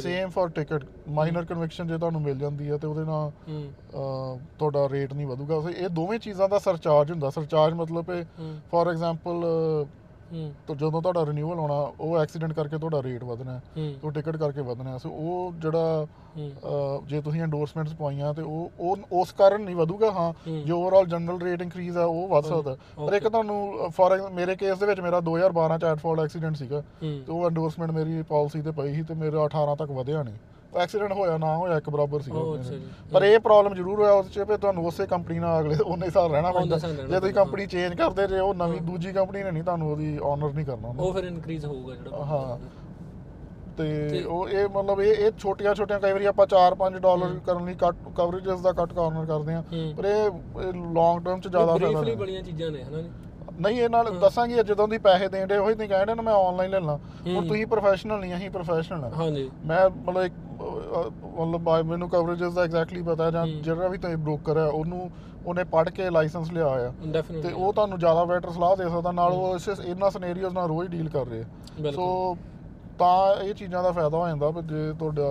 Same 0.00 0.30
for 0.30 0.50
ticket 0.54 0.84
minor 1.10 1.44
conviction 1.44 1.86
ਜੇ 1.88 1.96
ਤੁਹਾਨੂੰ 1.98 2.20
ਮਿਲ 2.22 2.38
ਜਾਂਦੀ 2.38 2.70
ਹੈ 2.70 2.76
ਤੇ 2.76 2.86
ਉਹਦੇ 2.86 3.04
ਨਾਲ 3.04 3.30
ਤੁਹਾਡਾ 4.58 4.88
ਰੇਟ 4.88 5.14
ਨਹੀਂ 5.14 5.26
ਵਧੂਗਾ। 5.26 5.56
ਇਹ 5.70 5.88
ਦੋਵੇਂ 5.90 6.18
ਚੀਜ਼ਾਂ 6.18 6.48
ਦਾ 6.48 6.58
ਸਰਚਾਰਜ 6.58 7.10
ਹੁੰਦਾ। 7.10 7.30
ਸਰਚਾਰਜ 7.30 7.74
ਮਤਲਬ 7.74 8.10
ਹੈ। 8.10 8.24
ਫੋਰ 8.70 8.88
ਐਗਜ਼ਾਮਪਲ 8.88 9.44
ਤਾਂ 10.66 10.74
ਜਦੋਂ 10.74 11.00
ਤੁਹਾਡਾ 11.02 11.24
ਰਿਨਿਊਅਲ 11.26 11.58
ਹੋਣਾ 11.58 11.74
ਉਹ 12.00 12.16
ਐਕਸੀਡੈਂਟ 12.18 12.52
ਕਰਕੇ 12.52 12.78
ਤੁਹਾਡਾ 12.78 13.02
ਰੇਟ 13.02 13.24
ਵਧਣਾ 13.24 13.60
ਉਹ 14.04 14.10
ਟਿਕਟ 14.10 14.36
ਕਰਕੇ 14.36 14.60
ਵਧਣਾ। 14.62 14.96
ਸੋ 14.98 15.10
ਉਹ 15.10 15.52
ਜਿਹੜਾ 15.58 16.06
ਜੇ 17.08 17.20
ਤੁਸੀਂ 17.20 17.42
ਐਂਡੋਰਸਮੈਂਟਸ 17.42 17.94
ਪਾਈਆਂ 17.94 18.32
ਤੇ 18.34 18.42
ਉਹ 18.42 18.70
ਉਹ 18.80 18.98
ਉਸ 19.12 19.32
ਕਾਰਨ 19.32 19.60
ਨਹੀਂ 19.60 19.76
ਵਧੂਗਾ 19.76 20.10
ਹਾਂ। 20.10 20.32
ਜੋ 20.66 20.78
ਓਵਰਆਲ 20.78 21.06
ਜਨਰਲ 21.06 21.40
ਰੇਟ 21.40 21.62
ਇੰਕਰੀਜ਼ 21.62 21.98
ਆ 21.98 22.04
ਉਹ 22.04 22.26
ਵੱਧ 22.28 22.44
ਸਕਦਾ 22.44 22.76
ਪਰ 22.96 23.14
ਇੱਕ. 23.14 23.28
ਤੁਹਾਨੂੰ 23.28 23.90
ਫੋਰ 23.90 24.16
ਮੇਰੇ 24.30 24.56
ਕੇਸ 24.56 24.78
ਦੇ 24.78 24.86
ਵਿੱਚ 24.86 25.00
ਮੇਰਾ 25.00 25.20
2012 25.20 25.78
ਚ 25.78 25.84
ਐਟਫੋਲਡ 25.84 26.20
ਐਕਸੀਡੈਂਟ 26.20 26.56
ਸੀਗਾ। 26.56 26.82
ਤੇ 27.02 27.22
ਉਹ 27.28 27.44
ਐਂਡੋਰਸਮੈਂਟ 27.46 27.90
ਮੇਰੀ 27.90 28.22
ਪਾਲਿਸੀ 28.22 28.62
ਤੇ 28.62 28.70
ਪਈ 28.70 28.94
ਸੀ 28.94 29.02
ਤੇ 29.02 29.14
ਮੇਰਾ 29.14 29.44
18 29.44 29.76
ਤੱਕ 29.76 29.90
ਵਧਿਆ 29.90 30.22
ਨਹੀਂ। 30.22 30.34
ਐਕਸੀਡੈਂਟ 30.74 31.12
ਹੋਇਆ 31.12 31.36
ਨਾ 31.38 31.54
ਹੋਇਆ 31.56 31.76
ਇੱਕ 31.76 31.88
ਬਰਾਬਰ 31.90 32.20
ਸੀਗਾ 32.20 32.38
ਉਹ। 32.38 32.54
ਅੱਛਾ 32.56 32.70
ਜੀ 32.70 32.86
ਪਰ 33.12 33.22
ਇਹ 33.22 33.38
ਪ੍ਰੋਬਲਮ 33.40 33.74
ਜ਼ਰੂਰ 33.74 34.00
ਹੋਇਆ 34.00 34.12
ਉਸ 34.12 34.30
ਚ 34.30 34.38
ਵੀ 34.40 34.56
ਤੁਹਾਨੂੰ 34.56 34.86
ਉਸੇ 34.86 35.06
ਕੰਪਨੀ 35.06 35.38
ਨਾਲ 35.38 35.60
ਅਗਲੇ 35.60 35.76
ਉਹਨੇ 35.84 36.10
ਸਾਲ 36.10 36.30
ਰਹਿਣਾ 36.30 36.48
ਉਹਨੇ 36.48 36.60
ਪੈਂਦਾ 36.60 36.78
ਸਾਲ 36.78 36.90
ਰਹਿਣਾ 36.90 37.08
ਜੇ 37.08 37.20
ਤੁਸੀਂ 37.20 37.34
ਕੰਪਨੀ 37.34 37.66
ਚੇਂਜ 37.66 37.94
ਕਰਦੇ 37.94 38.26
ਜੇ 38.26 38.38
ਉਹ 38.38 38.54
ਨਵੀਂ। 38.54 38.80
ਦੂਜੀ 38.80 39.12
ਕੰਪਨੀ 39.12 39.42
ਨੇ 39.42 39.50
ਨਹੀਂ 39.50 39.62
ਤੁਹਾਨੂੰ 39.62 39.90
ਉਹਦੀ 39.90 40.18
ਆਨਰ 40.24 40.52
ਨਹੀਂ 40.52 40.66
ਕਰਨਾ 40.66 40.88
ਉਹਨੇ। 40.88 41.02
ਉਹ 41.02 41.12
ਫਿਰ 41.12 41.24
ਇਨਕਰੀਜ਼ 41.24 41.66
ਹੋਊਗਾ 41.66 41.94
ਜਿਹੜਾ 41.94 42.24
ਹਾਂ। 42.24 42.58
ਤੇ 43.78 43.84
ਤੇ- 44.08 44.24
ਉਹ 44.26 44.48
ਇਹ 44.48 44.68
ਮਤਲਬ 44.68 45.00
ਇਹ 45.00 45.14
ਇਹ 45.16 45.30
ਛੋਟੀਆਂ 45.38 45.74
ਛੋਟੀਆਂ 45.74 45.98
ਕਈ 46.00 46.12
ਵਾਰੀ 46.12 46.24
ਆਪਾਂ 46.24 46.46
4-5 46.46 46.98
ਡਾਲਰ। 47.00 47.38
ਕਰਨ 47.46 47.64
ਲਈ 47.64 47.74
ਕੱਟ 47.74 47.96
ਕਵਰੇजेस 48.16 48.60
ਦਾ 48.62 48.72
ਕੱਟ 48.72 48.92
ਕਾਰਨਰ 48.92 49.26
ਕਰਦੇ 49.26 49.54
ਆ 49.54 49.60
ਹੂੰ 49.72 49.94
ਪਰ 49.96 50.04
ਇਹ 50.04 50.72
ਲੌਂਗ 50.94 51.22
ਟਰਮ 51.24 51.40
ਚ 51.40 51.48
ਜ਼ਿਆਦਾ 51.48 51.66
ਫਾਇਦਾ 51.66 51.86
ਬਰੀਫਲੀ 51.86 52.04
ਨਹੀਂ। 52.04 52.16
ਬੜੀਆਂ 52.16 52.42
ਚੀਜ਼ਾਂ 52.42 52.70
ਨੇ 52.70 52.82
ਹਨਾ 52.82 53.00
ਜੀ 53.00 53.10
ਨਹੀਂ 53.60 53.80
ਇਹ 53.80 53.88
ਨਾਲ। 53.88 54.10
ਦੱਸਾਂਗੇ 54.20 54.62
ਜਦੋਂ 54.62 54.86
ਦੀ 54.88 54.98
ਪੈਸੇ 54.98 55.28
ਦੇਣ 55.28 55.46
ਦੇ 55.46 55.56
ਉਹੀ 55.56 55.74
ਨਹੀਂ 55.74 55.88
ਕਹਿੰਦੇ 55.88 56.14
ਨਾ 56.14 56.22
ਮੈਂ 56.22 56.32
ਆਨਲਾਈਨ 56.34 56.70
ਲੈ 56.70 56.80
ਲਾਂ 56.80 56.96
ਹੁਣ 56.96 57.34
ਹੂੰ। 57.34 57.46
ਤੁਸੀਂ 57.48 57.66
ਪ੍ਰੋਫੈਸ਼ਨਲ 57.66 58.18
ਨਹੀਂ 58.20 58.34
ਅਸੀਂ 58.36 58.50
ਪ੍ਰੋਫੈਸ਼ਨਲ 58.50 59.04
ਆ 59.04 59.10
ਹਾਂਜੀ 59.16 59.50
ਮੈਂ 59.64 59.88
ਮਤਲਬ 59.90 60.22
ਇੱਕ 60.22 60.32
ਮਤਲਬ 60.64 61.68
ਮੈਨੂੰ 61.86 62.08
ਕਵਰੇजेस 62.08 62.52
ਦਾ 62.54 62.62
ਐਗਜ਼ੈਕਟਲੀ 62.62 63.02
ਪਤਾ 63.02 63.30
ਜਾਂ। 63.30 63.46
ਜਿਹੜਾ 63.46 63.88
ਵੀ 63.88 63.98
ਤੁਸੀਂ 63.98 64.16
ਬ੍ਰੋਕਰ 64.16 64.58
ਹੈ 64.58 64.64
ਉਹਨੂੰ 64.64 65.10
ਉਹਨੇ 65.46 65.64
ਪੜ੍ਹ 65.64 65.90
ਕੇ 65.90 66.08
ਲਾਇਸੈਂਸ 66.10 66.52
ਲਿਆ 66.52 66.66
ਆ 66.66 66.92
ਤੇ 67.42 67.52
ਉਹ 67.52 67.72
ਤੁਹਾਨੂੰ 67.72 67.98
ਜ਼ਿਆਦਾ 67.98 68.24
ਬੈਟਰ 68.24 68.50
ਸਲਾਹ 68.50 68.76
ਦੇ 68.76 68.84
ਸਕਦਾ 68.84 69.12
ਨਾਲ 69.12 69.32
ਉਹ 69.32 69.54
ਇਸ 69.56 69.68
ਇਹਨਾਂ 69.68 70.10
ਸਿਨੈਰੀਓਜ਼ 70.10 70.54
ਨਾਲ 70.54 70.68
ਰੋਜ਼ 70.68 70.90
ਡੀਲ 70.90 71.08
ਕਰ 71.08 71.26
ਰਹੇ 71.26 71.92
ਸੋ 71.92 72.36
ਤਾਂ 72.98 73.42
ਇਹ 73.42 73.54
ਚੀਜ਼ਾਂ 73.54 73.82
ਦਾ 73.82 73.90
ਫਾਇਦਾ 73.92 74.18
ਹੋ 74.18 74.26
ਜਾਂਦਾ 74.28 74.50
ਜੇ 74.62 74.92
ਤੁਹਾਡਾ 74.92 75.28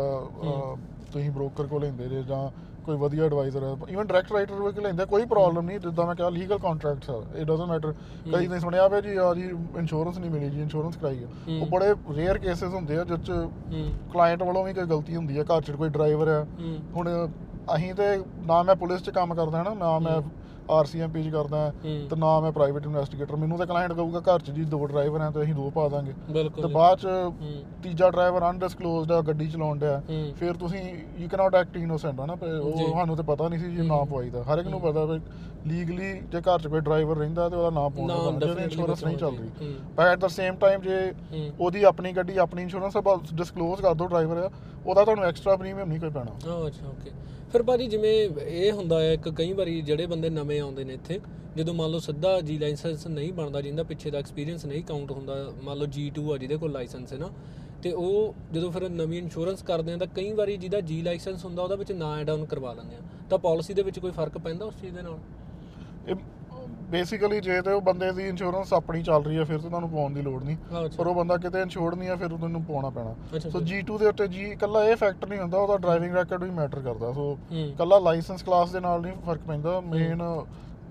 ਤੁਸੀਂ 1.11 1.31
ਬ੍ਰੋਕਰ 1.31 1.67
ਕੋਲ 1.67 1.81
ਲੈਂਦੇ 1.81 2.07
ਜੇ 2.09 2.21
ਜਾਂ 2.23 2.47
ਕੋਈ 2.85 2.97
ਵਧੀਆ 2.97 3.25
ਐਡਵਾਈਜ਼ਰ 3.25 3.63
ਹੈ। 3.63 3.75
ਇਵਨ 3.89 4.07
ਡਾਇਰੈਕਟ 4.07 4.31
ਰਾਈਟਰ 4.31 4.53
ਵੀ 4.53 4.81
ਲੈਂਦੇ 4.81 5.05
ਕੋਈ 5.05 5.25
ਪ੍ਰੋਬਲਮ 5.25 5.65
ਨਹੀਂ। 5.65 5.79
ਜਿੱਦਾਂ 5.79 6.05
ਮੈਂ 6.05 6.15
ਕਿਹਾ 6.15 6.29
ਲੀਗਲ 6.29 6.57
ਕੰਟਰੈਕਟਸ 6.57 7.09
ਆ 7.09 7.23
ਇਟ 7.35 7.47
ਡਸਨਟ 7.47 7.69
ਮੈਟਰ 7.69 7.93
ਕਈ 8.33 8.47
ਨੇ 8.47 8.59
ਸੁਣਿਆ 8.59 8.87
ਵੇ 8.87 9.01
ਜੀ 9.01 9.15
ਆ 9.17 9.33
ਜੀ 9.33 9.49
ਇੰਸ਼ੋਰੈਂਸ 9.77 10.17
ਨਹੀਂ 10.17 10.31
ਮਿਲੀ 10.31 10.49
ਜੀ 10.49 10.61
ਇੰਸ਼ੋਰੈਂਸ 10.61 10.97
ਕਰਾਈ 10.97 11.23
ਆ। 11.23 11.27
ਹੂੰ। 11.47 11.61
ਉਹ 11.61 11.67
ਬੜੇ 11.67 11.93
ਰੇਅਰ 12.15 12.37
ਕੇਸਿਸ 12.37 12.73
ਹੁੰਦੇ 12.73 12.97
ਆ 12.97 13.03
ਜਿਸ 13.03 13.19
ਚ 13.19 13.31
ਹੂੰ। 13.31 13.89
ਕਲਾਇੰਟ 14.13 14.43
ਵੱਲੋਂ 14.43 14.63
ਵੀ 14.63 14.73
ਕੋਈ 14.73 14.83
ਗਲਤੀ 14.83 15.15
ਹੁੰਦੀ 15.15 15.37
ਹੈ 15.39 15.43
ਘਰ 15.43 15.61
ਚ 15.61 15.71
ਕੋਈ 15.71 15.89
ਡਰਾਈਵਰ 15.89 16.27
ਆ। 16.27 16.43
ਹੂੰ। 16.43 16.77
ਹੁਣ 16.95 17.27
ਅਸੀਂ 17.75 17.93
ਤੇ 17.93 18.03
ਨਾ 18.45 18.63
ਮੈਂ 18.63 18.75
ਪੁਲਿਸ 18.75 19.01
'ਚ 19.01 19.09
ਕੰਮ 19.09 19.35
ਕਰਦਾ 19.35 19.63
ਨਾ 19.63 19.73
ਨਾ 19.73 19.99
ਮੈਂ 19.99 20.21
ਆਰਸੀਐਮਪੀ 20.71 21.23
'ਚ 21.23 21.29
ਕਰਦਾ 21.29 21.71
ਤੇ 22.09 22.15
ਨਾ 22.15 22.39
ਮੈਂ 22.39 22.51
ਪ੍ਰਾਈਵੇਟ 22.51 22.85
ਇਨਵੈਸਟੀਗੇਟਰ 22.85 23.35
ਮੈਨੂੰ 23.35 23.57
ਤਾਂ 23.57 23.65
ਕਲਾਇੰਟ 23.67 23.93
ਕਹੂਗਾ 23.93 24.19
ਘਰ 24.19 24.39
'ਚ 24.39 24.51
ਜੀ 24.51 24.63
ਦੋ 24.65 24.85
ਡਰਾਈਵਰ 24.85 25.21
ਆ 25.21 25.29
ਤੇ 25.31 25.41
ਅਸੀਂ 25.41 25.53
ਦੋ 25.55 25.69
ਪਾ 25.69 25.87
ਦਾਂਗੇ। 25.89 26.13
ਤੇ। 26.61 26.67
ਬਾਅਦ 26.73 26.99
'ਚ 26.99 27.07
ਤੀਜਾ 27.83 28.09
ਡਰਾਈਵਰ 28.09 28.49
ਅਨਡਿਸਕਲੋਜ਼ਡ 28.49 29.11
ਆ 29.11 29.21
ਗੱਡੀ 29.21 29.47
ਚਲਾਉਣ 29.47 29.79
ਡਿਆ। 29.79 30.01
ਫਿਰ 30.39 30.53
ਤੁਸੀਂ 30.53 30.81
ਯੂ 31.19 31.27
ਕੈਨੋਟ 31.29 31.55
ਐਕਟ 31.55 31.77
ਇਨੋਸੈਂਟ 31.77 32.19
ਆ 32.19 32.25
ਨਾ 32.25 32.33
ਉਹ। 32.33 32.77
ਸਾਨੂੰ 32.93 33.17
ਤੇ 33.17 33.23
ਪਤਾ 33.23 33.47
ਨਹੀਂ 33.47 33.59
ਸੀ 33.59 33.75
ਜੀ 33.75 33.87
ਨਾ। 33.87 34.03
ਪਵਾਈਦਾ 34.03 34.43
ਹਰ 34.43 34.59
ਇੱਕ 34.59 34.67
ਨੂੰ। 34.67 34.81
ਪਤਾ 34.81 35.05
ਵੀ 35.05 35.19
ਲੀਗਲੀ 35.67 36.13
ਜੇ 36.31 36.41
ਘਰ 36.41 36.59
'ਚ 36.59 36.67
ਕੋਈ 36.67 36.79
ਡਰਾਈਵਰ 36.79 37.17
ਰਹਿੰਦਾ 37.17 37.47
ਤੇ 37.49 37.55
ਉਹਦਾ 37.55 37.69
ਨਾਮ 37.69 37.91
ਪਾਉਣਾ 37.91 38.15
ਪੈਂਦਾ 38.15 38.61
ਇੰਸ਼ੋਰੈਂਸ 38.63 39.03
ਨਹੀਂ 39.03 39.17
ਚੱਲ 39.17 39.35
ਰਹੀ 39.37 39.75
ਪਰ 39.97 40.07
ਐਟ 40.07 40.19
ਦਾ 40.19 40.27
ਸੇਮ 40.27 40.55
ਟਾਈਮ 40.55 40.81
ਜੇ 40.81 41.13
ਉਹਦੀ 41.59 41.83
ਆਪਣੀ 41.83 42.11
ਗੱਡੀ 42.11 42.37
ਆਪਣੀ 42.37 42.61
ਇੰਸ਼ੋਰੈਂਸ 42.61 42.97
ਆ 42.97 43.01
ਡਿਸਕਲੋਜ਼ 43.33 43.81
ਕਰ 43.81 43.93
ਦੋ 43.93 44.07
ਡਰਾਈਵਰ 44.07 44.37
ਆ 44.37 44.49
ਉਹਦਾ 44.85 45.03
ਤੁਹਾਨੂੰ 45.03 45.25
ਐਕਸਟਰਾ 45.25 45.55
ਪ੍ਰੀਮੀਅਮ 45.55 45.89
ਨਹੀਂ 45.89 45.99
ਕੋਈ 45.99 46.09
ਪੈਣਾ। 46.09 46.31
ਅੱਛਾ 46.67 46.87
ਓਕੇ 46.87 47.11
ਫਿਰ 47.53 47.63
ਭਾਜੀ 47.63 47.87
ਜਿਵੇਂ 47.87 48.29
ਇਹ 48.47 48.71
ਹੁੰਦਾ 48.71 48.99
ਹੈ, 48.99 49.13
ਇੱਕ 49.13 49.29
ਕਈ 49.29 49.53
ਵਾਰੀ 49.53 49.81
ਜਿਹੜੇ 49.81 50.05
ਬੰਦੇ 50.05 50.29
ਨਵੇਂ 50.29 50.61
ਆਉਂਦੇ 50.61 50.83
ਨੇ 50.83 50.93
ਇੱਥੇ, 50.93 51.19
ਜਦੋਂ 51.55 51.73
ਮੰਨ 51.73 51.91
ਲਓ 51.91 51.99
ਸਿੱਧਾ 51.99 52.41
ਜੀ 52.41 52.57
ਲਾਇਸੈਂਸ 52.57 53.07
ਨਹੀਂ 53.07 53.33
ਬਣਦਾ, 53.33 53.61
ਜਿੰਦਾ 53.61 53.83
ਪਿੱਛੇ 53.83 54.11
ਦਾ 54.11 54.19
ਐਕਸਪੀਰੀਅੰਸ 54.19 54.65
ਨਹੀਂ 54.65 54.83
ਕਾਊਂਟ 54.83 55.11
ਹੁੰਦਾ, 55.11 55.53
ਮੰਨ 55.63 55.77
ਲਓ 55.77 55.85
G2 55.85 56.33
ਆ 56.33 56.37
ਜਿਹਦੇ 56.37 56.57
ਕੋਲ 56.57 56.71
ਲਾਇਸੈਂਸ 56.71 57.13
ਹੈ 57.13 57.17
ਨਾ, 57.17 57.29
ਤੇ 57.83 57.91
ਉਹ 57.91 58.35
ਜਦੋਂ 58.53 58.71
ਫਿਰ 58.71 58.89
ਨਵੀਂ 58.89 59.19
ਇੰਸ਼ੋਰੈਂਸ 59.19 59.63
ਕਰਦੇ 59.63 59.93
ਆ 59.93 59.97
ਤਾਂ 59.97 60.07
ਕਈ 60.07 60.31
ਵਾਰੀ 60.33 60.57
ਜਿਹਦਾ 60.57 60.81
ਜੀ 60.81 61.01
ਲਾਇਸੈਂਸ 61.01 61.45
ਹੁੰਦਾ 61.45 61.63
ਉਹਦਾ 61.63 61.75
ਵਿੱਚ 61.75 61.91
ਨਾਂ 61.91 62.17
ਐਡ 62.17 62.29
ਆਨ 62.29 62.45
ਕਰਵਾ 62.45 62.73
ਲੈਂਦੇ 62.73 62.95
ਆ। 62.95 62.99
ਤਾਂ 63.29 63.37
ਪਾਲਿਸੀ 63.37 63.73
ਦੇ 63.73 63.81
ਵਿੱਚ 63.81 63.99
ਕੋਈ 63.99 64.11
ਫ਼ਰਕ 64.11 64.37
ਪੈਂਦਾ 64.37 64.65
ਉਸ 64.65 64.73
ਚੀਜ਼ 64.81 64.95
ਦੇ 64.95 65.01
ਨਾਲ? 65.01 65.19
ਇਹ 66.07 66.15
ਬੇਸਿਕਲੀ 66.89 67.39
ਜੇ 67.39 67.61
ਤੇ 67.61 67.71
ਉਹ 67.71 67.81
ਬੰਦੇ 67.81 68.11
ਦੀ 68.11 68.27
ਇੰਸ਼ੋਰੈਂਸ 68.27 68.73
ਆਪਣੀ 68.73 69.03
ਚੱਲ 69.03 69.23
ਰਹੀ 69.23 69.37
ਹੈ 69.37 69.43
ਫਿਰ 69.43 69.59
ਤਾਂ 69.59 69.69
ਤੁਹਾਨੂੰ 69.69 69.89
ਪਾਉਣ 69.89 70.13
ਦੀ 70.13 70.21
ਲੋੜ 70.21 70.43
ਨਹੀਂ। 70.43 70.57
ਪਰ 70.97 71.07
ਉਹ 71.07 71.15
ਬੰਦਾ 71.15 71.37
ਕਿਤੇ 71.37 71.61
ਇੰਸ਼ੋਰਡ 71.61 71.95
ਨਹੀਂ 71.95 72.09
ਹੈ 72.09 72.15
ਫਿਰ 72.15 72.27
ਤੁਹਾਨੂੰ 72.27 72.63
ਪਾਉਣਾ 72.63 72.89
ਪੈਣਾ। 72.89 73.39
ਸੋ 73.39 73.49
ਫਿਰ- 73.49 73.63
G2 73.63 73.97
ਦੇ 73.97 74.07
ਉੱਤੇ 74.07 74.27
ਜੀ 74.27 74.43
ਇਕੱਲਾ 74.45 74.83
ਇਹ 74.83 74.95
ਫੈਕਟਰ 74.95 75.27
ਨਹੀਂ 75.27 75.39
ਹੁੰਦਾ 75.39 75.57
ਉਹਦਾ 75.57 75.77
ਡਰਾਈਵਿੰਗ 75.77 76.15
ਰੈਕੋਰਡ 76.15 76.43
ਵੀ 76.43 76.49
ਮੈਟਰ 76.49 76.79
ਕਰਦਾ। 76.79 77.13
ਸੋ 77.13 77.37
ਇਕੱਲਾ 77.51 77.99
ਲਾਇਸੈਂਸ 77.99 78.43
ਕਲਾਸ 78.43 78.71
ਦੇ 78.71 78.79
ਨਾਲ 78.79 79.01
ਨਹੀਂ 79.01 79.13
ਫ਼ਰਕ 79.25 79.39
ਪੈਂਦਾ। 79.47 79.79
ਮੇਨ 79.81 80.21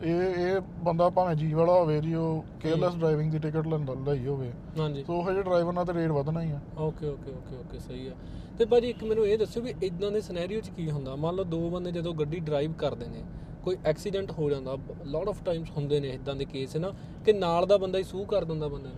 ਇਹ 0.02 0.20
ਇਹ 0.20 0.60
ਬੰਦਾ 0.60 1.08
ਭਾਵੇਂ 1.10 1.36
ਜੀ 1.36 1.54
ਵਾਲਾ 1.54 1.72
ਹੋਵੇ 1.72 2.00
ਜੀ 2.00 2.14
ਉਹ 2.14 2.44
ਕੇਅਰਲੈਸ 2.60 2.94
ਡਰਾਈਵਿੰਗ 2.94 3.32
ਦੀ 3.32 3.38
ਟਿਕਟ 3.38 3.66
ਲਈ 4.08 4.26
ਹੋਵੇ। 4.26 4.50
ਹਾਂਜੀ। 4.78 5.04
ਸੋ 5.04 5.14
ਉਹ 5.14 5.30
ਜਿਹੇ 5.30 5.42
ਡਰਾਈਵਰ 5.42 5.72
ਨਾਲ 5.72 5.84
ਤਾਂ 5.84 5.94
ਰੇਟ 5.94 6.10
ਵਧਣਾ 6.10 6.42
ਹੀ 6.42 6.50
ਆ। 6.50 6.60
ਓਕੇ 6.78 7.08
ਓਕੇ 7.08 7.30
ਓਕੇ 7.30 7.56
ਓਕੇ 7.56 7.78
ਸਹੀ 7.78 8.08
ਆ। 8.08 8.12
ਤੇ 8.58 8.64
ਭਾਜੀ 8.64 8.88
ਇੱਕ 8.88 9.04
ਮੈਨੂੰ 9.04 9.26
ਇਹ 9.26 9.38
ਦੱਸਿਓ 9.38 9.62
ਵੀ 9.62 9.74
ਇਦਾਂ 9.82 10.10
ਦੇ 10.10 10.20
ਸਿਨੈਰੀਓ 10.20 10.60
'ਚ 10.60 10.68
ਕੀ 10.68 10.90
ਹੁੰਦਾ? 10.90 11.16
ਮੰਨ 11.16 11.34
ਲਓ 11.34 11.44
ਦੋ 11.44 11.70
ਬੰਦੇ 11.70 11.92
ਜਦੋਂ 11.92 12.14
ਗੱਡੀ 12.14 12.38
ਡਰਾਈਵ 12.40 12.72
ਕਰਦੇ 12.72 13.06
ਨੇ 13.06 13.22
ਕੋਈ 13.64 13.76
ਐਕਸੀਡੈਂਟ 13.86 14.30
ਹੋ 14.30 14.50
ਜਾਂਦਾ 14.50 14.76
ਲੋਟ 15.06 15.28
ਆਫ 15.28 15.42
ਟਾਈਮਸ 15.44 15.70
ਹੁੰਦੇ 15.70 16.00
ਨੇ 16.00 16.08
ਇਦਾਂ 16.08 16.34
ਦੇ 16.34 16.44
ਕੇਸ 16.44 16.76
ਨਾ 16.76 16.92
ਕਿ 17.24 17.32
ਨਾਲ 17.32 17.66
ਦਾ 17.66 17.76
ਬੰਦਾ 17.76 17.98
ਹੀ 17.98 18.02
ਸੂਹ 18.02 18.26
ਕਰ 18.26 18.44
ਦਿੰਦਾ 18.44 18.68
ਬੰਦੇ 18.68 18.88
ਨੂੰ। 18.88 18.96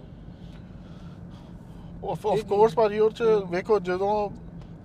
ਆਫ 2.11 2.27
ਕੀ- 2.27 2.48
ਕੋਰਸ 2.48 2.74
ਭਾਜੀ 2.74 2.98
ਉਹ 2.98 3.11
ਚ 3.11 3.22
ਵੇਖੋ 3.50 3.79
ਜਦੋਂ 3.79 4.31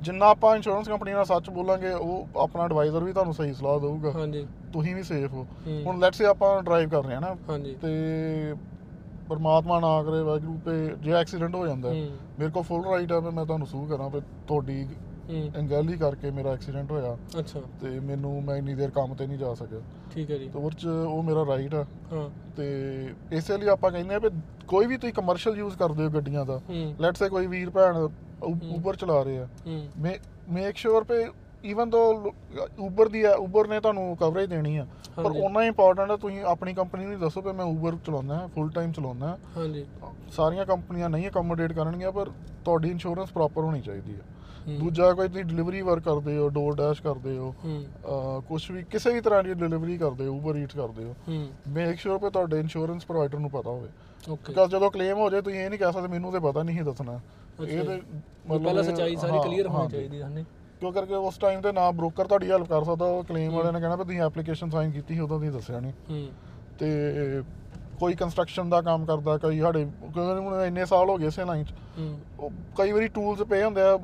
ਜਿੰਨਾ 0.02 0.26
ਆਪਾਂ 0.26 0.56
ਇੰਸ਼ੋਰੈਂਸ 0.56 0.88
ਕੰਪਨੀ 0.88 1.12
ਨਾਲ 1.12 1.26
ਸੱਚ 1.26 1.50
ਬੋਲਾਂਗੇ 1.50 1.92
ਉਹ 1.92 2.28
ਆਪਣਾ 2.38 2.64
ਐਡਵਾਈਜ਼ਰ 2.64 3.04
ਵੀ 3.04 3.14
ਤੁਹਾਨੂੰ 3.14 3.34
ਸਹੀ 3.34 3.54
ਸਲਾਹ 3.54 3.80
ਦੇਊਗਾ। 3.80 4.12
ਹਾਂਜੀ। 4.12 4.48
ਤੁਸੀਂ 4.74 4.96
ਵੀ 4.96 5.04
ਸੇਫ 5.04 5.34
ਹੋ। 5.34 5.48
ਹੂੰ। 5.68 5.84
ਹੁਣ 5.84 6.00
ਲੈਟਸ 6.00 6.18
ਸੇ 6.18 6.26
ਆਪਾਂ 6.26 6.64
ਡਰਾਈਵ 6.64 6.90
ਕਰ 6.90 7.04
ਰਹੇ 7.04 7.14
ਹਾਂ 7.14 7.22
ਨਾ 7.22 7.36
ਹਾਂਜੀ। 7.50 7.76
ਤੇ 7.76 7.90
ਪਰਮਾਤਮਾ 9.30 9.80
ਨਾ 9.80 10.04
ਕਰੇ 10.04 10.22
ਵਾਹਿਗੁਰੂ 10.22 10.60
ਤੇ 10.66 10.96
ਜੇ 11.02 11.12
ਐਕਸੀਡੈਂਟ 11.12 11.56
ਹੋ 11.56 11.68
ਜਾਂਦਾ 11.68 11.90
ਹੈ, 11.90 11.94
ਹੂੰ 11.94 12.10
ਮੇਰੇ 12.40 12.52
ਕੋਲ 12.52 12.64
ਫੁੱਲ 12.64 12.84
ਰਾਈਟ 12.86 13.14
ਵੀ 13.14 13.30
ਮੈਂ 13.30 13.46
ਤੁਹਾਨੂੰ 13.46 13.68
ਸੂਹ 13.68 13.88
ਕਰਾਂ 13.88 14.10
ਵੀ 14.10 14.22
ਤੁਹਾਡੀ 14.48 14.84
ਹੂੰ 14.84 14.96
ਅੰਗੈਲੀ 15.58 15.98
ਕਰਕੇ 15.98 16.32
ਮੇਰਾ 16.32 16.52
ਐਕਸੀਡੈਂਟ 16.52 16.92
ਹੋਇਆ। 16.92 17.18
ਅੱਛਾ। 17.40 17.60
ਤੇ 17.82 18.00
ਮੈਨੂੰ 18.00 18.44
ਮੈਂ 18.44 18.56
ਇੰਨੀ 18.56 18.76
ਦੇਰ 18.76 18.90
ਕੰਮ 18.90 19.14
ਤੇ 19.16 19.28
ਨਹੀਂ 19.28 19.38
ਜਾ 19.38 19.54
ਸਕਿਆ। 19.54 19.80
ਠੀਕ 20.14 20.32
ਹੈ 20.32 20.38
ਜੀ। 20.38 20.50
ਤੇ 20.50 20.60
ਉਹ 20.60 20.72
ਚ 20.72 20.86
ਉਹ 20.86 21.24
ਮੇਰਾ 21.24 21.46
ਰਾਈਟ 21.46 21.76
ਆ। 21.76 21.86
ਹਾਂ। 22.14 22.30
ਤੇ 22.58 22.68
ਇਸੇ 23.32 23.58
ਲਈ 23.58 23.68
ਆਪਾਂ 23.68 23.92
ਕਹਿੰਦੇ 23.92 24.16
ਆ 24.16 24.20
ਵੀ 24.20 24.30
ਕੋਈ 24.68 24.86
ਵੀ 24.86 24.98
ਤੁਸੀਂ 24.98 25.14
ਕਮਰਸ਼ੀਅਲ 25.14 25.58
ਯੂਜ਼ 25.58 25.78
ਕਰਦੇ 25.78 26.06
ਹੋ 26.06 26.10
ਗੱਡੀਆਂ 26.10 26.46
ਦਾ 26.46 26.60
ਲੈਟਸ 27.00 27.20
ਸੇ 27.20 27.30
ਕੋਈ 27.30 27.48
ਵੀਰ 27.48 27.70
ਭੈਣ 27.70 28.08
ਉਬਰ 28.76 28.96
ਚਲਾ 28.96 29.22
ਰਹੇ 29.24 29.38
ਆ। 29.38 29.48
ਹੂੰ। 29.68 29.88
Make 30.50 30.78
sure 30.78 31.04
pay 31.04 31.26
even 31.66 31.90
though 31.90 32.32
Uber 32.80 33.08
ਦੀ 33.10 33.24
ਆ 33.24 33.32
ਉਬਰ 33.34 33.68
ਨੇ 33.68 33.80
ਤੁਹਾਨੂੰ 33.80 34.16
ਕਵਰੇਜ 34.18 34.50
ਦੇਣੀ 34.50 34.78
ਆ 34.78 34.86
ਪਰ। 35.16 35.26
ਉਹਨਾਂ 35.26 35.64
ਇੰਪੋਰਟੈਂਟ 35.64 36.12
ਆ 36.12 36.16
ਤੁਸੀਂ 36.18 36.42
ਆਪਣੀ 36.44 36.74
ਕੰਪਨੀ 36.74 37.06
ਨੂੰ 37.06 37.20
ਦੱਸੋ 37.20 37.42
ਕਿ 37.42 37.52
ਮੈਂ 37.52 37.66
ਉਬਰ 37.66 37.96
ਚਲਾਉਂਦਾ 38.06 38.48
ਫੁੱਲ 38.56 38.70
ਟਾਈਮ 38.70 38.92
ਚਲਾਉਂਦਾ। 38.92 39.38
ਹਾਂਜੀ। 39.58 39.86
ਸਾਰੀਆਂ 40.32 40.66
ਕੰਪਨੀਆਂ 40.66 41.10
ਨਹੀਂ 41.10 41.28
ਅਕੋਮੋਡੇਟ 41.30 41.74
ਕਰਨਗੀਆਂ 41.74 42.12
ਪਰ 42.12 42.30
ਤੁਹਾਡੀ 42.66 42.90
ਇੰਸ਼ੋਰੈਂਸ 42.90 43.32
ਪ੍ਰੋਪਰ 43.32 43.62
ਹੋਣੀ 43.62 43.82
ਚਾਹੀਦੀ 43.82 44.14
ਹੂੰ, 44.14 44.22
ਦੂਜਾ 44.70 45.12
ਕੋਈ 45.14 45.28
ਤੁਸੀਂ 45.28 45.44
ਡਿਲੀਵਰੀ 45.46 45.82
ਵਰਕ 45.82 46.04
ਕਰਦੇ 46.04 46.38
ਹੋ 46.38 46.50
ਡੋਰ 46.50 46.76
ਡੈਸ਼ 46.76 47.02
ਕਰਦੇ 47.02 47.38
ਹੋ 47.38 47.54
ਕੁਝ 48.48 48.62
ਵੀ 48.72 48.84
ਕਿਸੇ 48.84 49.14
ਵੀ 49.14 49.22
ਤਰ੍ਹਾਂ 49.22 49.44
ਦੀ 49.44 49.54
ਡਿਲੀਵਰੀ 49.56 49.98
ਕਰਦੇ 49.98 50.28
ਹੋ 50.28 50.36
ਉਬਰ 50.36 50.58
ਈਟਸ 50.58 50.76
ਕਰਦੇ 50.76 51.04
ਹੋ 51.04 51.16
ਮੇਕ 51.74 52.00
ਸ਼ੋਰ 52.00 52.18
ਕਿ 52.20 52.30
ਤੁਹਾਡੇ 52.30 52.60
ਇੰਸ਼ੋਰੈਂਸ 52.60 53.06
ਪ੍ਰੋਵਾਈਡਰ 53.06 53.40
ਨੂੰ 53.40 53.50
ਪਤਾ 53.50 53.70
ਹੋਵੇ। 53.70 53.90
ਓਕੇ 54.30 54.44
ਬਿਕਾਜ਼ 54.48 54.72
ਜਦੋਂ 54.72 54.90
ਕਲੇਮ 54.92 55.18
ਹੋ 55.18 55.30
ਜਾਏ 55.30 55.42
ਤੁਸੀਂ 55.42 55.60
ਇਹ 55.60 55.70
ਨਹੀਂ 55.70 55.80
ਕਹਿ 55.80 55.92
ਸਕਦੇ 55.92 56.08
ਮੈਨੂੰ 56.08 56.32
ਤੇ 56.32 56.40
ਪਤਾ 56.40 56.64
ਨਹੀਂ 56.64 56.78
ਸੀ 56.78 56.84
ਦੱਸਣਾ। 56.84 57.20
ਇਹ 57.60 57.84
ਤੇ 57.84 58.00
ਪਹਿਲਾਂ 58.50 58.84
ਸੱਚਾਈ 58.84 59.16
ਸਾਰੀ 59.16 59.40
ਕਲੀਅਰ 59.44 59.68
ਹੋਣੀ। 59.68 59.90
ਚਾਹੀਦੀ 59.90 60.22
ਹੈ 60.22 60.46
ਕਿਉਂ 60.80 60.92
ਕਰਕੇ 60.94 61.16
ਉਸ 61.16 61.38
ਟਾਈਮ 61.38 61.62
ਤੇ 61.62 61.72
ਨਾ 61.72 61.90
ਬ੍ਰੋਕਰ 61.92 62.28
ਤੁਹਾਡੀ 62.28 62.50
ਹੈਲਪ 62.52 62.68
ਕਰ 62.68 62.84
ਸਕਦਾ 62.84 63.06
ਉਹ 63.06 63.24
ਕਲੇਮ 63.24 63.54
ਵਾਲਿਆਂ 63.54 63.74
ਨੇ 63.74 63.80
ਕਹਿਣਾ 63.80 63.96
ਵੀ 63.96 64.04
ਤੁਸੀਂ 64.04 64.22
ਐਪਲੀਕੇਸ਼ਨ 64.22 64.70
ਸਾਈਨ 64.70 64.92
ਕੀਤੀ 64.92 65.14
ਸੀ 65.14 65.20
ਉਦੋਂ 65.20 65.40
ਤੁਸੀਂ 65.40 65.52
ਦੱਸਿਆ 65.52 65.80
ਨਹੀਂ। 65.80 66.28
ਤੇ 66.80 67.42
ਕੋਈ 68.00 68.14
ਕੰਸਟਰਕਸ਼ਨ 68.16 68.70
ਦਾ 68.70 68.82
ਕੰਮ 68.82 69.06
ਕਰਦਾ 69.06 69.38
ਕਈ 69.38 69.60
ਸਾਡੇ 69.60 69.84
ਕਿਉਂਕਿ 69.86 70.20
ਹੁਣ 70.40 70.62
ਇੰਨੇ 70.62 70.86
ਸਾਲ 70.86 71.10
ਹੋ 71.10 71.18
ਗਏ 71.18 71.28
ਇਸੇ 71.28 71.46
ਲਾਈਨ 71.46 71.64
'ਚ। 71.64 71.74
ਕਈ 72.78 72.92
ਵਾਰੀ 72.92 73.08
ਟੂਲਸ 73.10 73.42
ਪਏ 73.44 73.64
ਹੁੰਦੇ 73.64 73.82
ਆ 73.82 73.98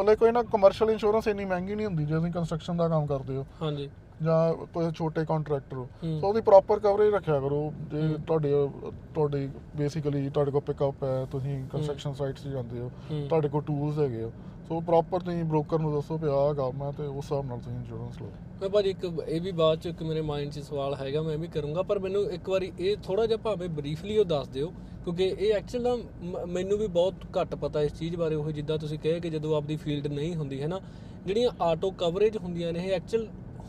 ਭਲੇ 0.00 0.14
ਕੋਈ 0.16 0.32
ਨਾ 0.32 0.42
ਕਮਰਸ਼ੀਅਲ 0.42 0.90
ਇੰਸ਼ੋਰੈਂਸ 0.90 1.26
ਇੰਨੀ 1.28 1.44
ਮਹਿੰਗੀ 1.44 1.74
ਨਹੀਂ 1.74 1.86
ਹੁੰਦੀ 1.86 2.04
ਜੇ 2.04 2.14
ਤੁਸੀਂ 2.14 2.32
ਕੰਸਟਰਕਸ਼ਨ 2.32 2.76
ਦਾ 2.76 2.88
ਕੰਮ 2.88 3.06
ਕਰਦੇ 3.06 3.36
ਹੋ। 3.36 3.46
ਹਾਂਜੀ। 3.62 3.90
ਜਾਂ 4.22 4.54
ਕੋਈ 4.66 4.90
ਛੋਟੇ 4.90 5.24
ਕੰਟਰੈਕਟਰ 5.24 5.76
ਹੋ। 5.76 5.88
ਸੋ 6.20 6.28
ਉਹਦੀ 6.28 6.40
ਪ੍ਰੋਪਰ 6.40 6.78
ਕਵਰੇਜ 6.78 7.14
ਰੱਖਿਆ 7.14 7.40
ਕਰੋ। 7.40 7.72
ਜੇ। 7.92 8.16
ਤੁਹਾਡੇ 8.26 8.68
ਤੁਹਾਡੇ 9.14 9.48
ਬੇਸਿਕਲੀ 9.76 10.28
ਤੁਹਾਡੇ 10.30 10.50
ਕੋਲ 10.50 10.60
ਪਿਕਅਪ 10.60 11.04
ਹੈ 11.04 11.26
ਤੁਸੀਂ 11.32 11.66
ਕੰਸਟਰਕਸ਼ਨ 11.72 12.12
ਸਾਈਟਸ 12.12 12.42
'ਤੇ 12.42 12.50
ਜਾਂਦੇ 12.50 12.80
ਹੂੰ। 12.80 12.90
ਤੁਹਾਡੇ 13.28 13.48
ਕੋਲ 13.48 13.62
ਟੂਲਸ 13.62 13.98
ਹੈਗੇ 13.98 14.22
ਹੋ। 14.22 14.32
ਸੋ 14.70 14.78
ਪ੍ਰੋਪਰ 14.80 15.20
ਤੁਸੀਂ 15.20 15.44
ਬ੍ਰੋਕਰ 15.44 15.78
ਨੂੰ 15.78 15.92
ਦੱਸੋ 15.92 16.16
ਵੀ 16.18 16.28
ਆਹ 16.30 16.52
ਕੰਮ 16.54 16.82
ਹੈ 16.82 16.90
ਤੇ 16.98 17.02
ਉਸ 17.02 17.24
ਹਿਸਾਬ 17.24 17.46
ਨਾਲ 17.46 17.58
ਤੁਸੀਂ 17.58 17.76
ਇੰਸ਼ੋਰੈਂਸ 17.76 18.20
ਲਓ। 18.20 18.28
ਮੈਂ 18.60 18.68
ਭਾਜੀ 18.68 18.90
ਇੱਕ 18.90 19.04
ਇਹ 19.28 19.40
ਵੀ 19.40 19.52
ਬਾਅਦ 19.52 19.78
ਚ 19.80 19.86
ਇੱਕ 19.86 20.02
ਮੇਰੇ 20.02 20.20
ਮਾਈਂਡ 20.20 20.50
'ਚ 20.50 20.58
ਸਵਾਲ 20.60 20.94
ਹੈਗਾ 20.94 21.22
ਮੈਂ 21.22 21.36
ਵੀ 21.38 21.46
ਕਰੂੰਗਾ 21.46 21.82
ਪਰ 21.82 21.98
ਮੈਨੂੰ 21.98 22.22
ਇੱਕ 22.32 22.48
ਵਾਰੀ 22.50 22.70
ਇਹ 22.78 22.96
ਥੋੜਾ 23.02 23.24
ਜਿਹਾ 23.26 23.38
ਭਾਵੇਂ 23.44 23.68
ਬਰੀਫਲੀ 23.70 24.18
ਉਹ 24.18 24.24
ਦੱਸ 24.24 24.48
ਦਿਓ 24.48 24.68
ਕਿਉਂਕਿ 25.04 25.24
ਇਹ 25.38 25.52
ਐਕਚੁਅਲ 25.54 25.82
ਨਾ 25.82 26.44
ਮੈਨੂੰ 26.48 26.78
ਵੀ 26.78 26.86
ਬਹੁਤ 26.98 27.24
ਘੱਟ 27.38 27.54
ਪਤਾ 27.54 27.82
ਇਸ 27.82 27.92
ਚੀਜ਼ 27.98 28.16
ਬਾਰੇ 28.16 28.34
ਉਹ 28.34 28.50
ਜਿੱਦਾਂ 28.52 28.78
ਤੁਸੀਂ 28.78 28.98
ਕਹੇ 28.98 29.20
ਕਿ 29.20 29.30
ਜਦੋਂ 29.30 29.56
ਆਪਦੀ 29.56 29.76
ਫੀਲਡ 29.76 30.06
ਨਹੀਂ 30.08 30.34
ਹੁੰਦੀ 30.34 30.60
ਹੈ 30.62 30.68
ਨਾ? 30.68 30.80
ਜਿਹੜੀਆਂ 31.26 31.50
ਆਟੋ 31.62 31.90
ਕਵਰੇਜ 31.98 32.36
ਹੁੰਦੀਆਂ 32.36 32.72
ਨੇ 32.72 32.84
ਇਹ 32.86 32.92
ਐਕਚੁਅਲ 32.92 33.26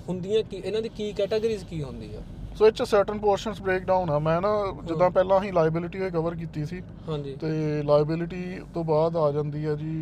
ਹੁੰਦੀਆਂ 0.07 0.43
ਕੀ 0.43 0.61
ਇਹਨਾਂ 0.65 0.81
ਦੀ 0.81 0.89
ਕੀ 0.89 1.11
ਕੈਟਾਗਰੀਜ਼ 1.13 1.65
ਕੀ 1.65 1.81
ਹੁੰਦੀ 1.83 2.13
ਆ 2.15 2.21
ਸੋ 2.57 2.65
ਇਹ 2.67 2.71
ਚ 2.71 2.83
ਸਰਟਨ 2.83 3.17
ਪੋਰਸ਼ਨਸ 3.19 3.61
ਬ੍ਰੇਕ 3.61 3.83
ਡਾਊਨ 3.85 4.09
ਆ। 4.09 4.17
ਮੈਂ 4.19 4.39
ਨਾ 4.41 4.49
ਜਿੱਦਾਂ 4.83 5.09
ਪਹਿਲਾਂ 5.09 5.39
ਅਸੀਂ 5.39 5.51
ਲਾਇਬਿਲਿਟੀ 5.53 5.99
ਹੋਈ 5.99 6.09
ਕਵਰ 6.09 6.35
ਕੀਤੀ 6.35 6.65
ਸੀ। 6.65 6.81
ਹਾਂਜੀ। 7.07 7.35
ਤੇ 7.35 7.81
ਲਾਇਬਿਲਿਟੀ 7.83 8.43
ਤੋਂ 8.73 8.83
ਬਾਅਦ 8.83 9.17
ਆ 9.17 9.31
ਜਾਂਦੀ 9.31 9.65
ਹੈ 9.65 9.75
ਜੀ 9.75 9.93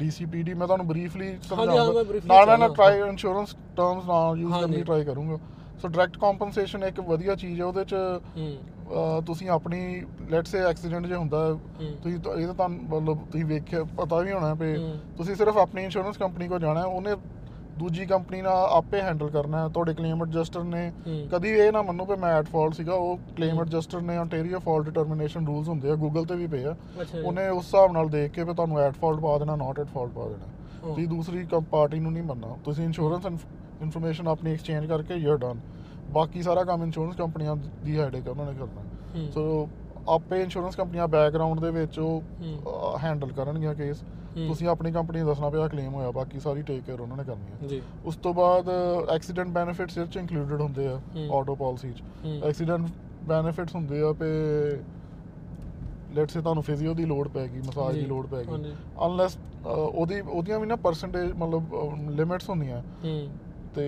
ਡੀਸੀਪੀਡੀ 0.00 0.54
ਮੈਂ 0.54 0.66
ਤੁਹਾਨੂੰ 0.66 0.86
ਬਰੀਫਲੀ 0.86 1.30
briefly 1.42 2.26
ਨਾਲ 2.26 2.58
ਮੈਂ। 2.58 2.68
ਟਰਾਈ 2.68 3.00
ਇੰਸ਼ੋਰੈਂਸ 3.08 3.54
ਟਰਮਸ 3.76 4.04
ਨਾਲ 4.08 4.38
ਯੂਜ਼ 4.38 4.54
ਕਰਨ। 4.54 4.70
ਦੀ 4.70 4.82
ਟਰਾਈ 4.82 5.04
ਕਰੂੰਗਾ 5.04 5.38
ਸੋ 5.82 5.88
ਡਾਇਰੈਕਟ 5.88 6.16
ਕੰਪਨਸੇਸ਼ਨ 6.20 6.84
ਇੱਕ 6.84 7.00
ਵਧੀਆ 7.00 7.34
ਚੀਜ਼ 7.36 7.60
ਹੈ 7.60 7.64
ਉਹਦੇ 7.64 7.84
ਚ 7.84 7.94
ਤੁਸੀਂ 9.26 9.48
ਆਪਣੀ 9.50 9.80
ਲੈਟਸ 10.30 10.50
ਸੇ 10.50 10.60
ਐਕਸੀਡੈਂਟ 10.60 11.06
ਜੇ 11.06 11.14
ਹੁੰਦਾ। 11.14 11.38
ਤੁਸੀਂ 12.02 12.14
ਇਹ 12.14 12.46
ਤਾਂ 12.46 12.54
ਤੁਹਾਨੂੰ 12.54 12.78
ਮਤਲਬ 12.84 13.18
ਤੁਸੀਂ 13.26 13.44
ਵੇਖਿਆ 13.46 13.82
ਪਤਾ 13.96 14.18
ਵੀ 14.18 14.32
ਹੋਣਾ 14.32 14.52
ਵੀ। 14.54 14.74
ਤੁਸੀਂ 15.16 15.34
ਸਿਰਫ 15.34 15.56
ਆਪਣੀ 15.58 15.84
ਇੰਸ਼ੋਰੈਂਸ 15.84 16.16
ਕੰਪਨੀ 16.16 16.48
ਕੋਲ 16.48 16.60
ਜਾਣਾ 16.60 16.82
ਉਹਨੇ 16.84 17.14
ਦੂਜੀ 17.80 18.04
ਕੰਪਨੀ 18.06 18.40
ਨਾਲ 18.42 18.66
ਆਪੇ 18.72 19.00
ਹੈਂਡਲ 19.00 19.28
ਕਰਨਾ 19.30 19.62
ਹੈ 19.62 19.68
ਤੁਹਾਡੇ 19.68 19.92
ਕਲੇਮ 19.94 20.22
ਐਡਜਸਟਰ 20.22 20.62
ਨੇ। 20.64 20.90
ਕਦੀ 21.32 21.50
ਇਹ 21.50 21.70
ਨਾ 21.72 21.82
ਮੰਨੋ 21.82 22.04
ਕਿ 22.04 22.16
ਮੈਂ 22.16 22.32
ਐਟ 22.38 22.46
ਫਾਲਟ 22.46 22.74
ਸੀਗਾ 22.74 22.94
ਉਹ 22.94 23.18
ਕਲੇਮ 23.36 23.60
ਐਡਜਸਟਰ 23.60 24.00
ਨੇ 24.00 24.18
ontario 24.18 24.60
ਫਾਲਟ 24.60 24.84
ਡਿਟਰਮੀਨੇਸ਼ਨ 24.84 25.46
ਰੂਲਸ 25.46 25.68
ਹੁੰਦੇ 25.68 25.90
ਆ 25.90 25.94
ਗੂਗਲ 25.94 26.24
ਤੇ 26.24 26.34
ਵੀ 26.36 26.46
ਪਏ 26.46 26.64
ਆ। 26.64 26.74
ਉਹਨੇ 27.24 27.48
ਉਸ 27.48 27.64
ਹਿਸਾਬ 27.64 27.92
ਨਾਲ 27.92 28.08
ਦੇਖ 28.08 28.32
ਕੇ 28.32 28.44
ਵੀ 28.44 28.54
ਤੁਹਾਨੂੰ 28.54 28.78
ਐਟ 28.80 28.94
ਫਾਲਟ 29.00 29.20
ਪਾ 29.20 29.36
ਦੇਣਾ 29.38 29.56
ਨਾਟ 29.56 29.80
ਐਟ 29.80 29.86
ਫਾਲਟ 29.86 30.12
ਪਾ 30.12 30.28
ਦੇਣਾ। 30.28 30.46
ਤੁਸੀਂ 30.84 31.08
ਦੂਸਰੀ 31.08 31.46
ਪਾਰਟੀ 31.70 31.98
ਨੂੰ 32.00 32.12
ਨਹੀਂ 32.12 32.22
ਮੰਨਣਾ 32.22 32.56
ਤੁਸੀਂ 32.64 32.84
ਇੰਸ਼ੋਰੈਂਸ 32.84 33.26
ਇਨਫੋਰਮੇਸ਼ਨ 33.26 34.28
ਆਪਣੀ 34.28 34.52
ਐਕਸਚੇਂਜ 34.52 34.86
ਕਰਕੇ 34.86 35.14
ਯੂਰ 35.16 35.38
ਡਨ 35.38 35.60
ਬਾਕੀ 36.10 36.42
ਸਾਰਾ 36.42 36.64
ਕੰਮ 36.64 36.82
ਇੰਸ਼ੋਰੈਂਸ 36.82 37.16
ਕੰਪਨੀਆਂ 37.16 37.56
ਦੀ 37.84 37.98
ਹੈਡੇਕ 37.98 38.28
ਉਹਨਾਂ 38.28 38.46
ਨੇ 38.46 38.58
ਕਰਨਾ। 38.58 38.82
ਸੋ 39.32 39.68
ਆਪੇ 40.08 40.40
ਇੰਸ਼ੋਰੈਂਸ 40.42 40.76
ਕੰਪਨੀਆਂ 40.76 41.06
ਬੈਕਗ੍ਰਾਉਂਡ 41.08 41.60
ਦੇ 41.60 41.70
ਵਿੱਚ 41.70 41.98
ਉਹ। 41.98 42.22
ਹੈਂਡਲ 43.02 43.32
ਕਰਨਗੀਆਂ 43.32 43.74
ਕੇਸ। 43.74 44.02
ਤੁਸੀਂ 44.34 44.68
ਆਪਣੀ 44.68 44.92
ਕੰਪਨੀ 44.92 45.18
ਨੂੰ 45.18 45.28
ਦੱਸਣਾ 45.28 45.50
ਪਿਆ 45.50 45.66
ਕਲੇਮ 45.68 45.94
ਹੋਇਆ 45.94 46.10
ਬਾਕੀ 46.10 46.40
ਸਾਰੀ 46.40 46.62
ਟੇਕ 46.62 46.82
ਕੇਅਰ 46.84 47.00
ਉਹਨਾਂ 47.00 47.16
ਨੇ 47.16 47.24
ਕਰਨੀ 47.24 47.52
ਹੈ 47.52 47.68
ਜੀ 47.68 47.80
ਉਸ 48.04 48.16
ਤੋਂ 48.16 48.34
ਬਾਅਦ 48.34 48.68
ਐਕਸੀਡੈਂਟ 49.14 49.48
ਬੈਨੀਫਿਟਸ 49.48 49.98
ਇਹ 49.98 50.06
ਚ 50.06 50.16
ਇੰਕਲੂਡਡ 50.16 50.60
ਹੁੰਦੇ 50.60 50.86
ਆ। 50.86 51.00
ਆਟੋ 51.38 51.54
ਪਾਲਿਸੀ 51.54 51.92
ਚ। 51.92 52.02
ਐਕਸੀਡੈਂਟ 52.44 52.88
ਬੈਨੀਫਿਟਸ 53.24 53.74
ਹੁੰਦੇ 53.74 54.00
ਆ 54.02 54.12
ਪੇ 54.12 54.26
ਲੈਟਸ 56.14 56.32
ਸੇ 56.32 56.40
ਤੁਹਾਨੂੰ 56.40 56.62
ਫਿਜ਼ੀਓ 56.62 56.94
ਦੀ 56.94 57.04
ਲੋੜ 57.04 57.28
ਪੈ 57.28 57.46
ਗਈ 57.48 57.60
ਮਸਾਜ 57.60 57.94
ਦੀ 57.94 58.06
ਲੋੜ 58.06 58.26
ਪੈ। 58.26 58.42
ਗਈ 58.42 58.72
ਅਨਲੈਸ 59.06 59.38
ਉਹਦੀ 59.66 60.20
ਉਹਦੀਆਂ 60.20 60.60
ਵੀ 60.60 60.66
ਨਾ 60.66 60.76
ਪਰਸੈਂਟੇਜ 60.76 61.32
ਮਤਲਬ 61.32 61.74
ਲਿਮਿਟਸ 62.10 62.48
ਹੁੰਦੀਆਂ 62.50 62.82
ਤੇ 63.74 63.86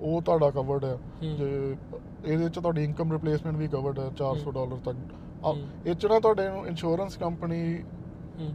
ਉਹ 0.00 0.22
ਤੁਹਾਡਾ 0.22 0.50
ਕਵਰਡ 0.50 0.84
ਹੈ। 0.84 0.96
ਜੇ 1.22 1.76
ਇਹਦੇ 2.24 2.48
ਚ 2.48 2.58
ਤੁਹਾਡੀ 2.58 2.84
ਇਨਕਮ 2.84 3.12
ਰਿਪਲੇਸਮੈਂਟ 3.12 3.56
ਵੀ 3.56 3.68
ਕਵਰਡ 3.68 3.98
ਹੈ 3.98 4.10
400 4.18 4.44
ਹੂੰ। 4.46 4.52
ਡਾਲਰ 4.54 4.78
ਤੱਕ। 4.84 5.86
ਇਹ 5.86 5.94
ਚ 5.94 6.06
ਨਾ 6.06 6.18
ਤੁਹਾਡੇ 6.20 6.48
ਨੂੰ 6.48 6.66
ਇੰਸ਼ੋਰੈਂਸ 6.66 7.16
ਕੰਪਨੀ। 7.16 7.84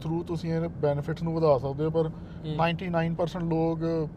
ਥਰੂ 0.02 0.24
ਤੁਸੀਂ 0.24 0.54
ਇਹ 0.54 0.70
ਬੈਨੀਫਿਟਸ 0.82 1.24
ਨੂੰ 1.24 1.34
ਵਧਾ 1.36 1.58
ਸਕਦੇ 1.58 1.84
ਹੋ 1.86 1.89
ਪਰ 1.89 2.08
ਹੂੰ। 2.08 2.56
99% 2.56 3.50
ਲੋਕ 3.50 4.10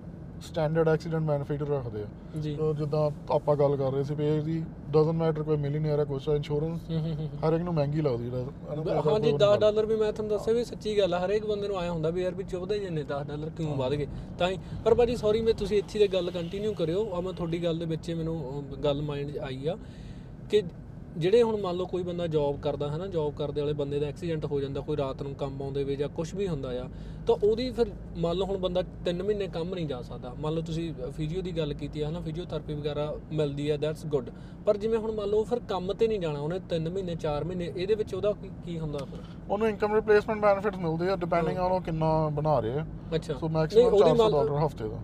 ਸਟੈਂਡਰਡ 0.43 0.89
ਐਕਸੀਡੈਂਟ 0.89 1.23
ਬੈਨੀਫਿਟ 1.23 1.63
ਰੱਖਦੇ 1.63 2.03
ਆ। 2.03 2.07
ਜੀ। 2.41 2.55
ਤਾਂ 2.57 2.73
ਜਿੱਦਾਂ 2.75 3.11
ਆਪਾਂ 3.31 3.57
ਗੱਲ 3.57 3.77
ਕਰ 3.77 3.93
ਰਹੇ 3.93 4.05
ਸੀ 4.05 4.15
ਵੀ 4.15 4.27
ਇਹਦੀ 4.27 4.63
ਡਸਨਟ 4.91 5.15
ਮੈਟਰ 5.15 5.43
ਕੋਈ 5.43 5.57
ਮਿਲੀਨੀਅਰ 5.57 5.99
ਹੈ 5.99 6.05
ਕੁਛ 6.05 6.29
ਇੰਸ਼ੋਰੈਂਸ 6.29 6.81
ਹੂੰ 6.91 6.99
ਹੂੰ 7.01 7.15
ਹੂੰ। 7.15 7.29
ਹਰ 7.45 7.53
ਇੱਕ 7.53 7.63
ਨੂੰ 7.63 7.75
ਮਹਿੰਗੀ 7.75 8.01
ਲੱਗਦੀ 8.01 8.25
ਹੈ। 8.25 8.31
ਤੇ 8.31 8.41
ਇਹਦਾ 8.73 9.01
ਹਾਂਜੀ 9.01 9.31
ਕੋਈ 9.31 9.39
10 9.39 9.49
ਨਹੀਂ 9.49 9.59
ਡਾਲਰ 9.59 9.87
ਵੀ 9.87 9.97
ਮੈਂ 9.97 10.13
ਤੁਹਾਨੂੰ 10.13 10.39
ਦੱਸਿਆ 10.39 10.55
ਵੀ 10.55 10.65
ਸੱਚੀ 10.65 10.99
ਗੱਲ 10.99 11.15
ਆ 11.15 11.25
ਹਰੇਕ 11.27 11.47
ਬੰਦੇ 11.47 11.69
ਨੂੰ 11.69 11.79
ਆਇਆ 11.79 11.93
ਹੁੰਦਾ 11.93 12.11
ਵੀ 12.11 12.23
ਯਾਰ 12.23 12.35
ਵੀ 12.35 12.45
ਚੁੱਭਦੇ 12.45 12.79
ਜਿੰਨੇ 12.79 13.03
10 13.03 13.23
ਡਾਲਰ 13.25 13.51
ਕਿਉਂ 13.51 13.77
ਵੱਧ 13.77 13.95
ਗਏ? 13.95 14.07
ਤਾਂ 14.39 14.49
ਹੀ 14.51 14.59
ਪਰ 14.85 14.95
ਭਾਜੀ 14.95 15.17
ਸੌਰੀ 15.17 15.41
ਮੈਂ 15.41 15.55
ਤੁਸੀਂ 15.55 15.79
ਇੱਥੇ 15.79 15.99
ਦੇ 15.99 16.09
ਗੱਲ 16.09 16.31
ਕੰਟੀਨਿਊ 16.31 16.73
ਕਰਿਓ। 16.75 17.09
ਆ 17.15 17.21
ਮੈਂ 17.21 17.33
ਤੁਹਾਡੀ 17.33 17.65
ਗੱਲ 17.65 17.79
ਦੇ 17.79 17.85
ਵਿੱਚ 17.85 18.09
ਹੀ 18.09 18.15
ਮੈਨੂੰ 18.15 18.65
ਗੱਲ 18.85 19.03
ਮਾਈਂਡ 19.03 19.31
'ਚ 19.31 19.39
ਆਈ 19.39 19.67
ਆ 19.67 19.77
ਕਿ 20.51 20.63
ਜਿਹੜੇ 21.19 21.43
ਹੁਣ 21.43 21.61
ਮੰਨ 21.61 21.77
ਲਓ 21.77 21.87
ਕੋਈ 21.87 22.03
ਬੰਦਾ 22.03 22.27
ਜੌਬ 22.27 22.61
ਕਰਦਾ 22.61 22.91
ਹੈ 22.91 22.97
ਨਾ 22.97 23.07
ਜੌਬ 23.07 23.35
ਕਰਦੇ 23.35 23.61
ਵਾਲੇ 23.61 23.73
ਬੰਦੇ 23.73 23.99
ਦਾ 24.01 24.07
ਐਕਸੀਡੈਂਟ 24.07 24.45
ਹੋ 24.45 24.61
ਜਾਂਦਾ 24.61 24.81
ਕੋਈ 24.81 24.97
ਰਾਤ 24.97 25.23
ਨੂੰ 25.23 25.35
ਕੰਮ 25.35 25.63
ਆਉਂਦੇ 25.63 25.85
ਵੇ 25.85 25.97
ਜਾਂ 25.97 26.09
ਕੁਝ 26.09 26.35
ਵੀ 26.35 26.49
ਹੁੰਦਾ 26.49 26.69
ਆ 26.83 26.89
ਤਾਂ 27.27 27.37
ਉਹਦੀ 27.45 27.71
ਫਿਰ 27.71 27.91
ਮੰਨ 28.19 28.37
ਲਓ 28.37 28.47
ਹੁਣ 28.47 28.57
ਬੰਦਾ 28.59 28.83
3 29.09 29.23
ਮਹੀਨੇ 29.23 29.47
ਕੰਮ 29.47 29.75
ਨਹੀਂ 29.75 29.87
ਜਾ 29.87 30.03
ਸਕਦਾ। 30.03 30.33
ਮੰਨ 30.41 30.55
ਲਓ 30.55 30.63
ਤੁਸੀਂ 30.63 30.93
ਫਿਜ਼ੀਓ 31.17 31.43
ਦੀ 31.43 31.53
ਗੱਲ 31.53 31.75
ਕੀਤੀ 31.75 32.03
ਹੈ 32.03 32.11
ਨਾ 32.11 32.21
ਫਿਜ਼ੀਓਥੈਰੇਪੀ 32.21 32.75
ਵਗੈਰਾ 32.75 33.15
ਮਿਲਦੀ 33.33 33.69
ਆ 33.69 33.77
ਦੈਟਸ 33.77 34.07
ਗੁੱਡ 34.07 34.31
ਪਰ 34.67 34.77
ਜਿਵੇਂ 34.77 34.99
ਹੁਣ 34.99 35.13
ਮੰਨ 35.13 35.29
ਲਓ 35.29 35.45
ਫਿਰ 35.45 35.61
ਕੰਮ 35.69 35.93
ਤੇ 35.93 36.09
ਨਹੀਂ 36.09 36.21
ਜਾਣਾ 36.21 36.39
ਉਹਨੇ 36.41 36.61
3 36.69 36.89
ਮਹੀਨੇ 36.89 37.15
4 37.17 37.45
ਮਹੀਨੇ 37.45 37.73
ਇਹਦੇ 37.77 37.95
ਵਿੱਚ 37.95 38.15
ਉਹਦਾ 38.15 38.33
ਕੀ- 38.65 38.79
ਹੁੰਦਾ 38.79 38.99
ਫਿਰ? 38.99 39.21
ਉਹਨੂੰ 39.51 39.69
ਇਨਕਮ 39.69 39.95
ਰਿਪਲੇਸਮੈਂਟ 39.95 40.41
ਬੈਨੀਫਿਟਸ 40.41 40.79
ਮਿਲਦੇ 40.79 41.09
ਆ 41.09 41.17
ਡਿਪੈਂਡਿੰਗ 41.17 41.59
ਔਨ 41.59 41.73
ਉਹ 41.73 41.81
ਕਿੰਨਾ 41.81 42.29
ਬਣਾ 42.29 42.59
ਰਹੇ। 42.61 42.85
ਅੱਛਾ। 43.15 43.35
ਸੋ 43.35 43.49
ਮੈਕਸਿਮਮ 43.49 43.85
ਉਹਦੀ 43.85 43.99
400 43.99 44.17
ਮੰਨ- 44.17 44.33
ਡਾਲਰ 44.33 44.67
ਹਫ਼ਤੇ 44.67 44.89
ਦਾ। 44.89 44.99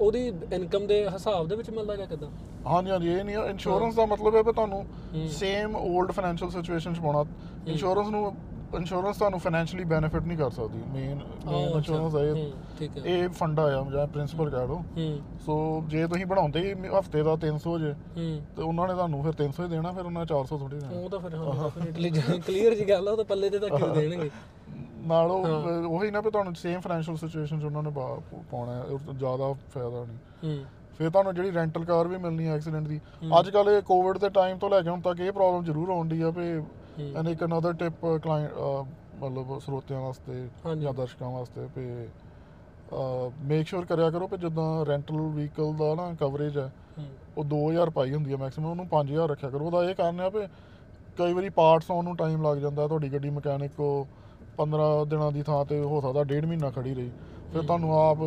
ਉਹਦੀ 0.00 0.32
ਇਨਕਮ 0.52 0.86
ਦੇ 0.86 1.08
ਹਿਸਾਬ 1.08 1.48
ਦੇ 1.48 1.56
ਵਿੱਚ 1.56 1.70
ਮਿਲਦਾ 1.70 1.96
ਜਾਂ 1.96 2.06
ਕਿਦਾਂ? 2.06 2.28
ਹਾਂਜੀ 2.66 2.90
ਹਾਂਜੀ 2.90 3.12
ਇਹ 3.12 3.24
ਨਹੀਂ 3.24 3.36
ਇੰਸ਼ੋਰੈਂਸ 3.36 3.94
ਦਾ 3.94 4.06
ਮਤਲਬ 4.06 4.34
ਹੈ 4.34 4.42
ਵੀ 4.42 4.52
ਤੁਹਾਨੂੰ। 4.52 4.86
ਸੇਮ 5.28 5.76
올ਡ 5.76 6.12
ਫਾਈਨੈਂਸ਼ੀਅਲ 6.12 6.50
ਸਿਚੁਏਸ਼ਨ 6.50 6.94
ਚ 6.94 6.98
ਪਾਉਣਾ। 6.98 7.24
ਇੰਸ਼ੋਰੈਂਸ 7.66 8.08
ਨੂੰ 8.08 8.36
ਇੰਸ਼ੋਰੈਂਸ 8.74 9.16
ਤੁਹਾਨੂੰ 9.16 9.40
ਫਾਈਨੈਂਸ਼ੀਅਲੀ 9.40 9.84
ਬੈਨੀਫਿਟ 9.84 10.22
ਨਹੀਂ 10.22 10.38
ਕਰ 10.38 10.50
ਸਕਦੀ। 10.50 10.78
ਮੇਨ 10.78 11.20
ਮੇਨ 11.46 11.68
ਇੰਸ਼ੋਰੈਂਸ 11.68 12.16
ਹੈ 12.16 12.20
ਇਹ- 12.20 12.78
ਠੀਕ 12.78 12.98
ਹੈ। 12.98 13.02
ਇਹ 13.04 13.28
ਫੰਡਾ 13.28 13.62
ਆ 13.62 13.86
ਜਾਂ 13.92 14.06
ਪ੍ਰਿੰਸੀਪਲ 14.06 14.50
ਕਹਿ 14.50 14.66
ਲਓ। 14.66 14.82
ਸੋ 15.46 15.84
ਜੇ 15.86 16.06
ਤੁਸੀਂ 16.06 16.26
ਬਣਾਉਂਦੇ 16.26 16.74
ਹਫ਼ਤੇ 16.98 17.22
ਦਾ 17.22 17.36
300 17.36 17.78
ਜੇ 17.78 17.92
ਹੂੰ। 17.92 18.40
ਤੇ 18.56 18.62
ਉਹਨਾਂ 18.62 18.88
ਨੇ 18.88 18.94
ਤੁਹਾਨੂੰ 18.94 19.22
ਫਿਰ 19.22 19.32
300 19.32 19.64
ਹੀ 19.64 19.68
ਦੇਣਾ 19.68 19.92
ਫਿਰ 19.92 20.06
ਉਹਨਾਂ 20.06 20.22
ਨੇ 20.22 20.26
400 20.26 20.58
ਥੋੜੀ 20.58 20.76
ਦੇਣਾ। 20.76 21.00
ਉਹ 21.00 21.10
ਤਾਂ 21.10 21.18
ਫਿਰ 21.18 21.34
ਹਾਂ 21.34 21.54
ਡੈਫੀਨਿਟਲੀ 21.54 22.40
ਕਲੀਅਰ 22.40 22.74
ਜੀ 22.74 22.88
ਗੱਲ 22.88 23.08
ਆ 23.08 23.12
ਉਹ 23.12 23.16
ਤਾਂ 23.16 23.24
ਪੱਲੇ 23.24 23.50
ਤੇ 23.50 23.58
ਤਾਂ 23.58 23.68
ਕਿਉਂ 23.68 23.94
ਦੇਣਗੇ। 23.94 24.30
ਨਾਲ 25.02 25.30
ਉਹ 25.30 25.88
ਉਹੀ 25.88 26.10
ਨਾ 26.10 26.20
ਵੀ 26.20 26.30
ਤੁਹਾਨੂੰ 26.30 26.54
ਸੇਮ 26.54 26.80
ਫਾਈਨੈਂਸ਼ੀਅਲ 26.80 27.16
ਸਿਚੁਏਸ਼ਨ 27.16 27.60
ਚ 27.60 27.64
ਉਹਨਾਂ 27.64 27.82
ਨੇ 27.82 27.90
ਪਾ- 27.90 28.42
ਪਾਉਣਾ 28.50 28.72
ਹੈ 28.72 28.82
ਉਹ 28.82 28.98
ਤੋਂ 28.98 29.14
ਜ਼ਿਆਦਾ 29.14 29.52
ਫਾਇਦਾ 29.74 30.04
ਨਹੀਂ। 30.04 30.18
ਹੂੰ। 30.44 30.64
ਫਿਰ 30.98 31.10
ਤੁਹਾਨੂੰ 31.10 31.34
ਜਿਹੜੀ 31.34 31.52
ਰੈਂਟਲ 31.52 31.84
ਕਾਰ 31.84 32.08
ਵੀ 32.08 32.16
ਮਿਲਣੀ 32.16 32.46
ਹੈ 32.46 32.54
ਐਕਸੀਡੈਂਟ 32.54 32.86
ਦੀ 32.88 33.00
ਅੱਜ 33.38 33.50
ਕੱਲ 33.50 33.68
ਇਹ 33.68 33.80
ਕੋਵਿਡ 33.82 34.18
ਦੇ 34.18 34.28
ਟਾਈਮ 34.28 34.58
ਤੋਂ 34.58 34.70
ਲੈ 34.70 34.80
ਕੇ 34.82 34.88
ਹੁਣ 34.90 35.00
ਤੱਕ 35.00 35.20
ਇਹ 35.20 35.32
ਪ੍ਰੋਬਲਮ 35.32 35.64
ਜ਼ਰੂਰ 35.64 35.90
ਆਉਂਦੀ 35.90 36.20
ਆ 36.22 36.30
ਵੀ 36.30 36.48
ਐਂਡ 37.16 37.28
ਇੱਕ 37.28 37.44
ਅਨਦਰ 37.44 37.72
ਟਿਪ 37.72 38.06
ਕਲਾਇੰਟ 38.22 38.50
ਮਤਲਬ 39.20 39.58
ਸਰੋਤਿਆਂ 39.58 40.00
ਵਾਸਤੇ 40.00 40.48
ਹਾਂਜੀ। 40.66 40.82
ਜਾਂ 40.82 40.92
ਦਰਸ਼ਕਾਂ 40.94 41.30
ਵਾਸਤੇ 41.30 41.66
ਵੀ 41.76 42.08
ਮੇਕ 43.44 43.66
ਸ਼ੋਰ 43.66 43.84
ਕਰਿਆ 43.84 44.10
ਕਰੋ 44.10 44.26
ਕਿ 44.26 44.36
ਜਦੋਂ 44.36 44.86
ਰੈਂਟਲ 44.86 45.16
ਵਹੀਕਲ 45.16 45.72
ਦਾ 45.74 45.94
ਨਾ 45.94 46.12
ਕਵਰੇਜ 46.14 46.58
ਹੈ 46.58 46.70
ਹੂੰ। 46.98 47.04
ਉਹ 47.38 47.44
2000 47.44 47.90
ਪਾਈ 47.90 48.12
ਹੁੰਦੀ 48.14 48.32
ਹੈ 48.32 48.36
ਮੈਕਸਿਮਮ 48.36 48.70
ਉਹਨੂੰ 48.70 48.86
5000 48.88 49.28
ਰੱਖਿਆ 49.28 49.50
ਕਰੋ। 49.50 49.64
ਉਹਦਾ 49.66 49.82
ਇਹ 49.84 49.94
ਕਾਰਨ 49.94 50.20
ਹੈ 50.20 50.28
ਵੀ 50.30 50.46
ਕਈ 51.18 51.32
ਵਾਰੀ 51.32 51.48
ਪਾਰਟਸ 51.48 51.90
ਆਉਣ 51.90 52.04
ਨੂੰ 52.04 52.16
ਟਾਈਮ 52.16 52.42
ਲੱਗ 52.42 52.56
ਜਾਂਦਾ 52.56 52.86
ਤੁਹਾਡੀ 52.88 53.08
ਗੱਡੀ 53.12 53.30
ਮਕੈਨਿਕ 53.30 53.72
ਕੋ 53.72 53.88
15 54.58 55.04
ਦਿਨਾਂ 55.06 55.30
ਦੀ 55.32 55.42
ਥਾਂ 55.42 55.64
ਤੇ 55.64 55.78
ਹੋ 55.80 56.00
ਸਕਦਾ 56.00 56.22
ਡੇਢ 56.24 56.44
ਮਹੀਨਾ 56.44 56.70
ਖੜੀ 56.70 56.94
ਰਹੀ। 56.94 57.10
ਫਿਰ 57.52 57.62
ਤੁਹਾਨੂੰ 57.62 57.92
ਆਪ 57.94 58.18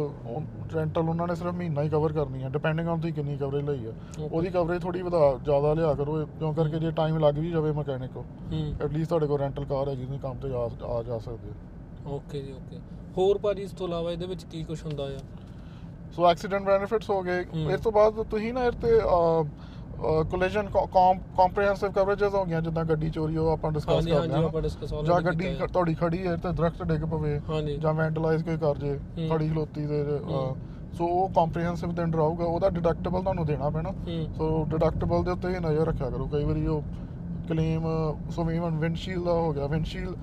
ਰੈਂਟਲ 0.75 1.09
ਉਹਨਾਂ 1.09 1.27
ਨੇ 1.27 1.35
ਸਿਰਫ 1.35 1.53
ਮਹੀਨਾ 1.53 1.81
ਹੀ 1.81 1.89
ਕਵਰ 1.89 2.13
ਕਰਨੀ 2.13 2.43
ਹੈ 2.43 2.49
ਡਿਪੈਂਡਿੰਗ 2.49 2.87
ਔਨ 2.87 2.99
ਤੁਸੀਂ 2.99 3.13
ਕਿੰਨੀ 3.13 3.37
ਕਵਰੇਜ 3.37 3.65
ਲਈ 3.65 3.85
ਹੈ 3.85 3.93
ਉਹਦੀ 4.31 4.49
ਕਵਰੇਜ 4.49 4.81
ਥੋੜੀ 4.81 5.01
ਵਧਾ 5.01 5.19
ਜ਼ਿਆਦਾ 5.43 5.73
ਲਿਆ 5.73 5.93
ਕਰੋ 5.93 6.25
ਕਿਉਂ 6.39 6.53
ਕਰਕੇ 6.53 6.79
ਜੇ 6.79 6.91
ਟਾਈਮ 6.91 7.17
ਲੱਗ 7.19 7.37
ਵੀ 7.37 7.51
ਜਾਵੇ 7.51 7.71
ਮਕੈਨਿਕ 7.71 8.11
ਕੋ 8.11 8.23
ਹੂੰ। 8.51 8.63
ਐਟਲੀਸਟ 8.81 9.09
ਤੁਹਾਡੇ 9.09 9.27
ਕੋਲ 9.27 9.39
ਰੈਂਟਲ 9.39 9.65
ਕਾਰ 9.65 9.89
ਹੈਗੀ 9.89 10.05
ਤੁਸੀਂ 10.05 10.19
ਕੰਮ 10.19 10.37
ਤੇ 10.37 10.53
ਆ 10.53 10.67
ਆ 10.89 11.01
ਜਾ 11.03 11.17
ਸਕਦੇ 11.19 11.51
ਹੋ। 12.05 12.15
ਓਕੇ 12.15 12.41
ਜੀ 12.41 12.51
ਓਕੇ 12.51 12.79
ਹੋਰ 13.17 13.37
ਭਾਜੀ 13.37 13.63
ਇਸ 13.63 13.71
ਤੋਂ 13.71 13.87
ਇਲਾਵਾ 13.87 14.11
ਇਹਦੇ 14.11 14.25
ਵਿੱਚ 14.25 14.43
ਕੀ 14.43 14.63
ਕੁਝ 14.63 14.81
ਹੁੰਦਾ 14.85 15.03
ਆ? 15.03 15.17
ਸੋ 16.15 16.25
ਐਕਸੀਡੈਂਟ 16.29 16.63
ਬੈਨੀਫਿਟਸ 16.63 17.09
ਹੋ 17.09 17.21
ਗਏ। 17.21 17.43
ਹੂੰ। 17.45 17.71
ਇਸ 17.71 17.81
ਤੋਂ 17.81 17.91
ਬਾਅਦ 17.91 18.23
ਤੁਸੀਂ 18.23 18.53
ਨਾ 18.53 18.63
ਇਹ 18.65 18.71
ਤੇ 18.71 18.99
ਕੋਲੀਜਨ 19.99 20.69
ਕੰਪਰੀਹੈਂਸਿਵ 21.37 21.91
ਕਵਰੇजेस 21.91 22.33
ਹੋ 22.33 22.43
ਗਈਆਂ 22.45 22.61
ਜਿੱਦਾਂ 22.61 22.83
ਗੱਡੀ 22.85 23.09
ਚੋਰੀ 23.09 23.37
ਉਹ 23.37 23.49
ਆਪਾਂ 23.49 23.71
ਡਿਸਕਸ 23.71 24.05
ਕਰਦੇ 24.05 24.33
ਹਾਂ। 24.33 25.03
ਜਾਂ 25.03 25.19
ਗੱਡੀ 25.21 25.53
ਤੁਹਾਡੀ 25.73 25.93
ਖੜੀ 25.93 26.25
ਹੈ 26.27 26.35
ਤੇ 26.35 26.51
ਦਰਖਤ 26.51 26.83
ਡਿੱਗ 26.83 27.03
ਪਵੇ 27.05 27.39
ਜਾਂ 27.77 27.93
ਵੈਂਡਲਾਈਜ਼ 27.93 28.43
ਕੋਈ 28.43 28.57
ਕਰ 28.57 28.77
ਜੇ 28.77 28.93
ਹੂੰ। 29.17 29.29
ਖੜੀ 29.29 29.49
ਖਲੋਤੀ 29.49 29.85
ਦੇ 29.85 30.01
ਹੂੰ। 30.23 30.55
ਸੋ 30.93 31.05
ਉਹ 31.05 31.29
ਕੰਪਰੀਹੈਂਸਿਵ 31.29 31.93
ਦੇ 31.95 32.03
ਅੰਡਰ 32.03 32.19
ਆਊਗਾ 32.19 32.45
ਉਹਦਾ 32.45 32.69
ਡਿਡਕਟੇਬਲ 32.69 33.21
ਤੁਹਾਨੂੰ 33.21 33.45
ਦੇਣਾ 33.45 33.69
ਪੈਣਾ। 33.69 33.91
ਹੂੰ। 34.07 34.27
ਸੋ 34.37 34.65
ਡਿਡਕਟੇਬਲ 34.69 35.23
ਦੇ 35.23 35.31
ਉੱਤੇ 35.31 35.49
ਹੀ 35.49 35.59
ਨਜ਼ਰ 35.59 35.85
ਰੱਖਿਆ 35.85 36.09
ਕਰੋ 36.09 36.27
ਕਈ 36.27 36.43
ਵਾਰੀ 36.43 36.65
ਉਹ 36.67 36.81
ਕਲੇਮ 37.45 37.83
ਸੋ 38.31 38.49
ਇਵਨ 38.51 38.77
ਵਿੰਡਸ਼ੀਲ 38.79 39.23
ਦਾ 39.23 39.33
ਹੋ 39.33 39.51
ਗਿਆ। 39.53 39.67
ਵਿੰਡਸ਼ੀਲ 39.67 40.15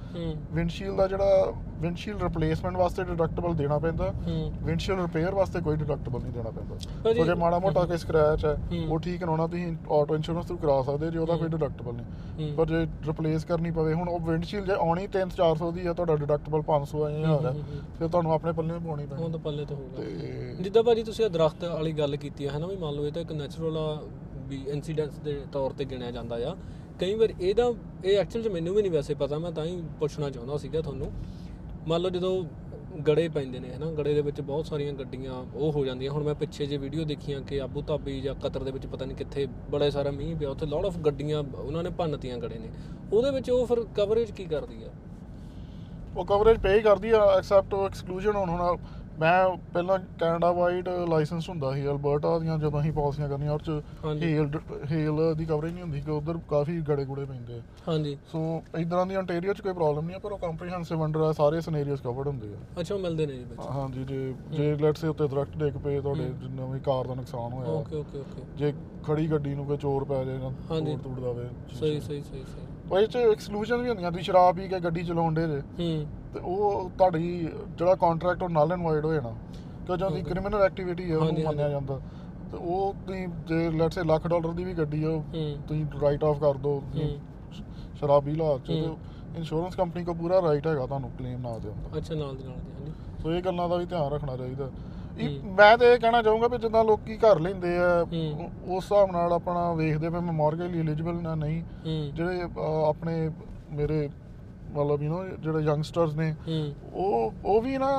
ਵਿੰਡਸ਼ੀਲ 0.52 0.96
ਦਾ 0.96 1.06
ਜਿਹੜਾ 1.08 1.52
ਵਿੰਡਸ਼ੀਲ 1.80 2.18
ਰਿਪਲੇਸਮੈਂਟ 2.22 2.76
ਵਾਸਤੇ 2.76 3.04
ਡਿਡਕਟੇਬਲ 3.04 3.54
ਦੇਣਾ 3.56 3.78
ਪੈਂਦਾ। 3.78 4.12
ਵਿੰਡਸ਼ੀਲ 4.62 4.96
ਰਿਪੇਅਰ 4.96 5.34
ਵਾਸਤੇ 5.34 5.60
ਕੋਈ 5.60 5.76
ਡਿਡਕਟੇਬਲ 5.76 6.22
ਨਹੀਂ 6.22 6.32
ਦੇਣਾ 6.32 6.50
ਪੈਂਦਾ। 6.50 6.78
ਸੋ 7.04 7.24
ਜੇ 7.24 7.34
ਮਾੜਾ 7.34 7.58
ਮੋਟਾ 7.58 7.84
ਕੋਈ 7.84 7.96
ਸਕ੍ਰੈਚ 7.98 8.44
ਹੈ। 8.44 8.56
ਉਹ 8.88 8.98
ਠੀਕ 8.98 9.20
ਕਰਾਉਣਾ 9.20 9.46
ਤੁਸੀਂ 9.46 9.76
ਆਟੋ 9.92 10.14
ਇੰਸ਼ੋਰੈਂਸ 10.16 10.46
ਤੋਂ 10.46 10.56
ਕਰਾ 10.56 10.80
ਸਕਦੇ 10.82 11.10
ਜੇ 11.10 11.18
ਉਹਦਾ 11.18 11.36
ਕੋਈ 11.36 11.48
ਡਿਡਕਟੇਬਲ 11.48 11.94
ਨਹੀਂ। 11.94 12.52
ਪਰ 12.56 12.66
ਜੇ 12.66 12.84
ਰਿਪਲੇਸ 13.06 13.44
ਕਰਨੀ 13.44 13.70
ਪਵੇ 13.70 13.94
ਹੁਣ 13.94 14.08
ਉਹ 14.08 14.20
ਵਿੰਡਸ਼ੀਲ 14.22 14.64
ਜੇ 14.66 14.72
ਆਉਣੀ 14.78 15.06
3-400 15.16 15.70
ਦੀ 15.72 15.86
ਹੈ 15.86 15.92
ਤੁਹਾਡਾ 15.92 16.16
ਡਿਡਕਟੇਬਲ 16.16 16.62
500 16.66 17.04
ਹੈ 17.04 17.10
ਜਾਂ 17.12 17.38
ਹਜ਼ਾਰ। 17.38 17.62
ਫਿਰ 17.98 18.08
ਤੁਹਾਨੂੰ 18.08 18.32
ਆਪਣੇ 18.32 18.52
ਪੱਲੇ 18.52 18.78
ਪਾਉਣੀ 18.78 19.04
ਉਹ 19.04 19.08
ਪੈਣੀ 19.08 19.30
ਤਾਂ 19.32 19.38
ਪੱਲੇ 19.40 19.64
ਤੇ 19.64 19.74
ਹੋਊਗਾ। 19.74 20.62
ਜਿੱਦਾਂ 20.62 20.82
ਭਾਜੀ 20.82 21.02
ਤੁਸੀਂ 21.02 21.24
ਇਹ 21.24 21.30
ਦਰਖਤ 21.30 21.64
ਵਾਲੀ 21.66 21.92
ਗੱਲ 21.92 22.16
ਕੀਤੀ 22.16 22.46
ਹੈ 22.46 22.56
ਹਨਾ 22.56 22.66
ਵੀ 22.66 22.76
ਮੰਨ 22.76 22.94
ਲਓ 22.94 23.06
ਇਹ 23.06 23.12
ਤਾਂ 23.12 23.22
ਇੱਕ 23.22 23.32
ਨੈਚੁਰਲ 23.34 23.76
ਆ 23.78 23.98
ਵੀ 24.48 24.62
ਇਨਸੀਡੈਂਟਸ 24.68 25.18
ਦੇ 25.18 25.40
ਤੌਰ 25.52 25.72
ਤੇ 25.72 25.84
ਗਿਣਿਆ 25.84 26.10
ਜਾਂਦਾ 26.10 26.36
ਆ। 26.46 26.54
ਕਈ 26.98 27.14
ਵਾਰ 27.14 27.28
ਇਹਦਾ, 27.40 27.72
ਇਹ 28.04 28.18
ਐਕਚੁਅਲ 28.18 28.44
ਚ 28.44 28.48
ਮੈਨੂੰ 28.48 28.74
ਵੀ 28.74 28.82
ਨਹੀਂ 28.82 28.92
ਵੈਸੇ 28.92 29.14
ਪਤਾ, 29.14 29.38
ਮੈਂ 29.38 29.52
ਤਾਂ 29.52 29.64
ਹੀ 29.64 29.82
ਪੁੱਛਣਾ 30.00 30.30
ਚਾਹੁੰਦਾ 30.30 30.56
ਸੀਗਾ 30.56 30.80
ਤੁਹਾਨੂੰ। 30.80 31.12
ਮੰਨ 31.88 32.00
ਲਓ 32.00 32.10
ਜਦੋਂ 32.10 32.44
ਗੜੇ 33.06 33.28
ਪੈਂਦੇ 33.28 33.60
ਨੇ, 33.60 33.72
ਹਨਾ, 33.74 33.86
ਗੜੇ 33.86 34.14
ਦੇ 34.14 34.20
ਵਿੱਚ 34.20 34.40
ਬਹੁਤ 34.40 34.66
ਸਾਰੀਆਂ 34.66 34.92
ਗੱਡੀਆਂ 34.92 35.44
ਉਹ 35.54 35.72
ਹੋ 35.72 35.84
ਜਾਂਦੀਆਂ। 35.84 36.10
ਹੁਣ 36.12 36.22
ਮੈਂ 36.22 36.34
ਪਿੱਛੇ 36.34 36.66
ਜੇ 36.66 36.76
ਵੀਡੀਓ 36.76 37.04
ਦੇਖੀਆਂ 37.04 37.40
ਕਿ 37.40 37.60
ਆਬੂ 37.60 37.82
ਧਾਬੀ 37.82 38.20
ਜਾਂ 38.20 38.34
ਕਤਰ 38.34 38.62
ਦੇ 38.62 38.70
ਵਿੱਚ 38.70 38.86
ਪਤਾ 38.86 39.04
ਨਹੀਂ 39.04 39.16
ਕਿੱਥੇ 39.16 39.48
ਬੜਾ 39.70 39.90
ਸਾਰਾ 39.90 40.10
ਮੀਂਹ 40.10 40.36
ਪਿਆ, 40.36 40.50
ਉੱਥੇ 40.50 40.66
ਲੋਟ 40.66 40.84
ਆਫ 40.84 40.98
ਗੱਡੀਆਂ 40.98 41.42
ਉਹਨਾਂ 41.58 41.82
ਨੇ 41.82 41.90
ਭੰਨਤੀਆਂ 41.90 42.38
ਗੜੇ 42.38 42.58
ਨੇ। 42.58 42.68
ਉਹਦੇ 43.12 43.30
ਵਿੱਚ 43.30 43.50
ਉਹ 43.50 43.66
ਫਿਰ 43.66 43.80
ਕਵਰੇਜ 43.96 44.30
ਕੀ 44.30 44.44
ਕਰਦੀ 44.44 44.82
ਆ? 44.82 44.88
ਉਹ 46.16 46.24
ਕਵਰੇਜ 46.24 46.58
ਪੇ 46.58 46.74
ਹੀ 46.74 46.80
ਕਰਦੀ 46.80 47.10
ਆ 47.10 47.24
ਐਕਸੈਪਟ 47.38 47.74
ਉਹ 47.74 47.86
ਐਕਸਕਲੂਜਨ 47.86 48.36
ਹੁਣ 48.36 48.50
ਹੁਣ 48.50 48.76
ਮੈਂ 49.20 49.56
ਪਹਿਲਾਂ 49.74 49.98
ਕੈਨੇਡਾ 50.18 50.50
ਵਾਈਡ 50.52 50.88
ਲਾਇਸੈਂਸ 51.08 51.48
ਹੁੰਦਾ 51.48 51.72
ਸੀ 51.72 51.86
ਅਲਬਰਟਾ 51.86 52.38
ਦੀਆਂ 52.38 52.58
ਜਦੋਂ 52.58 52.80
ਅਸੀਂ 52.80 52.92
ਪਾਲਿਸੀਆਂ 52.92 53.28
ਕਰਨੀਆਂ 53.28 53.52
ਉਹ 53.52 53.58
ਚ। 53.58 53.70
ਹੇਲ 54.22 54.48
ਹੇਲ 54.90 55.34
ਦੀ 55.34 55.44
ਕਵਰੇਜ 55.44 55.72
ਨਹੀਂ 55.72 55.82
ਹੁੰਦੀ 55.82 56.00
ਕਿ 56.00 56.10
ਉਧਰ 56.10 56.38
ਕਾਫੀ 56.48 56.80
ਗੜੇ 56.80 57.04
ਗੁੜੇ 57.04 57.24
ਪੈਂਦੇ 57.24 57.58
ਆ। 57.58 57.62
ਹਾਂਜੀ। 57.88 58.16
ਸੋ 58.32 58.40
ਇਦਾਂ 58.78 59.04
ਦੀ 59.06 59.16
ontario 59.16 59.54
ਚ 59.54 59.60
ਕੋਈ 59.60 59.72
ਪ੍ਰੋਬਲਮ 59.72 60.06
ਨਹੀਂ 60.06 60.16
ਆ 60.16 60.18
ਪਰ 60.18 60.32
ਉਹ 60.32 60.38
ਕੰਪਰੀਹੈਂਸਿਵ 60.38 61.04
ਅੰਡਰ 61.04 61.20
ਆ 61.20 61.32
ਸਾਰੇ 61.32 61.60
ਸਿਨੈਰੀਓਸ 61.60 62.00
ਕਵਰਡ 62.00 62.28
ਹੁੰਦੇ 62.28 62.52
ਆ। 62.54 62.80
ਅੱਛਾ 62.80 62.96
ਮਿਲਦੇ 62.96 63.26
ਨੇ 63.26 63.32
ਜੀ 63.32 63.44
ਵਿੱਚ। 63.44 63.60
ਹਾਂਜੀ 63.70 64.04
ਜੇ 64.04 64.34
ਜੇ 64.50 64.74
ਲੈਟਸ 64.76 65.00
ਸੇ 65.00 65.08
ਉੱਤੇ 65.08 65.28
ਦਰਖਤ 65.28 65.56
ਡਿੱਗ 65.56 65.76
ਪਏ 65.84 66.00
ਤੁਹਾਡੇ 66.00 66.28
ਨਵੀਂ 66.50 66.80
ਕਾਰ 66.80 67.06
ਦਾ 67.06 67.14
ਨੁਕਸਾਨ 67.14 67.52
ਹੋਇਆ। 67.52 67.68
ਓਕੇ 67.70 67.96
ਓਕੇ 67.96 68.18
ਓਕੇ 68.18 68.42
ਜੇ 68.56 68.72
ਖੜੀ 69.04 69.30
ਗੱਡੀ 69.30 69.54
ਨੂੰ 69.54 69.66
ਕੋਈ 69.66 69.76
ਚੋਰ 69.76 70.04
ਪੈ 70.04 70.24
ਜਾਏ 70.24 70.38
ਨਾ 70.38 70.50
ਹਾਂਜੀ। 70.70 70.96
ਤੋੜ 70.96 71.00
ਤੋੜ 71.02 71.18
ਦਵੇ 71.20 71.48
ਸਹੀ 71.74 72.00
ਸਹੀ 72.00 72.22
ਸਹੀ 72.22 72.42
ਸਹੀ। 72.44 72.66
ਉਹ 72.92 72.98
ਇਹ 72.98 73.06
ਚ 73.06 73.16
ਐਕਸਕਲੂਜਨ 73.16 73.82
ਵੀ 73.82 73.88
ਹੁੰਦੀਆਂ 73.88 74.10
ਤੁਸੀਂ 74.10 74.24
ਸ਼ਰਾਬ 74.24 74.56
ਪੀ 74.56 74.68
ਕੇ 74.68 74.80
ਗੱਡੀ 74.80 75.04
ਚਲਾਉਂਦੇ 75.04 75.46
ਜੇ 75.46 75.60
ਹੂੰ। 75.78 76.06
ਤੇ 76.34 76.40
ਉਹ 76.40 76.90
ਤੁਹਾਡੀ 76.98 77.48
ਜਿਹੜਾ 77.78 77.94
ਕੰਟਰੈਕਟ 77.94 78.42
ਉਹ 78.42 78.48
ਨਲ 78.48 78.72
ਐਂਡ 78.72 78.82
ਵਾਈਡ 78.82 79.04
ਹੋ 79.04 79.12
ਜਾਣਾ 79.14 79.34
ਕਿਉਂ 79.86 79.96
ਜਦੋਂ 79.96 80.10
ਦੀ 80.10 80.22
ਕ੍ਰਿਮੀਨਲ 80.22 80.62
ਐਕਟੀਵਿਟੀ 80.62 81.10
ਹੈ 81.10 81.16
ਉਹਨੂੰ 81.16 81.42
ਮੰਨਿਆ 81.44 81.68
ਜਾਂਦਾ। 81.68 82.00
ਤੇ 82.52 82.56
ਉਹ 82.56 82.94
ਤੁਸੀਂ 83.06 83.28
ਜੇ 83.46 83.70
ਲੈਟਸ 83.70 83.94
ਸੇ 83.94 84.02
ਲੱਖ 84.04 84.26
ਡਾਲਰ 84.26 84.52
ਦੀ 84.52 84.64
ਵੀ 84.64 84.74
ਗੱਡੀ 84.74 85.04
ਹੂੰ। 85.04 85.24
ਤੁਸੀਂ 85.68 85.84
ਰਾਈਟ 86.02 86.24
ਆਫ 86.24 86.40
ਕਰ 86.40 86.54
ਦੋ। 86.54 86.82
ਸ਼ਰਾਬੀ 87.94 88.34
ਚ 88.34 88.40
ਹੂੰ। 88.40 88.58
ਤੇ 88.64 88.90
ਇੰਸ਼ੋਰੈਂਸ 89.36 89.74
ਕੰਪਨੀ 89.74 90.04
ਕੋ 90.04 90.14
ਪੂਰਾ 90.14 90.42
ਰਾਈਟ 90.42 90.66
ਹੈਗਾ 90.66 90.86
ਤੁਹਾਨੂੰ 90.86 91.10
ਕਲੇਮ 91.10 91.40
ਨਾ 91.40 91.58
ਦੇਣ 91.58 91.72
ਦਾ 91.72 91.98
ਅੱਛਾ 91.98 92.14
ਨਾਲ 92.14 92.36
ਦੀ 92.36 92.44
ਨਾਲ 92.44 92.54
ਦੀ 92.54 92.72
ਹਾਂਜੀ। 92.72 92.92
ਸੋ 93.22 93.32
ਇਹ 93.32 93.42
ਗੱਲਾਂ 93.42 93.68
ਦਾ 93.68 93.76
ਵੀ 93.76 93.86
ਧਿਆਨ 93.86 94.12
ਰੱਖਣਾ 94.12 94.36
ਚਾਹੀਦਾ। 94.36 94.68
ਮੈਂ 95.56 95.76
ਤੇ 95.78 95.92
ਇਹ 95.92 95.98
ਕਹਿਣਾ 95.98 96.22
ਚਾਹੂੰਗਾ 96.22 96.48
ਵੀ 96.48 96.58
ਜਿੱਦਾਂ 96.58 96.84
ਲੋਕੀ 96.84 97.16
ਘਰ 97.16 97.40
ਲੈਂਦੇ 97.40 97.76
ਆ 97.78 98.00
ਉਸ 98.02 98.84
ਹਿਸਾਬ 98.84 99.10
ਨਾਲ 99.12 99.32
ਆਪਣਾ 99.32 99.72
ਵੇਖਦੇ 99.74 100.10
ਪਏ 100.10 100.20
ਮੈਂ 100.20 100.32
ਮਾਰਗੇਜ 100.32 100.76
ਐਲੀਜੀਬਲ 100.80 101.20
ਨਾ 101.22 101.34
ਨਹੀਂ। 101.34 101.62
ਜਿਹੜੇ 102.12 102.42
ਆਪਣੇ 102.88 103.30
ਮੇਰੇ 103.70 104.08
ਮਤਲਬ 104.72 105.02
ਯੂ 105.02 105.12
نو 105.14 105.36
ਜਿਹੜੇ 105.42 105.64
ਯੰਗਸਟਰਸ 105.64 106.14
ਨੇ 106.16 106.34
ਉਹ 106.94 107.32
ਉਹ 107.44 107.60
ਵੀ 107.62 107.76
ਨਾ 107.78 107.90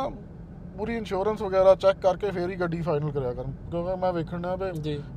ਪੂਰੀ 0.77 0.95
ਇੰਸ਼ੋਰੈਂਸ 0.97 1.41
ਵਗੈਰਾ 1.41 1.73
ਚੈੱਕ 1.75 1.99
ਕਰਕੇ 2.01 2.31
ਫੇਰ 2.31 2.49
ਹੀ 2.49 2.55
ਗੱਡੀ 2.55 2.81
ਫਾਈਨਲ 2.81 3.11
ਕਰਿਆ 3.11 3.33
ਕਰਨ। 3.33 3.51
ਕਿਉਂਕਿ 3.71 3.95
ਮੈਂ 4.01 4.13
ਵੇਖਣਾ 4.13 4.55
ਵੀ 4.55 4.71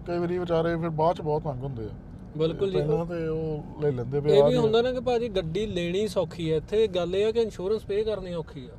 ਕਈ 0.07 0.19
ਵਾਰੀ 0.19 0.39
ਵਿਚਾਰੇ 0.39 0.77
ਫਿਰ 0.77 0.91
ਬਾਅਦ 0.99 1.17
ਚ 1.17 1.21
ਬਹੁਤ 1.21 1.43
ਤੰਗ 1.43 1.63
ਹੁੰਦੇ 1.63 1.85
ਆ। 1.85 1.95
ਬਿਲਕੁਲ 2.37 2.71
ਜੀ। 2.71 2.77
ਪਹਿਲਾਂ 2.79 3.05
ਤੇ 3.07 3.27
ਉਹ 3.29 3.81
ਲੈ 3.83 3.91
ਲੈਂਦੇ 3.91 4.21
ਪਏ 4.21 4.37
ਇਹ 4.39 4.45
ਵੀ। 4.45 4.57
ਹੁੰਦਾ 4.57 4.83
ਨਾ 4.83 4.93
ਕਿ 4.93 5.01
ਭਾਜੀ 5.01 5.29
ਗੱਡੀ 5.29 5.67
ਲੈਣੀ 5.67 6.07
ਸੌਖੀ 6.09 6.51
ਹੈ 6.53 6.57
ਇੱਥੇ 6.57 6.87
ਗੱਲ 6.87 7.15
ਇਹ 7.17 7.27
ਆ 7.27 7.31
ਕਿ 7.31 7.41
ਇੰਸ਼ੋਰੈਂਸ 7.43 7.85
ਪੇ 7.85 8.03
ਕਰਨੀ 8.05 8.35
ਔਖੀ 8.35 8.67
ਆ। 8.67 8.77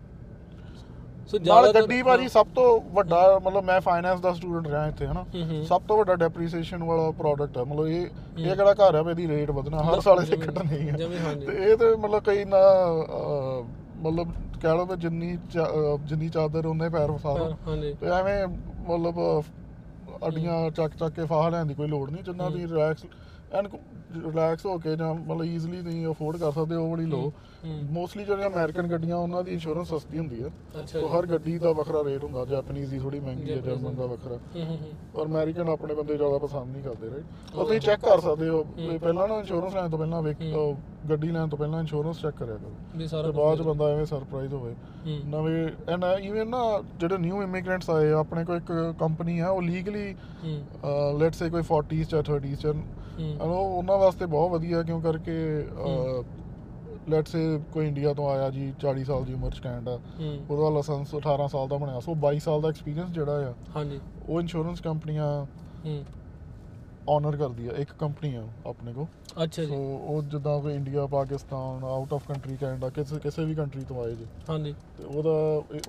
ਸੋ 1.28 1.38
ਨਾਲ 1.46 1.72
ਗੱਡੀ 1.74 2.02
ਭਾਜੀ 2.04 2.28
ਸਭ 2.30 2.48
ਤੋਂ 2.56 2.66
ਵੱਡਾ 2.94 3.18
ਮਤਲਬ 3.40 3.64
ਮੈਂ 3.64 3.80
ਫਾਈਨੈਂਸ 3.82 4.20
ਦਾ 4.20 4.34
ਸਟੂਡੈਂਟ 4.34 4.68
ਰਿਹਾ 4.68 4.86
ਇੱਥੇ 4.88 5.08
ਹਨਾ? 5.08 5.24
ਹੂੰ 5.36 5.44
ਹੂੰ। 5.44 5.64
ਸਭ 5.66 5.82
ਤੋਂ 5.88 5.98
ਵੱਡਾ 5.98 6.16
ਡੈਪਰੀਸੀਏਸ਼ਨ 6.16 6.84
ਵਾਲਾ 6.84 7.10
ਪ੍ਰੋਡਕਟ 7.12 7.58
ਹੈ 7.58 7.64
ਮਤਲਬ 7.64 7.88
ਇਹ 7.88 8.06
ਇਹ 8.38 8.56
ਕਿਹੜਾ 8.56 8.74
ਘਰ 8.74 8.96
ਆ 8.96 9.02
ਵੀ 9.02 9.12
ਇਹਦੀ 9.12 9.28
ਰੇਟ 9.28 9.52
ਵਧਣਾ 9.52 9.84
ਹਰ 9.84 10.00
ਸਾਲ 10.02 10.24
ਜਿਵੇਂ- 10.26 10.50
ਘਟਣੀ 10.50 10.90
ਹੈ 10.90 10.98
ਤੇ 11.36 11.54
ਇਹ 11.64 11.78
ਤੇ 11.78 11.96
ਮਤਲਬ 11.96 12.24
ਕਈ 12.24 12.46
ਨਾ 12.46 12.58
ਮਤਲਬ 14.02 14.32
ਕਹਿ 14.62 14.76
ਲਓ 14.78 14.86
ਵੀ 14.86 14.96
ਜਿੰਨੀ 14.96 15.38
ਜਿੰਨੀ 16.06 16.30
ਚਾਦਰ 16.30 16.66
ਉਹਨੇ 16.66 16.90
ਪੈਰ 16.90 17.12
ਫਸਾ 17.12 17.36
ਹਾਂਜੀ। 17.68 17.94
ਤੇ 17.94 18.08
ਐਵੇਂ 18.10 18.46
ਮਤਲਬ 18.48 19.20
ਅੱਡੀਆਂ 20.28 20.70
ਚੱਕ 20.72 20.96
ਚੱਕ 20.96 21.14
ਕੇ 21.14 21.26
ਫਾਹ 21.26 21.50
ਲੈਣ 21.52 21.66
ਦੀ 21.66 21.74
ਕੋਈ 21.74 21.88
ਲੋੜ 21.88 22.10
ਨਹੀਂ। 22.10 22.24
ਜਿੰਨਾ 22.24 22.50
ਤੁਸੀਂ 22.50 22.68
ਰਿਲੈਕਸ 22.68 23.06
ਐਨ 23.54 23.68
ਰਿਲੈਕਸ 24.16 24.66
ਹੋ 24.66 24.78
ਕੇ 24.78 24.96
ਜਾਂ 24.96 25.14
ਮਤਲਬ 25.16 25.44
ਈਜ਼ੀਲੀ 25.44 25.82
ਤੁਸੀਂ 25.82 26.08
ਅਫੋਰਡ 26.08 26.38
ਕਰ 26.38 26.52
ਸਕਦੇ 26.52 26.76
ਹੋ 26.76 26.84
ਉਹ 26.84 26.90
ਵਾਲੀ 26.90 27.12
ਹੂੰ 27.12 27.34
ਮੋਸਟਲੀ 27.92 28.24
ਜਿਹੜੀਆਂ 28.26 28.48
ਅਮਰੀਕਨ 28.48 28.88
ਗੱਡੀਆਂ 28.88 29.16
ਉਹਨਾਂ 29.16 29.44
ਦੀ 29.44 29.52
ਇੰਸ਼ੋਰੈਂਸ 29.52 29.94
ਸਸਤੀ 29.94 30.18
ਹੁੰਦੀ 30.18 30.44
ਹੈ 30.44 30.50
ਉਹ 31.00 31.10
ਹਰ 31.10 31.26
ਗੱਡੀ 31.26 31.58
ਦਾ 31.58 31.72
ਵੱਖਰਾ 31.72 32.04
ਰੇਟ 32.04 32.24
ਹੁੰਦਾ 32.24 32.46
ਜਾਪਨੀਜ਼ 32.46 32.90
ਦੀ 32.92 33.00
ਥੋੜੀ 33.00 33.20
ਮਹਿੰਗੀ 33.20 33.52
ਹੈ 33.52 33.58
ਜਰਮਨ 33.58 33.96
ਦਾ 33.96 34.06
ਵੱਖਰਾ। 34.06 34.36
ਹੂੰ 34.36 34.66
ਹੂੰ 34.66 34.78
ਹੂੰ। 34.78 34.92
ਪਰ 35.14 35.26
ਅਮਰੀਕਨ 35.26 35.70
ਆਪਣੇ 35.70 35.94
ਬੰਦੇ 35.96 36.18
ਜ਼ਿਆਦਾ 36.18 36.38
ਪਸੰਦ 36.38 36.72
ਨਹੀਂ 36.72 36.84
ਕਰਦੇ 36.84 37.10
ਰਾਈਟ 37.12 37.56
ਉਹ 37.56 37.64
ਤੁਸੀਂ 37.66 37.80
ਚੈੱਕ 37.80 38.02
ਕਰ 38.02 38.20
ਸਕਦੇ 38.20 38.50
ਹੋ 38.50 38.64
ਪਹਿਲਾਂ 39.04 39.28
ਨਾ 39.28 39.38
ਇੰਸ਼ੋਰੈਂਸ 39.38 39.76
ਲੈਣ 39.76 39.90
ਤੋਂ 39.90 40.00
ਪਹਿਲਾਂ 40.00 40.22
ਵੇਖ 40.22 40.38
ਹੂੰ। 40.54 40.78
ਗੱਡੀ 41.10 41.28
ਲੈਣ 41.28 41.48
ਤੋਂ 41.48 41.58
ਪਹਿਲਾਂ 41.58 41.80
ਇੰਸ਼ੋਰੈਂਸ 41.80 42.22
ਚੈੱਕ 42.22 42.36
ਕਰਿਆ 42.36 42.56
ਕਰੋ। 42.56 43.32
ਬਾਅਦ 43.32 43.58
ਚ 43.58 43.62
ਬੰਦਾ 43.62 43.90
ਐਵੇਂ 43.90 44.06
ਸਰਪ੍ਰਾਈਜ਼ 44.06 44.54
ਹੋਵੇ। 44.54 44.74
ਹੂੰ। 45.08 45.30
ਨਵੇਂ 45.30 45.68
ਐਂਡ 45.90 46.06
ਇਵਨ 46.20 46.50
ਨਾ 46.50 46.84
ਜਿਹੜੇ 47.00 47.18
ਨਿਊ 47.18 47.42
ਇਮੀਗ੍ਰੈਂਟਸ 47.44 47.90
ਆਏ 47.90 48.12
ਆਪਣੇ 48.12 48.46
ਕੋਲ 48.46 48.58
ਇੱਕ 48.58 48.94
ਕੰਪਨੀ 49.00 49.40
ਆ 49.40 49.50
ਉਹ 49.50 49.62
ਲੀਗਲੀ 49.62 50.14
ਹੂੰ। 50.14 51.20
ਲੈਟਸ 51.20 51.40
ਸੇ 51.40 51.50
ਕੋਈ 51.50 51.62
40s 51.62 52.10
ਜਾਂ 52.10 52.24
30s 52.24 52.56
ਚ 52.56 52.68
ਹੂੰ। 53.20 53.32
and 53.36 53.44
ਉਹ 53.44 53.78
ਉਹਨਾਂ 53.78 53.98
ਵਾਸਤੇ 53.98 54.26
ਬਹੁਤ 54.26 54.52
ਵਧੀਆ 54.52 54.82
ਕਿਉਂ 54.84 55.02
ਕਰਕੇ 55.02 55.38
ਲੈਟਸ 57.10 57.32
ਸੇ 57.32 57.60
ਕੋਈ 57.74 57.88
ਇੰਡੀਆ 57.88 58.14
ਤੋਂ 58.14 58.30
ਆਇਆ 58.30 58.50
ਜੀ 58.50 58.72
40 58.82 59.04
ਸਾਲ 59.04 59.24
ਦੀ 59.26 59.34
ਉਮਰ 59.34 59.52
ਸਟੈਂਡ 59.52 59.90
ਆ 59.90 59.98
ਉਹਦਾ 60.50 60.70
ਲਾਇਸੈਂਸ 60.70 61.16
18 61.16 61.48
ਸਾਲ 61.48 61.68
ਦਾ 61.68 61.78
ਬਣਿਆ। 61.78 62.00
ਸੋ 62.00 62.16
22 62.24 62.40
ਸਾਲ 62.40 62.62
ਦਾ 62.62 62.70
ਐਕਸਪੀਰੀਅੰਸ 62.70 63.12
ਜਿਹੜਾ 63.12 63.48
ਆ 63.50 63.54
ਹਾਂਜੀ। 63.76 64.00
ਉਹ 64.30 64.40
ਇੰਸ਼ੋਰੈਂਸ 64.42 64.82
ਕੰਪਨੀਆਂ 64.82 65.30
ਹੂੰ। 65.86 66.04
ਆਨਰ 67.10 67.36
ਕਰਦੀ 67.38 67.68
ਆ 67.68 67.74
ਇੱਕ 67.78 67.92
ਕੰਪਨੀ 68.00 68.34
ਆ 68.36 68.42
ਆਪਣੇ 68.68 68.94
ਕੋ 68.94 69.08
ਅੱਛਾ 69.44 69.64
ਸੋ 69.64 69.68
ਜੀ 69.68 69.76
ਉਹ 69.76 70.22
ਜਿੱਦਾਂ 70.24 70.60
ਕੋਈ 70.62 70.74
India 70.74 71.06
Pakistan 71.08 71.84
out 71.84 72.14
of 72.14 72.28
country 72.28 72.56
Canada 72.58 72.90
ਕਿਸੇ 72.90 73.20
ਕਿਸੇ 73.20 73.46
ਵੀ 73.46 73.56
ਕੰਟਰੀ 73.56 73.84
ਤੋਂ 73.84 74.04
ਆਏ 74.04 74.16
ਜੇ। 74.16 74.26
ਹਾਂਜੀ। 74.50 74.74
ਤੇ 74.98 75.04
ਉਹਦਾ 75.04 75.32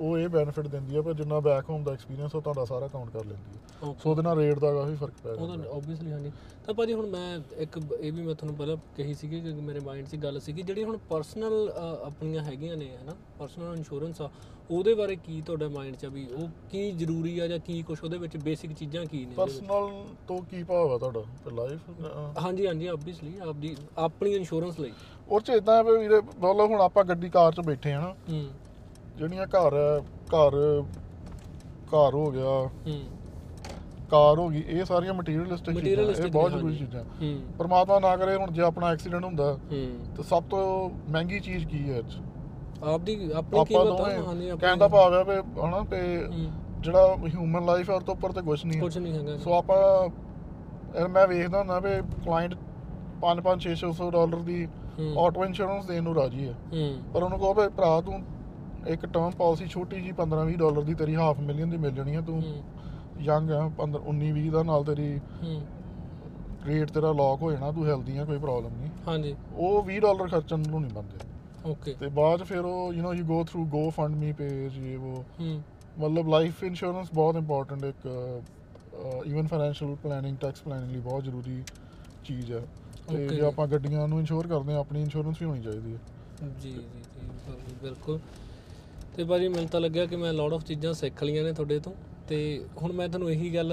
ਉਹ 0.01 0.19
ਇਹ 0.19 0.29
ਬੈਨੀਫਿਟ 0.29 0.67
ਦਿੰਦੀ 0.67 0.97
ਆ 0.97 1.03
ਪਰ 1.03 1.13
ਜਿੰਨਾ 1.13 1.41
ਬੈਕ 1.41 1.71
ਹੋਮ 1.71 1.85
ਦਾ 1.85 1.93
ਐਕਸਪੀਰੀਅੰਸ 1.93 2.35
ਉਹ 2.35 2.43
ਤੁਹਾਡਾ 2.43 2.65
ਸਾਰਾ 2.65 2.89
ਕਾਊਂਟ 2.89 3.11
ਕਰ 3.11 3.25
ਲੈਂਦੀ 3.25 3.59
ਓਕੇ 3.83 3.99
ਸੋ 4.03 4.11
ਉਹਦੇ 4.11 4.23
ਨਾਲ 4.23 4.39
ਰੇਟ 4.39 4.59
ਦਾ 4.59 4.73
ਕਾਫੀ 4.73 4.95
ਫ਼ਰਕ 4.95 5.13
ਪੈ 5.25 5.35
ਜਾਂਦਾ। 5.37 5.57
ਤਾਂ 5.57 5.75
ਆਬਵੀਅਸਲੀ 5.77 6.13
ਹਾਂਜੀ। 6.13 6.31
ਤਾਂ 6.69 6.75
ਭਾਜੀ 6.75 6.93
ਹੁਣ 6.93 7.07
ਮੈਂ 7.07 7.41
ਇੱਕ 7.59 7.79
ਇਹ 8.01 8.13
ਵੀ 8.13 8.23
ਮੈਂ 8.23 8.35
ਤੁਹਾਨੂੰ 8.35 8.57
ਪਹਿਲਾਂ 8.57 8.77
ਕਹੀ 8.97 9.15
ਸੀਗੀ 9.15 9.41
ਕਿ 9.41 9.53
ਮੇਰੇ 9.53 9.81
ਮਾਈਂਡ 9.81 10.07
'ਚ 10.09 10.17
ਗੱਲ 10.17 10.41
ਸੀਗੀ 10.41 10.63
ਜਿਹੜੀ 10.63 10.85
ਹੁਣ 10.85 10.97
ਪਰਸਨਲ 11.11 11.73
ਆਪਣੀਆਂ 12.05 12.43
ਹੈਗੀਆਂ 12.45 12.77
ਨੇ 12.77 12.89
ਹਨਾ 12.97 13.15
ਪਰਸਨਲ 13.39 13.77
ਇੰਸ਼ੋਰੈਂਸ 13.77 14.21
ਆ 14.23 14.29
ਉਹਦੇ 14.71 14.95
ਬਾਰੇ 14.95 15.17
ਕੀ 15.17 15.41
ਤੁਹਾਡਾ 15.41 15.69
ਮਾਈਂਡ 15.69 15.97
'ਚ 15.97 16.05
ਆ 16.05 16.09
ਵੀ 16.09 16.27
ਉਹ 16.35 16.49
ਕੀ 16.71 16.91
ਜ਼ਰੂਰੀ 16.91 17.39
ਆ 17.39 17.47
ਜਾਂ 17.47 17.59
ਕੀ 17.59 17.83
ਕੁਝ 17.83 17.99
ਉਹਦੇ 18.05 18.19
ਵਿੱਚ 18.19 18.37
ਬੇਸਿਕ 18.37 18.73
ਚੀਜ਼ਾਂ 18.73 19.07
ਕੀ 19.07 19.25
ਨੇ? 19.27 19.35
ਪਰਸਨਲ 19.35 19.89
ਤੋਂ 20.29 20.39
ਕੀ 20.43 20.63
ਭਾਵ 20.63 20.93
ਆ 20.93 20.99
ਤੁਹਾਡਾ? 20.99 21.21
ਤੇ 21.45 21.51
ਲਾਈਫ 21.51 21.91
ਹਾਂਜੀ 22.39 22.67
ਹਾਂਜੀ 22.67 22.87
ਆਬਵੀਅਸਲੀ 22.87 23.33
ਆਪਦੀ 23.49 23.77
ਆਪਣੀ 23.99 24.35
ਇੰਸ਼ੋਰੈਂਸ 24.35 24.81
ਲਈ। 24.81 24.93
ਉਹ 25.29 25.41
ਚ 25.41 25.51
ਇਦਾਂ 25.51 25.85
ਵੀ 25.85 25.97
ਵੀਰੇ 25.99 26.21
ਮਤਲਬ 26.21 26.61
ਹੁਣ 26.61 26.81
ਆਪਾਂ 26.81 27.05
ਗੱਡੀ 27.05 27.29
ਕਾਰ 27.29 27.53
'ਚ 27.53 27.61
ਬੈਠੇ 27.61 27.93
ਆ 27.93 28.01
ਨਾ। 28.01 28.15
ਹੂੰ। 28.29 28.45
ਜਿਹੜੀਆਂ 29.17 29.47
ਘਰ 29.47 30.03
ਘਰ 30.35 30.83
ਘਰ 31.87 32.15
ਹੋ 32.15 32.31
ਗਿਆ। 32.31 32.59
ਹੂੰ। 32.87 33.18
ਕਾਰ 34.11 34.39
ਹੋ 34.39 34.49
ਗਈ 34.49 34.63
ਇਹ 34.69 34.85
ਸਾਰੀਆਂ 34.85 35.15
ਮਟੀਰੀਅਲਿਸਟਿਕ 35.15 35.79
ਚੀਜ਼ਾਂ 35.79 36.05
ਇਹ 36.27 36.31
ਬਹੁਤ 36.33 36.51
ਜ਼ਰੂਰੀ। 36.53 36.77
ਚੀਜ਼ਾਂ। 36.77 37.05
ਪਰਮਾਤਮਾ 37.59 37.99
ਨਾ 37.99 38.17
ਕਰੇ 38.17 38.35
ਹੁਣ 38.37 38.51
ਜੇ 38.51 38.63
ਆਪਣਾ 38.63 38.91
ਐਕਸੀਡੈਂਟ 38.93 39.25
ਹੁੰਦਾ 39.25 39.57
ਤੇ 40.17 40.23
ਸਭ 40.23 40.43
ਤੋਂ 40.51 40.63
ਮਹਿੰਗੀ 41.11 41.41
ਚੀਜ਼ 41.41 41.67
ਕੀ 41.67 41.91
ਹੈ 41.91 42.01
'ਚ? 42.03 42.17
ਆਪਦੀ 42.85 43.15
ਆਪਣੀ 43.15 43.59
ਆਪਾਂ 43.61 43.65
ਕੀਮਤ 43.65 43.81
ਆ 43.81 43.97
ਦੋਵੇਂ 43.97 44.19
ਹਾਂਜੀ 44.19 44.49
ਆਪਣੀ- 44.49 44.61
ਕਹਿਣ 44.61 44.79
ਦਾ 44.79 44.89
ਭਾਵ 44.89 45.15
ਹੈ 45.15 45.23
ਵੀ 45.25 45.37
ਹਨਾ 45.61 45.81
ਤੇ 45.91 46.01
ਜਿਹੜਾ 46.81 47.17
ਹਿਊਮਨ 47.29 47.65
ਲਾਈਫ 47.67 47.91
ਹੈ 47.91 47.95
ਉਹ 47.95 48.01
ਤੋਂ 48.01 48.15
ਉੱਪਰ 48.15 48.33
ਤੇ 48.33 48.43
ਕੁਝ 48.43 48.65
ਨਹੀਂ 48.65 48.77
ਹੈ। 48.77 48.83
ਕੁਝ 48.83 48.99
ਨਹੀਂ 48.99 49.13
ਹੈਗਾ। 49.13 49.37
ਸੋ 49.37 49.53
ਆਪਾਂ 49.55 51.09
ਮੈਂ 51.09 51.27
ਵੇਖਦਾ 51.29 51.59
ਹੁੰਦਾ 51.59 51.79
ਵੀ 51.79 51.91
ਕਲਾਇੰਟ 52.25 52.55
5-5 53.21 53.69
600 53.75 54.11
ਡਾਲਰ 54.11 54.43
ਦੀ 54.43 54.69
ਆਟੋ 55.19 55.45
ਇੰਸ਼ੋਰੈਂਸ 55.45 55.85
ਦੇਣ 55.87 56.03
ਨੂੰ 56.03 56.15
ਰਾਜੀ 56.15 56.49
ਹੈ। 56.49 56.55
ਪਰ 57.15 57.23
ਉਹਨੂੰ 57.23 57.39
ਕਹੋ 57.39 57.55
ਵੀ 57.55 57.69
ਭਰਾ 57.69 58.01
ਤੂੰ 58.01 58.23
ਇੱਕ 58.87 59.07
ਟਰਮ 59.07 59.31
ਪਾਲਿਸੀ 59.39 59.67
ਛੋਟੀ 59.67 60.01
ਜੀ 60.01 60.13
15-20 60.13 60.57
ਡਾਲਰ 60.57 60.83
ਦੀ 60.83 60.95
ਤੇਰੀ 60.95 61.17
ਹਾਫ 61.17 61.41
ਮਿਲੀਅਨ 61.41 61.71
ਦੀ 61.71 61.77
ਮਿਲ 61.77 61.91
ਜਾਣੀ 61.91 62.17
ਹੈ 62.17 62.21
ਤੂੰ। 62.21 62.43
ਯੰਗ 63.19 63.51
ਹੈ 63.51 63.61
15 63.79 64.01
19-20 64.09 64.51
ਦਾ 64.51 64.63
ਨਾਲ 64.63 64.85
ਤੇਰੀ 64.85 65.19
ਹੂੰ। 65.43 65.61
ਰੇਟ 66.67 66.91
ਤੇਰਾ 66.91 67.13
ਲੌਕ 67.13 67.43
ਹੋ 67.43 67.51
ਜਾਣਾ 67.53 67.71
ਤੂੰ 67.73 67.87
ਹੈਲਦੀ 67.87 68.17
ਹੈ 68.19 68.25
ਕੋਈ 68.25 68.39
ਪ੍ਰੋਬਲਮ 68.39 68.77
ਨਹੀਂ। 68.77 68.91
ਹਾਂਜੀ। 69.09 69.35
ਉਹ 69.55 69.83
20 69.83 69.99
ਡਾਲਰ 70.01 70.29
ਖਰਚਣ 70.29 70.59
ਨੂੰ 70.61 70.81
ਨਹੀਂ 70.83 70.93
ਬੰਦੇ 70.93 71.71
ਓਕੇ 71.71 71.95
ਤੇ 72.01 72.09
ਬਾਅਦ 72.09 72.43
ਫਿਰ 72.43 72.65
ਉਹ 72.65 72.93
you 72.95 73.03
know 73.03 73.15
you 73.15 73.25
go 73.25 73.43
through 73.45 73.65
GoFundMe 74.17 74.33
page 74.33 74.79
ਇਹ 74.79 74.97
ਉਹ 74.99 75.23
ਹੂੰ। 75.41 75.63
ਮਤਲਬ 75.99 76.29
ਲਾਈਫ 76.29 76.63
ਇੰਸ਼ੋਰੈਂਸ 76.65 77.09
ਬਹੁਤ 77.15 77.37
ਇੰਪੋਰਟੈਂਟ 77.37 77.85
ਇੱਕ 77.85 78.07
even 79.27 79.47
financial 79.47 79.95
planning 80.03 80.37
tax 80.37 80.63
planning 80.63 80.93
ਲਈ 80.93 81.01
ਬਹੁਤ 81.01 81.25
ਜ਼ਰੂਰੀ 81.25 81.63
ਚੀਜ਼ 82.25 82.53
ਹੈ 82.53 82.61
ਤੇ 83.09 83.27
ਜੇ। 83.29 83.41
ਆਪਾਂ 83.41 83.67
ਗੱਡੀਆਂ 83.67 84.07
ਨੂੰ 84.09 84.19
ਇੰਸ਼ੋਰ 84.21 84.47
ਕਰਦੇ 84.47 84.73
ਹਾਂ 84.73 84.81
ਆਪਣੀ 84.81 85.03
ਇੰਸ਼ੋਰੈਂਸ 85.03 85.41
ਵੀ 85.41 85.47
ਹੋਣੀ 85.47 85.63
ਚਾਹੀਦੀ 85.63 85.93
ਹੈ 85.93 85.99
ਜੀ 86.61 86.71
ਜੀ 86.71 86.73
ਜੀ 86.73 87.75
ਬਿਲਕੁਲ- 87.83 88.19
ਤੇ 89.17 89.25
ਭਾਜੀ 89.25 89.49
ਮੈਨੂੰ 89.49 89.69
ਤਾਂ 89.69 89.81
ਲੱਗਿਆ 89.81 90.07
ਕਿ 90.07 90.17
ਮੈਂ 90.17 90.33
ਲੋਟ 90.33 90.53
ਆਫ 90.53 90.65
ਚੀਜ਼ਾਂ 90.65 90.93
ਸਿੱਖ 90.95 91.23
ਲਈਆਂ 91.25 91.45
ਨੇ 91.45 91.53
ਤੁਹਾਡੇ 91.53 91.79
ਤੋਂ। 91.79 91.93
ਤੇ 92.29 92.39
ਹੁਣ 92.83 92.93
ਮੈਂ 92.93 93.09
ਤੁਹਾਨੂੰ 93.09 93.31
ਇਹੀ 93.31 93.55
ਗੱਲ 93.55 93.73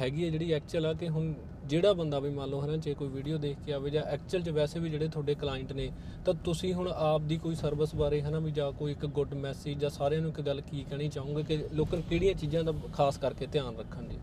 ਹੈਗੀ 0.00 0.24
ਹੈ 0.24 0.30
ਜਿਹੜੀ 0.30 0.52
ਐਕਚੁਅਲ 0.52 0.86
ਆ 0.86 0.92
ਕਿ 0.92 1.08
ਹੁਣ 1.08 1.32
ਜਿਹੜਾ 1.64 1.92
ਬੰਦਾ 1.92 2.18
ਵੀ 2.18 2.30
ਮੰਨ 2.30 2.48
ਲਓ 2.48 2.60
ਹੈ 2.62 2.66
ਨਾ 2.66 2.76
ਜੇ 2.76 2.94
ਕੋਈ 2.94 3.08
ਵੀਡੀਓ 3.08 3.38
ਦੇਖ 3.38 3.56
ਕੇ 3.66 3.72
ਆਵੇ 3.72 3.90
ਜਾਂ 3.90 4.02
ਐਕਚੁਅਲ 4.04 4.42
'ਚ 4.42 4.50
ਵੈਸੇ 4.50 4.80
ਵੀ 4.80 4.90
ਜਿਹੜੇ 4.90 5.08
ਤੁਹਾਡੇ 5.08 5.34
ਕਲਾਇੰਟ 5.34 5.72
ਨੇ, 5.72 5.90
ਤਾਂ 6.24 6.34
ਤੁਸੀਂ 6.44 6.72
ਹੁਣ 6.74 6.88
ਆਪ 6.88 7.22
ਦੀ 7.22 7.36
ਕੋਈ 7.36 7.54
ਸਰਵਿਸ 7.54 7.94
ਬਾਰੇ 7.94 8.20
ਹੈ 8.22 8.30
ਨਾ 8.30 8.38
ਵੀ 8.38 8.50
ਜਾਂ 8.50 8.70
ਕੋਈ 8.72 8.92
ਇੱਕ 8.92 9.06
ਗੁੱਡ 9.08 9.34
ਮੈਸੇਜ 9.34 9.78
ਜਾਂ 9.78 9.90
ਸਾਰਿਆਂ 9.90 10.22
ਨੂੰ 10.22 10.30
ਇੱਕ 10.30 10.40
ਗੱਲ 10.40 10.60
ਕੀ 10.60 10.84
ਕਹਿਣੀ 10.90 11.08
ਚਾਹੋਗੇ 11.08 11.42
ਕਿ 11.42 11.56
ਲੋਕਾਂ 11.72 11.98
ਨੂੰ 11.98 12.08
ਕਿਹੜੀਆਂ 12.08 12.34
ਚੀਜ਼ਾਂ 12.34 12.64
ਦਾ 12.64 12.72
ਖਾਸ 12.92 13.18
ਕਰਕੇ 13.18 13.46
ਧਿਆਨ 13.46 13.76
ਰੱਖਣ 13.76 14.08
ਜੀ 14.08 14.18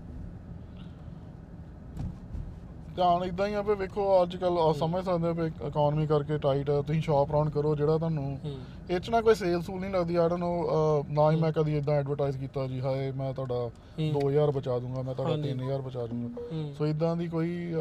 ਧਿਆਨ 2.97 3.23
ਇਦਾਂ 3.23 3.47
ਹੀ 3.47 3.53
ਆ 3.53 3.61
ਵੀ 3.61 3.73
ਵੇਖੋ 3.75 4.03
ਅੱਜ 4.23 4.35
ਕੱਲ 4.35 4.57
ਸਮਝ 4.73 5.03
ਸਕਦੇ 5.05 5.27
ਹੋ 5.27 5.33
ਵੀ 5.33 5.45
ਇਕਨੋਮੀ 5.47 6.07
ਕਰਕੇ 6.07 6.37
ਟਾਈਟ 6.37 6.69
ਹੈ 6.69 6.81
ਤੁਸੀਂ 6.81 7.01
ਸ਼ਾਪ 7.01 7.31
ਰਾਉਂਡ 7.31 7.49
ਕਰੋ 7.49 7.75
ਜਿਹੜਾ 7.75 7.97
ਤੁਹਾਨੂੰ 7.97 8.23
ਹੂੰ। 8.45 8.51
ਇਹ 8.89 8.99
'ਚ 8.99 9.09
ਨਾ 9.09 9.21
ਕੋਈ 9.21 9.35
ਸੇਲ 9.35 9.61
ਸੂਲ 9.61 9.79
ਨਹੀਂ 9.81 9.91
ਲੱਗਦੀ 9.91 10.15
ਆਈ 10.15 10.29
ਡੋਨਟ 10.29 10.39
ਨੋ 10.39 11.03
ਨਾ 11.09 11.31
ਹੀ 11.31 11.35
ਮੈਂ 11.35 11.51
ਕਦੀ 11.51 11.77
ਇਦਾਂ 11.77 11.95
ਐਡਵਰਟਾਈਜ਼ 11.95 12.37
ਕੀਤਾ 12.37 12.67
ਜੀ 12.67 12.79
ਹਾਏ 12.81 13.11
ਮੈਂ 13.11 13.33
ਤੁਹਾਡਾ 13.33 13.55
ਹੂੰ। 13.99 14.09
2000 14.13 14.51
ਬਚਾ 14.51 14.79
ਦੂੰਗਾ 14.79 15.01
ਮੈਂ 15.01 15.15
ਤੁਹਾਡਾ 15.15 15.33
ਹਾਂਜੀ। 15.33 15.49
3000 15.49 15.81
ਬਚਾ 15.81 16.05
ਦੂੰਗਾ। 16.05 16.41
ਹੂੰ। 16.51 16.73
ਸੋ 16.77 16.87
ਇਦਾਂ 16.87 17.15
ਦੀ 17.15 17.27
ਕੋਈ 17.27 17.73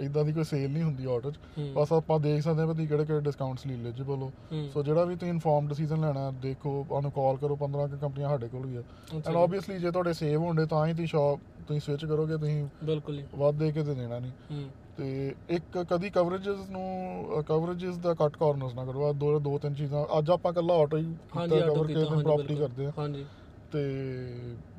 ਇਦਾਂ 0.00 0.24
ਦੀ 0.24 0.32
ਕੋਈ 0.32 0.44
ਸੇਲ 0.44 0.70
ਨਹੀਂ 0.70 0.82
ਹੁੰਦੀ 0.82 1.04
ਆਟੋ 1.14 1.30
'ਚ। 1.30 1.38
ਹੂੰ। 1.58 1.72
ਬਸ 1.74 1.92
ਆਪਾਂ 1.92 2.20
ਦੇਖ 2.20 2.42
ਸਕਦੇ 2.42 2.62
ਹਾਂ 2.62 2.74
ਵੀ 2.74 2.86
ਕਿਹੜੇ 2.86 3.04
ਕਿਹੜੇ 3.04 3.20
ਡਿਸਕਾਊਂਟਸ 3.20 3.66
ਲਈ 3.66 3.74
ਐਲੀਜੀਬਲ 3.74 4.22
ਹੋ। 4.22 4.32
ਹੂੰ। 4.52 4.68
ਸੋ 4.74 4.82
ਜਿਹੜਾ 4.82 5.04
ਵੀ 5.04 5.16
ਤੁਸੀਂ 5.16 5.32
ਇਨਫੋਰਮ 5.32 5.68
ਡਿਸੀਜਨ 5.68 6.00
ਲੈਣਾ 6.00 6.20
ਹੈ, 6.20 6.30
ਦੇਖੋ 6.42 6.86
ਉਹਨੂੰ 6.90 7.10
ਕਾਲ 7.10 7.36
ਕਰੋ 7.36 7.56
15 7.56 7.86
ਕੁ 7.88 7.96
ਕੰਪਨੀਆਂ 7.96 8.28
ਸਾਡੇ 8.28 8.48
ਕੋਲ 8.48 8.66
ਵੀ 8.66 8.76
ਆ। 8.76 8.82
ਐਂਡ। 9.14 9.36
ਆਬਵੀਅਸਲੀ 9.36 9.78
ਜੇ। 9.78 9.90
ਤੁਹਾਡੇ 9.90 10.12
ਸੇਵ 10.12 10.40
ਹੋਣਦੇ 10.42 10.66
ਤਾਂ 10.66 10.86
ਹੀ 10.86 10.92
ਤੁਸੀਂ 10.92 11.06
ਸ਼ਾਪ 11.06 11.51
ਤੁਸੀਂ 11.68 11.80
ਸਵਿਚ 11.80 12.04
ਕਰੋਗੇ 12.04 12.36
ਤੁਸੀਂ 12.36 12.64
ਬਿਲਕੁਲ 12.84 13.16
ਜੀ। 13.16 13.24
ਵੱਧ 13.34 13.58
ਦੇ 13.58 13.70
ਕੇ 13.72 13.82
ਤੇ 13.82 13.94
ਦੇਣਾ 13.94 14.18
ਨਹੀਂ। 14.18 14.66
ਤੇ 14.96 15.34
ਇੱਕ 15.50 15.78
ਕਦੀ 15.90 16.10
ਕਵਰੇजेस 16.10 16.70
ਨੂੰ 16.70 17.42
ਕਵਰੇजेस 17.48 18.00
ਦਾ 18.00 18.14
ਕੱਟ 18.14 18.36
ਕਾਰਨਰਸ 18.36 18.74
ਨਾ 18.74 18.84
ਕਰੋ। 18.84 19.04
ਆ 19.04 19.12
ਦੋ 19.12 19.38
ਦੋ 19.40 19.58
ਤਿੰਨ 19.58 19.74
ਚੀਜ਼ਾਂ 19.74 20.04
ਅੱਜ 20.18 20.30
ਆਪਾਂ 20.30 20.52
ਕੱਲਾ 20.52 20.74
ਆਟੋ 20.74 20.96
ਹੀ 20.96 21.04
ਕੀਤਾ 21.04 21.60
ਕਵਰ 21.60 21.86
ਕੇ 21.86 21.94
ਤੇ 21.94 22.04
ਪ੍ਰੋਪਰਟੀ 22.04 22.56
ਕਰਦੇ 22.56 22.86
ਆ। 22.86 22.92
ਹਾਂਜੀ। 22.98 23.24
ਤੇ 23.72 23.82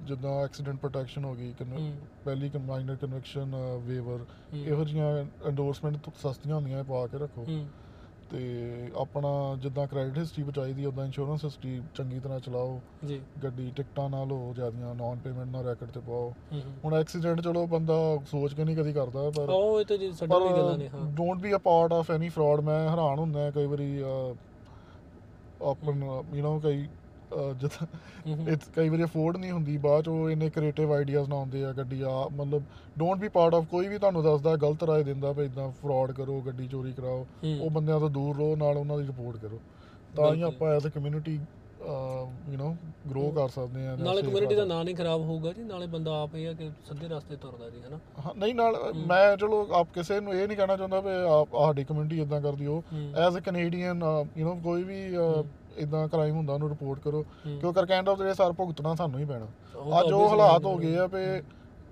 ਜਿੱਦਾਂ 0.08 0.32
ਐਕਸੀਡੈਂਟ 0.44 0.80
ਪ੍ਰੋਟੈਕਸ਼ਨ 0.80 1.24
ਹੋ 1.26 1.34
ਗਈ 1.36 1.54
ਪਹਿਲੀ 2.26 2.50
ਮਾਈਨਰ 2.66 2.96
ਕਨਵੈਕਸ਼ਨ 2.96 3.56
ਵੇਵਰ 3.86 4.26
ਇਹੋ 4.56 4.84
ਜੀਆਂ 4.84 5.08
ਐਂਡੋਰਸਮੈਂਟ 5.48 5.98
ਤੋਂ 5.98 6.14
ਸਸਤੀਆਂ 6.24 6.56
ਹੁੰਦੀਆਂ 6.56 6.84
ਪਾ 6.84 7.06
ਕੇ 7.08 7.18
ਰੱਖੋ। 7.18 7.46
ਤੇ 8.34 8.40
ਆਪਣਾ 8.98 9.30
ਜਿੱਦਾਂ 9.62 9.86
ਕ੍ਰੈਡਿਟ 9.88 10.18
ਹਿਸਟਰੀ 10.18 10.44
ਬਚਾਈ 10.44 10.74
ਦੀ 10.74 10.86
ਉਦਾਂ 10.86 11.06
ਇੰਸ਼ੋਰੈਂਸ 11.06 11.44
ਹਿਸਟਰੀ 11.46 11.82
ਚੰਗੀ 11.96 12.20
ਤਰ੍ਹਾਂ 12.20 12.40
ਚਲਾਓ। 12.40 12.80
ਜੀ। 13.06 13.20
ਗੱਡੀ 13.44 13.72
ਟਿਕਟਾਂ 13.76 14.10
ਨਾਲ 14.10 14.32
ਹੋ 14.32 14.54
ਜਿਆਦੀਆਂ 14.56 14.94
ਨਾਨ 14.96 15.18
ਪੇਮੈਂਟ 15.18 15.48
ਨਾਲ 15.48 15.66
ਰੈਕਟ 15.66 15.92
ਤੇ 15.92 16.00
ਪਾਓ। 16.00 16.34
ਹੁਣ 16.86 16.94
ਐਕਸੀਡੈਂਟ 16.94 17.42
ਚਲੋ 17.42 17.66
ਬੰਦਾ 17.68 17.94
ਸੋਚ 18.26 18.54
ਕੇ 18.54 18.64
ਨਹੀਂ 18.64 18.76
ਕਦੀ 18.78 18.94
ਕਰਦਾ 18.94 19.30
ਪਰ 19.30 19.50
ਉਹ 19.50 19.80
ਇਹ 19.82 19.86
ਤਾਂ 19.86 19.98
ਜੀ 19.98 20.12
ਸਡਨ 20.12 20.48
ਦੀ 20.48 20.52
ਗੱਲਾਂ 20.52 20.78
ਨੇ 20.78 20.90
ਹਾਂ। 20.90 21.06
Don't 21.12 21.38
be 21.38 21.54
a 21.54 21.58
part 21.58 21.94
of 21.94 22.12
any 22.12 22.30
fraud 22.30 22.60
ਮੈਂ 22.62 22.80
ਹੈਰਾਨ 22.90 23.20
ਹੁੰਦਾ 23.20 23.50
ਕਈ 23.52 23.66
ਵਾਰੀ 23.66 24.00
ਆਪਣ 25.62 26.04
ਯੂ 26.36 26.44
نو 26.44 26.60
ਕਈ 26.60 26.88
ਜਿੱਦਾਂ 27.55 27.87
ਇਹ 28.47 28.57
ਕਈ 28.75 28.89
ਵਾਰੀ 28.89 29.05
ਅਫੋਰਡ 29.05 29.37
ਨਹੀਂ 29.37 29.51
ਹੁੰਦੀ 29.53 29.77
ਬਾਅਦ 29.79 30.05
ਚ 30.05 30.09
ਉਹ 30.09 30.31
ਇੰਨੇ 30.31 30.49
ਕ੍ਰੀਏਟਿਵ 30.51 30.93
ਆਈਡੀਆਜ਼ 30.93 31.29
ਨਾ 31.29 31.37
ਆਉਂਦੇ 31.37 31.65
ਆ 31.65 31.73
ਗੱਡੀ 31.73 32.01
ਆ 32.03 32.13
ਮਤਲਬ 32.33 32.63
ਡੋਂਟ 32.97 33.19
ਬੀ 33.19 33.29
ਪਾਰਟ 33.31 33.55
ਆਫ 33.55 33.65
ਕੋਈ 33.71 33.89
ਵੀ 33.89 33.99
ਤੁਹਾਨੂੰ 33.99 34.23
ਦੱਸਦਾ 34.23 34.55
ਗਲਤ 34.59 34.83
ਰਾਏ 34.85 35.03
ਦਿੰਦਾ 35.05 35.33
ਵੀ 35.33 35.45
ਇਦਾਂ 35.45 35.71
ਫਰਾਡ 35.83 36.13
ਕਰੋ 36.13 36.41
ਗੱਡੀ 36.47 36.67
ਚੋਰੀ 36.69 36.93
ਕਰਾਓ 36.93 37.25
ਹੂੰ। 37.45 37.59
ਉਹ 37.61 37.71
ਬੰਦਿਆਂ 37.71 37.99
ਤੋਂ 38.01 38.11
ਦੂਰ 38.11 38.37
ਰਹੋ 38.37 38.57
ਨਾਲ 38.57 38.77
ਉਹਨਾਂ 38.77 38.99
ਦੀ 38.99 39.07
ਰਿਪੋਰਟ 39.07 39.37
ਕਰੋ 39.37 39.59
ਤਾਂ 40.17 40.25
ਹੀ 40.27 40.31
ਬਿਲਕੁਲ। 40.33 40.55
ਆਪਾਂ 40.55 40.75
as 40.75 40.87
a 40.87 40.91
community 40.91 41.35
you 41.35 42.57
know 42.59 42.73
grow 43.11 43.31
ਕਰ 43.33 43.49
ਸਕਦੇ 43.49 43.87
ਆ 43.87 43.95
ਨਾਲੇ 43.97 44.23
ਕਮਿਊਨਿਟੀ 44.23 44.55
ਦਾ 44.55 44.65
ਨਾਂ 44.65 44.83
ਨਹੀਂ 44.85 44.95
ਖਰਾਬ 44.97 45.21
ਹੋਊਗਾ 45.23 45.53
ਜੀ 45.53 45.63
ਨਾਲੇ 45.65 45.87
ਬੰਦਾ 45.89 46.13
ਆਪ 46.23 46.35
ਇਹ 46.37 46.49
ਆ 46.49 46.53
ਕਿ 46.53 46.71
ਸਿੱਧੇ 46.89 47.09
ਰਸਤੇ 47.09 47.37
ਤੁਰਦਾ 47.37 47.69
ਜੀ 47.71 47.81
ਹਨਾ 47.83 47.99
ਹਾਂ, 48.19 48.35
ਨਹੀਂ 48.37 48.55
ਨਾਲ 48.55 48.77
ਮੈਂ 49.07 49.37
ਚਲੋ 49.37 49.67
ਆਪ 49.75 49.93
ਕਿਸੇ 49.95 50.19
ਨੂੰ 50.21 50.35
ਇਹ 50.35 50.47
ਨਹੀਂ 50.49 50.57
ਕਹਿਣਾ 50.57 50.77
ਚਾਹੁੰਦਾ 50.77 51.01
ਵੀ 51.01 51.11
ਆਪ 51.31 51.55
ਆਹ 51.55 51.67
ਸਾਡੀ 51.67 51.85
ਕਮਿਊਨਿਟੀ 51.85 52.21
ਇਦਾਂ 52.21 52.41
ਕਰਦੀ 52.41 52.67
ਹੋ 52.67 52.83
ਹੂੰ। 52.93 53.13
As 53.19 53.37
a 53.37 53.41
Canadian 53.41 54.03
you 54.37 54.49
know 54.49 54.61
ਕੋਈ 54.63 54.83
ਵੀ 54.85 55.01
ਇਦਾਂ 55.78 56.08
ਕ੍ਰਾਈਮ 56.08 56.36
ਹੁੰਦਾ 56.36 56.54
ਉਹਨੂੰ 56.54 56.70
ਰਿਪੋਰਟ 56.70 57.00
ਕਰੋ। 57.00 57.26
ਹੂੰ। 57.46 57.60
ਕਿਉਂਕਿ 57.60 57.86
ਕੈਨੇਡਾ 57.86 58.12
of 58.12 58.18
the 58.18 58.26
day 58.26 58.34
ਸਾਰ 58.34 58.54
ਭੁਗਤਣਾ 58.54 58.96
ਸਾਨੂੰ 58.96 59.20
ਹੀ 59.20 59.26
ਪੈਣਾ। 59.26 59.46
ਅੱਜ 60.00 60.12
ਉਹ 60.12 60.30
ਹਾਲਾਤ 60.30 60.66
ਹੋ 60.66 60.78
ਗਏ 60.78 60.98
ਆ 60.98 61.06
ਵੀ 61.08 61.42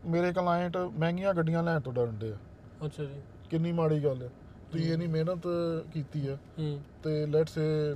ਮੇਰੇ 0.06 0.34
ਕਲਾਇੰਟ 0.34 0.78
ਮਹਿੰਗੀਆਂ 0.78 1.34
ਗੱਡੀਆਂ 1.34 1.64
ਲੈਣ 1.64 1.80
ਤੋਂ 1.80 1.94
ਡਰਦੇ 1.94 2.32
ਆ। 2.32 2.38
ਅੱਛਾ 2.86 3.04
ਜੀ। 3.04 3.22
ਕਿੰਨੀ 3.50 3.72
ਮਾੜੀ 3.72 4.04
ਗੱਲ 4.04 4.22
ਹੈ 4.22 4.30
ਤੁਸੀਂ 4.72 4.94
ਇੰਨੀ 4.94 5.08
ਮਿਹਨਤ 5.08 5.48
ਕੀਤੀ 5.94 6.28
ਹੈ 6.28 6.38
ਹੂੰ। 6.60 6.80
ਤੇ 7.04 7.26
ਲੈਟਸ 7.26 7.54
ਸੇ 7.54 7.96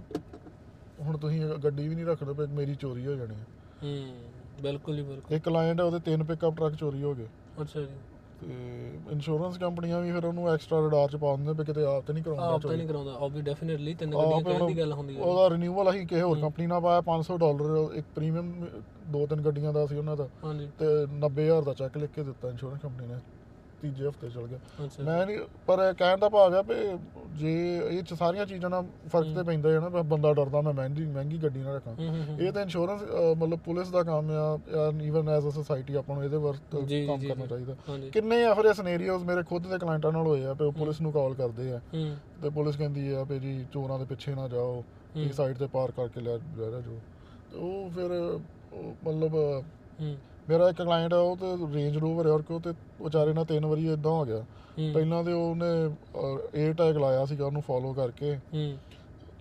ਹੁਣ 0.99 1.17
ਤੁਸੀਂ 1.17 1.41
ਗੱਡੀ 1.63 1.87
ਵੀ 1.87 1.95
ਨਹੀਂ 1.95 2.05
ਰੱਖਦੇ 2.05 2.33
ਪਏ 2.33 2.45
ਮੇਰੀ 2.45 2.75
ਚੋਰੀ 2.75 3.07
ਹੋ 3.07 3.15
ਜਾਣੀ 3.15 3.35
ਹੈ 3.35 3.45
ਹੂੰ 3.83 4.61
ਬਿਲਕੁਲ 4.61 4.95
ਜੀ 4.95 5.01
ਬਿਲਕੁਲ। 5.01 5.35
ਇੱਕ 5.35 5.43
ਕਲਾਇੰਟ 5.43 5.79
ਹੈ 5.79 5.85
ਉਹਦੇ 5.85 5.99
ਤਿੰਨ 5.99 6.23
ਪਿਕਅਪ 6.23 6.57
ਟਰੱਕ 6.57 6.75
ਚੋਰੀ 6.75 7.03
ਹੋ 7.03 7.13
ਗਏ। 7.15 7.27
ਅੱਛਾ 7.61 7.81
ਜੀ। 7.81 7.87
ਤੇ 8.41 8.47
ਇੰਸ਼ੋਰੈਂਸ 9.11 9.57
ਕੰਪਨੀਆਂ 9.57 10.01
ਵੀ 10.01 10.11
ਫਿਰ 10.11 10.25
ਉਹਨੂੰ 10.25 10.49
ਐਕਸਟਰਾ 10.49 10.79
ਰਡਾਰ 10.87 11.09
ਚ 11.09 11.15
ਪਾ 11.15 11.35
ਦਿੰਦੇ 11.35 11.53
ਵੀ 11.53 11.65
ਕਿਤੇ 11.65 11.85
ਆਪ 11.85 12.05
ਤੇ 12.05 12.13
ਨਹੀਂ 12.13 12.23
ਕਰਾਉਂਦਾ 12.23 12.45
ਆਪ 12.45 12.61
ਤਾਂ 12.61 12.77
ਨਹੀਂ 12.77 12.87
ਕਰਾਉਂਦਾ 12.87 13.11
ਆਬਵੀ 13.11 13.41
ਡੈਫੀਨਿਟਲੀ 13.41 13.93
ਤਿੰਨ 13.93 14.11
ਗੱਡੀਆਂ 14.11 14.41
ਕਹਿਣ 14.41 14.67
ਦੀ 14.67 14.77
ਗੱਲ 14.77 14.93
ਹੁੰਦੀ 14.93 15.15
ਹੈ 15.15 15.21
ਉਹਦਾ 15.21 15.49
ਰਿਨਿਊਅਲ 15.49 15.89
ਅਸੀਂ 15.89 16.07
ਕਿਸੇ 16.07 16.21
ਹੋਰ 16.21 16.39
ਕੰਪਨੀ 16.39 16.67
ਨਾਲ 16.67 16.81
ਪਾਇਆ 16.81 17.01
500 17.05 17.37
ਡਾਲਰ 17.37 17.93
ਇੱਕ 17.95 18.05
ਪ੍ਰੀਮੀਅਮ 18.15 18.65
ਦੋ 19.07 19.25
ਤਿੰਨ 19.27 19.41
ਗੱਡੀਆਂ 19.41 19.73
ਦਾ 19.73 19.85
ਸੀ 19.85 19.97
ਉਹਨਾਂ 19.97 20.17
ਦਾ। 20.17 20.27
ਹਾਂਜੀ। 20.43 20.69
ਤੇ 20.79 20.85
90000 21.19 21.63
ਦਾ 21.63 21.73
ਚੈੱਕ 21.73 21.97
ਲਿਖ 21.97 22.09
ਕੇ 22.09 22.23
ਦਿੱਤਾ 22.23 22.49
ਇੰਸ਼ੋਰੈਂਸ 22.49 22.81
ਕੰਪਨੀ 22.81 23.07
ਨੇ। 23.07 23.19
ਤੀਜੇ 23.85 24.07
ਹਫ਼ਤੇ 24.07 24.29
ਚਲ 24.29 24.47
ਗਿਆ। 24.47 24.87
ਮੈਂ 25.01 25.25
ਨਹੀਂ 25.25 25.37
ਪਰ 25.67 25.79
ਇਹ 25.83 25.93
ਕਹਿਣ 25.93 26.17
ਦਾ 26.19 26.29
ਭਾਵ 26.29 26.53
ਹੈ 26.55 26.61
ਵੀ 26.63 26.75
ਜੇ 27.39 27.53
ਇਹ 27.87 28.01
ਚ 28.03 28.13
ਸਾਰੀਆਂ 28.13 28.45
ਚੀਜ਼ਾਂ 28.45 28.69
ਨਾਲ 28.69 28.85
ਫ਼ਰਕ 29.07 29.35
ਤੇ 29.35 29.43
ਪੈਂਦਾ 29.43 29.71
ਹੈ 29.71 29.79
ਨਾ 29.79 30.01
ਬੰਦਾ 30.03 30.33
ਡਰਦਾ 30.33 30.61
ਮੈਂ 30.61 30.73
ਮਹਿੰਗੀ 30.73 31.05
ਮਹਿੰਗੀ 31.05 31.37
ਗੱਡੀ 31.43 31.59
ਨਾ 31.59 31.75
ਰੱਖਾਂ। 31.75 31.93
ਇਹ 32.37 32.51
ਤਾਂ 32.51 32.61
ਇੰਸ਼ੋਰੈਂਸ 32.61 33.01
ਮਤਲਬ 33.37 33.59
ਪੁਲਿਸ 33.65 33.89
ਦਾ 33.91 34.03
ਕੰਮ 34.03 34.31
ਆ 34.33 34.57
ਈਵਨ 35.03 35.29
ਐਜ਼ 35.29 35.47
ਅ 35.47 35.51
ਸੋਸਾਇਟੀ 35.51 35.95
ਆਪਾਂ 35.95 36.15
ਨੂੰ 36.15 36.23
ਇਹਦੇ 36.23 36.37
ਵਰਤ 36.37 36.75
ਕੰਮ 36.75 37.27
ਕਰਨਾ। 37.27 37.45
ਚਾਹੀਦਾ। 37.45 37.75
ਕਿੰਨੇ 38.13 38.41
ਇਹੋ 38.41 38.61
ਜਿਹੇ 38.61 38.73
ਸਿਨੈਰੀਓਜ਼ 38.73 39.23
ਮੇਰੇ 39.23 39.43
ਖੁਦ 39.43 39.67
ਦੇ 39.67 39.77
ਕਲਾਇੰਟਾਂ 39.77 40.11
ਨਾਲ 40.11 40.27
ਹੋਏ 40.27 40.45
ਆ 40.45 40.55
ਉਹ 40.61 40.71
ਪੁਲਿਸ 40.73 41.01
ਨੂੰ 41.01 41.11
ਕਾਲ 41.11 41.33
ਕਰਦੇ 41.33 41.71
ਆ। 41.71 41.79
ਤੇ 42.41 42.49
ਪੁਲਿਸ 42.49 42.77
ਕਹਿੰਦੀ 42.77 43.11
ਆ 43.13 43.23
ਵੀ 43.23 43.39
ਜੀ 43.39 43.65
ਚੋਰਾਂ 43.73 43.99
ਦੇ 43.99 44.05
ਪਿੱਛੇ 44.05 44.35
ਨਾ 44.35 44.47
ਜਾਓ 44.47 44.83
ਤੁਸੀਂ 45.13 45.31
ਸਾਈਡ 45.33 45.57
ਤੇ 45.57 45.67
ਪਾਰ 45.73 45.91
ਕਰਕੇ 45.91 46.21
ਲੈ 46.21 46.37
ਜਾ 46.57 46.69
ਜੋ 46.71 46.99
ਤੇ 47.51 47.57
ਉਹ 47.57 47.89
ਫਿਰ 47.89 48.11
ਮਤਲਬ 49.03 49.35
ਮੇਰਾ 50.49 50.67
ਇੱਕ 50.69 50.77
ਕਲਾਇੰਟ 50.77 51.13
ਆ 51.13 51.17
ਉਹ 51.17 51.35
ਤੇ 51.37 51.55
ਰੇਂਜ 51.73 51.97
ਰੋਵਰ 51.97 52.27
ਔਰ 52.27 52.41
ਕੋ 52.41 52.59
ਤੇ 52.59 52.71
ਵਿਚਾਰੇ 53.01 53.33
ਨਾਲ 53.33 53.45
ਤਿੰਨ 53.45 53.65
ਵਾਰੀ 53.65 53.87
ਇਦਾਂ 53.93 54.11
ਹੋ 54.11 54.25
ਗਿਆ। 54.25 54.43
ਪਹਿਲਾਂ 54.93 55.23
ਤੇ 55.23 55.33
ਉਹਨੇ 55.33 55.71
에ਅਰ 55.85 56.73
ਟੈਗ 56.73 56.97
ਲਾਇਆ 56.97 57.25
ਸੀਗਾ 57.25 57.45
ਉਹਨੂੰ 57.45 57.61
ਫੋਲੋ 57.61 57.93
ਕਰਕੇ। 57.93 58.37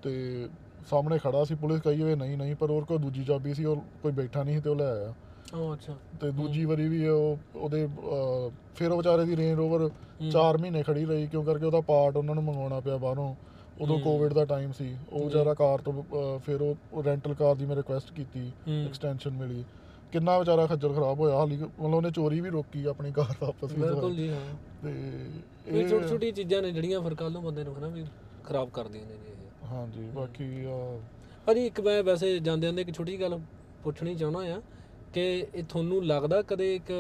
ਤੇ 0.02 0.48
ਸਾਹਮਣੇ 0.90 1.18
ਖੜਾ 1.18 1.44
ਸੀ 1.44 1.54
ਪੁਲਿਸ 1.54 1.80
ਕਹੀ 1.80 2.02
ਹੋਏ 2.02 2.14
ਨਹੀਂ 2.14 2.36
ਨਹੀਂ 2.38 2.54
ਪਰ 2.54 2.70
ਉਹ 2.70 2.82
ਕੋਲ 2.82 2.98
ਦੂਜੀ 2.98 3.24
ਚਾਬੀ 3.24 3.54
ਸੀ 3.54 3.64
ਉਹ 3.64 3.76
ਕੋਈ 4.02 4.12
ਬੈਠਾ 4.12 4.42
ਨਹੀਂ 4.42 4.54
ਸੀ 4.54 4.60
ਤੇ 4.60 4.70
ਉਹ 4.70 4.76
ਲੈ 4.76 4.90
ਆਇਆ। 4.92 5.12
ਉਹ 5.54 5.72
ਅੱਛਾ। 5.74 5.94
ਤੇ 6.20 6.30
ਦੂਜੀ 6.30 6.64
ਵਾਰੀ 6.64 6.88
ਵੀ 6.88 7.06
ਉਹ 7.08 7.38
ਉਹਦੇ 7.56 7.86
ਫਿਰ 8.76 8.90
ਉਹ 8.90 8.96
ਵਿਚਾਰੇ 8.96 9.24
ਦੀ 9.24 9.36
ਰੇਂਜ 9.36 9.56
ਰੋਵਰ 9.56 9.88
4 10.32 10.58
ਮਹੀਨੇ 10.58 10.82
ਖੜੀ 10.82 11.04
ਰਹੀ 11.04 11.26
ਕਿਉਂ 11.26 11.44
ਕਰਕੇ 11.44 11.66
ਉਹਦਾ 11.66 11.80
ਪਾਰਟ 11.80 12.16
ਉਹਨਾਂ 12.16 12.34
ਨੂੰ 12.34 12.44
ਮੰਗਵਾਉਣਾ 12.44 12.80
ਪਿਆ 12.80 12.96
ਬਾਹਰੋਂ। 12.96 13.34
ਉਦੋਂ 13.80 13.98
ਕੋਵਿਡ 14.00 14.32
ਦਾ 14.32 14.44
ਟਾਈਮ 14.44 14.72
ਸੀ 14.72 14.94
ਉਹ 15.12 15.24
ਵਿਚਾਰਾ 15.24 15.54
ਕਾਰ 15.54 15.78
ਤੋਂ 15.78 15.92
ਫਿਰ 16.38 16.60
ਉਹ 16.62 17.02
ਰੈਂਟਲ 17.04 17.34
ਕਾਰ 17.34 17.54
ਦੀ 17.54 17.66
ਮੈਂ 17.66 17.76
ਰਿਕੁਐਸਟ 17.76 18.12
ਕੀਤੀ। 18.12 18.50
ਐਕਸਟੈਂਸ਼ਨ 18.86 19.30
ਮਿਲੀ। 19.30 19.64
ਕਿੰਨਾ 20.14 20.38
ਵਿਚਾਰਾ 20.38 20.66
ਖੱਜਲ 20.66 20.92
ਖਰਾਬ 20.94 21.20
ਹੋਇਆ 21.20 21.36
ਹਾਲੀ 21.36 21.56
ਮਤਲਬ 21.56 21.94
ਉਹਨੇ 21.94 22.10
ਚੋਰੀ 22.10 22.40
ਵੀ 22.40 22.50
ਰੋਕੀ 22.50 22.84
ਆਪਣੀ 22.84 23.10
ਕਾਰ 23.12 23.34
ਵਾਪਸ 23.40 23.72
ਵੀ 23.72 23.80
ਬਿਲਕੁਲ 23.82 24.14
ਜੀ 24.16 24.28
ਹਾਂ। 24.28 24.40
ਤੇ 24.82 24.90
ਇਹ 25.68 25.88
ਛੋਟੀ 25.88 26.08
ਛੋਟੀ 26.08 26.30
ਚੀਜ਼ਾਂ 26.32 26.60
ਨੇ 26.62 26.70
ਜਿਹੜੀਆਂ 26.70 27.00
ਫਿਰ 27.00 27.14
ਕੱਲ 27.14 27.32
ਨੂੰ 27.32 27.42
ਬੰਦੇ 27.42 27.64
ਨੂੰ 27.64 27.76
ਹਨਾ 27.78 27.88
ਵੀ 27.88 28.04
ਖਰਾਬ 28.44 28.70
ਕਰਦੀਆਂ 28.70 29.06
ਨੇ 29.06 29.14
ਜੀ 29.16 29.32
ਇਹ। 29.32 29.66
ਹਾਂਜੀ 29.66 30.08
ਬਾਕੀ 30.14 30.44
ਅਹ, 30.66 31.00
ਭਾਜੀ 31.46 31.66
ਇੱਕ 31.66 31.80
ਮੈਂ 31.80 32.02
ਵੈਸੇ 32.02 32.38
ਜਾਂਦੇ 32.38 32.66
ਜਾਂਦੇ 32.66 32.82
ਇੱਕ 32.82 32.90
ਛੋਟੀ 32.90 33.20
ਗੱਲ 33.20 33.38
ਪੁੱਛਣੀ 33.84 34.14
ਚਾਹੁੰਦਾ 34.14 34.54
ਆ 34.54 34.60
ਕਿ 35.12 35.24
ਇਹ 35.54 35.64
ਤੁਹਾਨੂੰ 35.64 36.04
ਲੱਗਦਾ 36.06 36.42
ਕਦੇ 36.42 36.74
ਇੱਕ 36.74 36.92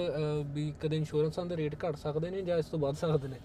ਵੀ 0.46 0.72
ਕਦੇ 0.80 0.96
ਇੰਸ਼ੋਰੈਂਸਾਂ 0.96 1.46
ਦੇ 1.46 1.56
ਰੇਟ 1.56 1.74
ਘਟ 1.84 1.96
ਸਕਦੇ 1.96 2.30
ਨੇ 2.30 2.42
ਜਾਂ 2.42 2.58
ਇਸ 2.58 2.66
ਤੋਂ 2.66 2.78
ਵੱਧ 2.78 2.96
ਸਕਦੇ 2.96 3.28
ਨੇ? 3.28 3.38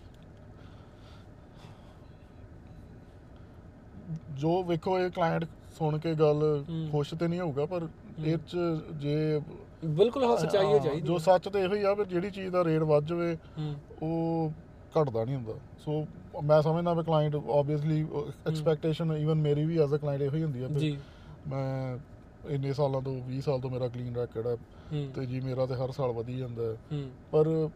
ਜੋ 4.34 4.62
ਵੇਖੋ 4.64 5.00
ਇਹ 5.00 5.10
ਕਲਾਇੰਟ 5.10 5.46
ਸੁਣ 5.78 5.98
ਕੇ 5.98 6.14
ਗੱਲ। 6.16 6.64
ਖੁਸ਼ 6.92 7.14
ਤੇ 7.14 7.28
ਨਹੀਂ 7.28 7.40
ਹੋਊਗਾ 7.40 7.66
ਪਰ 7.66 7.88
ਇਹ 8.26 8.38
ਚ 8.38 8.58
ਜੇ 8.94 9.42
ਬਿਲਕੁਲ 9.86 10.24
ਹਾਂ 10.24 10.38
ਸੱਚਾਈ 10.38 10.66
ਹੋ 10.66 10.72
ਹਾਂ, 10.72 10.80
ਚਾਹੀਦੀ 10.80 11.02
ਜੋ 11.02 11.18
ਸੱਚ 11.18 11.48
ਤੇ 11.50 11.60
ਇਹੋ 11.62 11.76
ਹੀ 11.76 11.84
ਆ 11.84 11.94
ਵੀ 11.94 12.06
ਜਿਹੜੀ 12.06 12.30
ਚੀਜ਼ 12.30 12.50
ਦਾ 12.50 12.64
ਰੇਟ 12.64 12.82
ਵੱਧ 12.82 13.06
ਜਾਵੇ 13.06 13.38
ਹੂੰ। 13.58 13.76
ਉਹ 14.02 14.52
ਘਟਦਾ 15.02 15.24
ਨਹੀਂ 15.26 15.36
ਹੁੰਦਾ। 15.36 15.54
ਸੋ 15.78 16.06
ਮੈਂ 16.44 16.62
ਸਮਝਦਾ 16.62 16.94
ਵੀ 16.94 17.04
ਕਲਾਇੰਟ 17.04 17.36
ਆਬਵੀਅਸਲੀ 17.36 18.08
ਐਕਸਪੈਕਟੇਸ਼ਨ 18.48 19.12
ਈਵਨ 19.14 19.38
ਮੇਰੀ 19.38 19.66
ਵੀ 19.66 19.78
ਐਜ਼ 19.80 19.94
ਅ 19.96 19.98
ਕਲਾਇੰਟ 19.98 20.22
ਇਹੋ 20.22 20.36
ਹੀ 20.36 20.44
ਹੁੰਦੀ 20.44 20.64
ਆ 20.64 20.68
ਵੀ 20.68 20.80
ਜੀ। 20.80 20.98
ਮੈਂ 21.48 21.98
ਇੰਨੇ 22.50 22.74
ਸਾਲਾਂ 22.74 23.02
ਤੋਂ 23.02 23.16
20 23.30 23.40
ਸਾਲ 23.42 23.60
ਤੋਂ 23.60 23.70
ਮੇਰਾ 23.70 23.88
ਕਲੀਨ 23.88 24.16
ਰੈਕਡ 24.16 24.48
ਹੈ 24.48 24.56
ਹੂੰ। 24.94 25.08
ਤੇ 25.16 25.26
ਜੀ 25.26 25.40
ਮੇਰਾ 25.40 25.66
ਤੇ 25.66 25.76
ਹਰ 25.76 25.92
ਸਾਲ 25.92 26.12
ਵਧੀ 26.12 26.38
ਜਾਂਦਾ 26.38 26.64
ਹੈ। 26.64 26.76
ਹੂੰ। 26.92 27.10
ਪਰ 27.32 27.70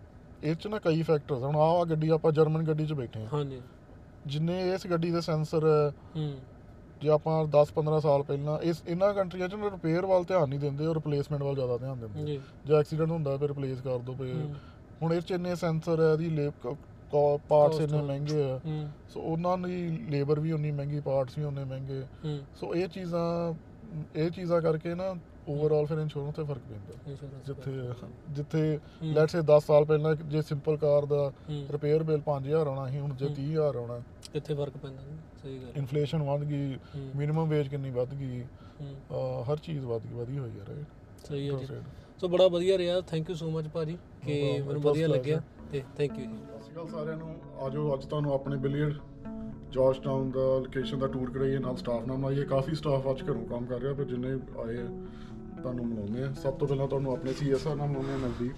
ਇਹ 0.43 0.55
ਚ 0.55 0.67
ਨਾ 0.67 0.79
ਕਈ 0.79 1.01
ਫੈਕਟਰਸ 1.01 1.43
ਹੁਣ 1.43 1.55
ਆਹ 1.55 1.85
ਗੱਡੀ 1.85 2.09
ਆਪਾਂ 2.09 2.31
ਜਰਮਨ 2.31 2.63
ਗੱਡੀ 2.63 2.85
'ਚ 2.85 2.93
ਬੈਠੇ 2.93 3.19
ਹਾਂ 3.19 3.27
ਹਾਂਜੀ। 3.33 3.61
ਜਿੰਨੇ 4.27 4.73
ਇਸ 4.73 4.87
ਗੱਡੀ 4.87 5.11
ਦੇ 5.11 5.21
ਸੈਂਸਰ 5.21 5.65
ਹੈ 5.65 5.89
ਹੂੰ। 6.15 6.33
ਜੇ 7.03 7.09
ਆਪਾਂ 7.09 7.33
10-15 7.53 7.99
ਸਾਲ 8.01 8.23
ਪਹਿਲਾਂ 8.23 8.57
ਇਸ 8.63 8.81
ਇਹਨਾਂ 8.87 9.13
ਕੰਟਰੀਆਂ 9.13 9.47
'ਚ 9.49 9.55
ਰਿਪੇਅਰ 9.63 10.05
ਵੱਲ 10.05 10.23
ਧਿਆਨ 10.23 10.49
ਨਹੀਂ 10.49 10.59
ਦਿੰਦੇ 10.59 10.85
ਔਰ 10.85 10.95
ਰਿਪਲੇਸਮੈਂਟ 10.95 11.43
ਵੱਲ 11.43 11.55
ਜ਼ਿਆਦਾ 11.55 11.77
ਧਿਆਨ 11.77 11.99
ਦਿੰਦੇ। 11.99 12.25
ਜੀ। 12.25 12.39
ਜੇ 12.65 12.75
ਐਕਸੀਡੈਂਟ 12.75 13.11
ਹੁੰਦਾ 13.11 13.35
ਫਿਰ 13.37 13.47
ਰਿਪਲੇਸ 13.47 13.81
ਕਰ 13.81 13.97
ਦੋ 13.99 14.13
ਪਏ। 14.13 14.33
ਹੁਣ 15.01 15.13
ਇਹ 15.13 15.21
'ਚ 15.21 15.31
ਇੰਨੇ 15.31 15.55
ਸੈਂਸਰ 15.55 16.01
ਹੈ 16.01 16.11
ਇਹਦੀ 16.13 16.29
ਲੇਬ 16.29 16.75
ਪਾਰਟਸ 17.49 17.79
ਇੰਨੇ। 17.81 18.01
ਮਹਿੰਗੇ 18.01 18.43
ਆ। 18.43 18.59
ਸੋ 19.09 19.21
ਉਹਨਾਂ 19.21 19.57
ਦੀ 19.57 19.89
ਲੇਬਰ 20.09 20.39
ਵੀ 20.39 20.51
ਉਨੀ 20.51 20.71
ਮਹਿੰਗੀ 20.71 20.99
ਪਾਰਟਸ 20.99 21.37
ਵੀ 21.37 21.43
ਉਨੇ 21.43 21.63
ਮਹਿੰਗੇ। 21.63 22.01
ਸੋ 22.55 22.73
ਇਹ 22.75 22.87
ਚੀਜ਼ਾਂ 22.87 23.53
ਇਹ 24.15 24.29
ਚੀਜ਼ਾਂ 24.31 24.61
ਕਰਕੇ 24.61 24.95
ਨਾ 24.95 25.13
ਓਵਰਆਲ 25.49 25.85
ਫਿਰ 25.85 25.97
ਇੰਸ਼ੋਰੈਂਸ 25.97 26.35
ਤੇ 26.35 26.43
ਫ਼ਰਕ 26.43 26.61
ਪੈਂਦਾ 26.69 27.39
ਜਿੱਥੇ 27.45 27.71
ਜਿੱਥੇ। 28.29 28.79
ਲੈਟਸ 29.03 29.31
ਸੇ 29.31 29.41
10 29.47 29.59
ਸਾਲ 29.59 29.85
ਪਹਿਲਾਂ 29.85 30.13
ਜੇ 30.15 30.41
ਸਿੰਪਲ 30.41 30.77
ਕਾਰ 30.77 31.05
ਦਾ। 31.05 31.31
ਰਿਪੇਅਰ 31.71 32.03
ਬਿੱਲ 32.03 32.21
5000 32.25 32.67
ਆਉਣਾ 32.67 32.87
ਸੀ 32.89 32.99
ਹੁਣ 32.99 33.15
ਜੇ 33.15 33.25
ਹੂੰ। 33.25 33.35
30000 33.35 33.77
ਆਉਣਾ 33.77 33.99
ਕਿੱਥੇ 34.33 34.53
ਫ਼ਰਕ 34.53 34.77
ਪੈਂਦਾ? 34.77 35.03
ਸਹੀ 35.43 35.57
ਗੱਲ 35.59 35.71
ਇਨਫਲੇਸ਼ਨ 35.75 36.23
ਵੱਧ 36.23 36.43
ਗਈ। 36.43 36.77
ਮਿਨੀਮਮ 37.15 37.49
ਵੇਜ 37.49 37.67
ਕਿੰਨੀ 37.67 37.89
ਵੱਧ 37.91 38.13
ਗਈ 38.13 38.43
ਹਰ 39.49 39.57
ਚੀਜ਼ 39.57 39.85
ਵੱਧ 39.85 40.05
ਗਈ 40.05 40.13
ਵਧੀ 40.13 40.37
ਹੋਈ 40.37 40.59
ਹੈ 40.59 40.65
ਰਾਈਟ 40.67 41.25
ਸਹੀ 41.27 41.49
ਹੈ 41.49 41.57
ਜੀ 41.57 41.81
ਸੋ 42.21 42.27
ਬੜਾ 42.27 42.47
ਵਧੀਆ 42.47 42.77
ਰਿਹਾ 42.77 42.99
ਥੈਂਕ 43.01 43.29
ਯੂ 43.29 43.35
ਸੋ 43.35 43.49
ਮਚ 43.49 43.67
ਭਾਜੀ 43.67 43.97
ਕਿ. 44.25 44.41
ਮੈਨੂੰ 44.61 44.81
ਵਧੀਆ 44.81 45.07
ਲੱਗਿਆ. 45.07 45.41
ਤੇ 45.71 45.83
ਥੈਂਕ 45.97 46.17
ਯੂ 46.19 46.25
ਜੀ 46.25 46.37
ਅਕਾਲ 46.71 46.87
ਸਾਰਿਆਂ 46.87 47.17
ਨੂੰ 47.17 47.35
ਆਜੋ 47.61 47.93
ਅੱਜ 47.93 48.05
ਤੁਹਾਨੂੰ 48.05 48.33
ਆਪਣੇ 48.33 48.57
ਬਿਲੀਅਰਡ 48.57 48.93
ਜਾਰਜ 49.71 49.97
ਟਾਊਨ 49.97 50.29
ਦਾ 50.31 50.39
ਲੋਕੇਸ਼ਨ 50.59 50.99
ਦਾ 50.99 51.07
ਟੂਰ 51.07 51.29
ਕਰਾਈਏ 51.31 51.57
ਨਾਲ 51.59 51.75
ਸਟਾਫ 51.75 52.05
ਨਾਲ 52.07 52.17
ਬਣਾਈਏ 52.17 52.43
ਕਾਫੀ 52.45 52.75
ਸਟਾਫ 52.75 53.09
ਅੱਜ 53.11 53.23
ਘਰੋਂ 53.23 53.45
ਕੰਮ 53.45 53.65
ਕਰ 53.65 53.79
ਰਿਹਾ 53.81 53.93
ਪਰ 53.93 54.03
ਜਿੰਨੇ 54.03 54.31
ਆਏ 54.59 54.77
ਤੁਹਾਨੂੰ 55.63 55.85
ਮਿਲਾਉਂਦੇ 55.87 56.23
ਆ 56.23 56.31
ਸਭ 56.43 56.57
ਤੋਂ 56.59 56.67
ਪਹਿਲਾਂ 56.67 56.87
ਤੁਹਾਨੂੰ 56.87 57.11
ਆਪਣੇ 57.13 57.33
ਸੀਐਸਆਰ 57.33 57.75
ਨਾਲ 57.75 57.89
ਮਿਲਾਉਂਦੇ 57.89 58.13
ਆ 58.13 58.17
Navdeep 58.27 58.55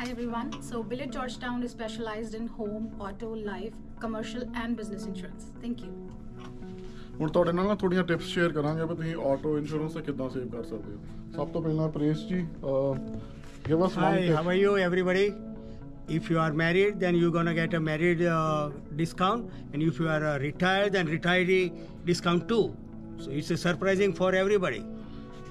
Hi 0.00 0.04
everyone. 0.10 0.50
So 0.66 0.78
Billet 0.90 1.10
Georgetown 1.14 1.64
is 1.64 1.72
specialized 1.72 2.36
in 2.38 2.46
home, 2.58 2.84
auto, 3.06 3.30
life, 3.48 3.74
commercial 4.04 4.46
and 4.60 4.78
business 4.78 5.02
insurance. 5.10 5.50
Thank 5.64 5.82
you. 5.86 5.90
ਹੁਣ 7.20 7.30
ਤੁਹਾਡੇ 7.30 7.52
ਨਾਲ 7.52 7.66
ਨਾ 7.66 7.74
ਥੋੜੀਆਂ 7.80 8.04
ਟਿਪਸ 8.10 8.26
ਸ਼ੇਅਰ 8.26 8.52
ਕਰਾਂਗੇ 8.52 8.84
ਵੀ 8.84 8.94
ਤੁਸੀਂ 8.94 9.14
ਆਟੋ 9.32 9.56
ਇੰਸ਼ੋਰੈਂਸ 9.58 9.92
ਤੇ 9.94 10.02
ਕਿੱਦਾਂ 10.02 10.28
ਸੇਵ 10.30 10.48
ਕਰ 10.50 10.62
ਸਕਦੇ 10.62 10.92
ਹੋ 10.92 11.32
ਸਭ 11.36 11.52
ਤੋਂ 11.52 11.62
ਪਹਿਲਾਂ 11.62 11.88
Paresh 11.96 12.26
ji 12.28 12.40
give 13.68 13.86
us 13.86 13.98
Hi, 13.98 14.14
how 14.36 14.44
are 14.52 14.58
you, 14.60 14.72
everybody? 14.86 15.26
If 16.18 16.30
you 16.32 16.38
are 16.44 16.52
married, 16.60 16.96
then 17.02 17.18
you're 17.18 17.34
gonna 17.34 17.54
get 17.58 17.74
a 17.78 17.80
married 17.90 18.22
uh, 18.28 18.70
discount, 19.02 19.52
and 19.72 19.84
if 19.88 20.00
you 20.02 20.08
are 20.14 20.22
uh, 20.30 20.32
retired, 20.44 20.96
then 20.96 21.12
retiree 21.16 21.60
discount 22.08 22.48
too. 22.52 22.64
So 23.24 23.36
it's 23.40 23.52
a 23.56 23.58
surprising 23.58 24.16
for 24.22 24.30
everybody, 24.40 24.80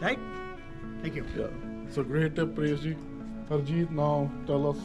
right? 0.02 0.28
Thank 1.03 1.17
you. 1.17 1.25
Yeah. 1.37 1.49
So 1.91 2.05
great 2.05 2.37
tip, 2.37 2.55
Prayesh 2.55 2.83
ji. 2.83 2.97
Harjeet, 3.49 3.91
now 3.93 4.31
tell 4.47 4.71
us. 4.73 4.85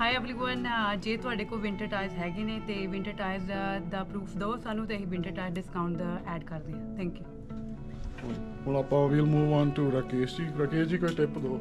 Hi 0.00 0.14
everyone 0.16 0.66
ਜੇ 1.02 1.16
ਤੁਹਾਡੇ 1.16 1.44
ਕੋਲ 1.44 1.60
winter 1.60 1.86
tyres 1.86 2.12
ਹੈਗੇ 2.12 2.42
ਨੇ 2.44 2.58
ਤੇ 2.66 2.74
winter 2.86 3.12
tyres 3.12 3.88
ਦਾ 3.90 4.02
proof 4.04 4.36
ਦਿਓ 4.36 4.56
ਸਾਨੂੰ 4.56 4.86
ਤੇ 4.86 4.96
ਅਸੀਂ 4.96 5.06
ਵਿੰਟਰ 5.06 5.30
ਟਾਇਰ 5.30 5.50
ਡਿਸਕਾਊਂਟ 5.50 5.96
ਦਾ 5.96 6.18
ਐਡ 6.34 6.44
ਕਰਦੇ 6.44 6.72
ਹਾਂ 6.72 6.96
ਥੈਂਕ 6.96 7.16
ਯੂ 7.16 8.34
ਹੁਣ 8.66 8.76
ਆਪਾਂ 8.76 9.06
we'll 9.08 9.22
move 9.22 9.52
on 9.54 9.70
to 9.70 9.90
Rakesh 9.92 10.36
ji 10.36 10.46
Rakesh 10.60 10.88
ji 10.88 10.98
ਕੋਈ 10.98 11.14
ਟਿਪ 11.16 11.38
ਦਿਓ 11.38 11.60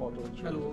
auto 0.00 0.22
Hello. 0.44 0.72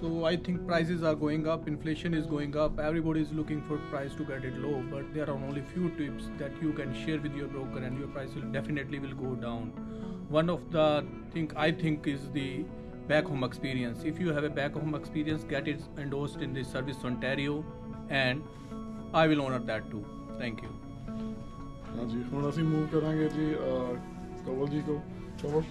So 0.00 0.24
I 0.24 0.36
think 0.36 0.66
prices 0.66 1.02
are 1.02 1.14
going 1.14 1.46
up, 1.46 1.66
inflation 1.68 2.14
is 2.14 2.26
going 2.26 2.56
up. 2.56 2.78
Everybody 2.80 3.20
is 3.20 3.32
looking 3.32 3.62
for 3.68 3.78
price 3.90 4.14
to 4.20 4.24
get 4.24 4.44
it 4.44 4.58
low, 4.58 4.82
but 4.90 5.12
there 5.14 5.28
are 5.30 5.36
only 5.48 5.62
few 5.72 5.90
tips 5.90 6.28
that 6.38 6.50
you 6.60 6.72
can 6.72 6.94
share 7.04 7.20
with 7.20 7.34
your 7.34 7.48
broker, 7.48 7.84
and 7.88 7.98
your 7.98 8.08
price 8.08 8.34
will 8.34 8.48
definitely 8.56 8.98
will 8.98 9.14
go 9.14 9.34
down. 9.46 9.72
One 10.28 10.50
of 10.50 10.64
the 10.70 11.04
thing 11.34 11.50
I 11.56 11.70
think 11.70 12.06
is 12.06 12.28
the 12.30 12.64
back 13.08 13.26
home 13.26 13.44
experience. 13.44 14.02
If 14.04 14.18
you 14.18 14.32
have 14.32 14.44
a 14.44 14.50
back 14.50 14.74
home 14.74 14.94
experience, 14.94 15.44
get 15.44 15.68
it 15.68 15.80
endorsed 15.98 16.40
in 16.48 16.52
the 16.52 16.64
Service 16.64 17.04
Ontario, 17.04 17.64
and 18.08 18.42
I 19.14 19.26
will 19.26 19.46
honor 19.46 19.62
that 19.72 19.90
too. 19.90 20.04
Thank 20.38 20.62
you. 20.66 20.74
ਹਾਂਜੀ 21.96 22.22
ਹੁਣ 22.32 22.48
ਅਸੀਂ 22.48 22.62
move 22.64 22.86
ਕਰਾਂਗੇ 22.92 23.28
ਜੀ 23.28 23.54
Kawal 24.44 24.70
ji, 24.70 24.80
go. 24.86 25.00
Kawal. 25.40 25.64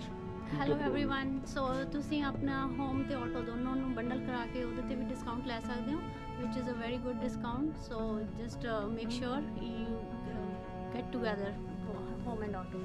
hello 0.59 0.75
everyone 0.85 1.29
ਸੋ 1.47 1.67
ਤੁਸੀਂ 1.91 2.23
ਆਪਣਾ 2.23 2.65
home 2.77 3.03
ਤੇ 3.09 3.13
auto 3.15 3.41
ਦੋਨੋਂ 3.41 3.75
ਨੂੰ 3.75 3.93
ਬੰਡਲ 3.95 4.19
ਕਰਾ 4.25 4.45
ਕੇ 4.53 4.63
ਉਹਦੇ 4.63 4.81
ਤੇ 4.89 4.95
ਵੀ 4.95 5.05
ਡਿਸਕਾਊਂਟ 5.05 5.47
ਲੈ 5.47 5.59
ਸਕਦੇ 5.59 5.93
ਹੋ 5.93 5.99
which 6.41 6.55
is 6.59 6.69
a 6.71 6.73
very 6.77 6.97
good 6.97 7.17
discount 7.23 7.81
so 7.87 7.97
just 8.37 8.63
uh, 8.65 8.77
make 8.93 9.11
sure 9.17 9.39
you 9.65 9.97
uh, 10.31 10.47
get 10.95 11.11
together 11.15 11.51
for 11.83 11.99
home 12.25 12.41
and 12.47 12.55
auto 12.61 12.81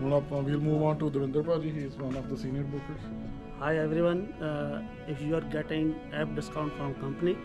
Well, 0.00 0.14
uh, 0.16 0.42
we'll 0.42 0.60
move 0.60 0.82
on 0.82 0.98
to 0.98 1.06
Devinder 1.10 1.42
Paji. 1.42 1.70
He 1.74 1.84
is 1.90 1.94
one 1.96 2.16
of 2.16 2.28
the 2.28 2.36
senior 2.36 2.64
brokers. 2.64 3.06
Hi 3.60 3.70
everyone, 3.78 4.20
uh, 4.48 4.82
if 5.08 5.22
you 5.22 5.34
are 5.36 5.44
getting 5.54 5.94
app 6.12 6.34
discount 6.34 6.74
from 6.74 6.94
company, 6.96 7.36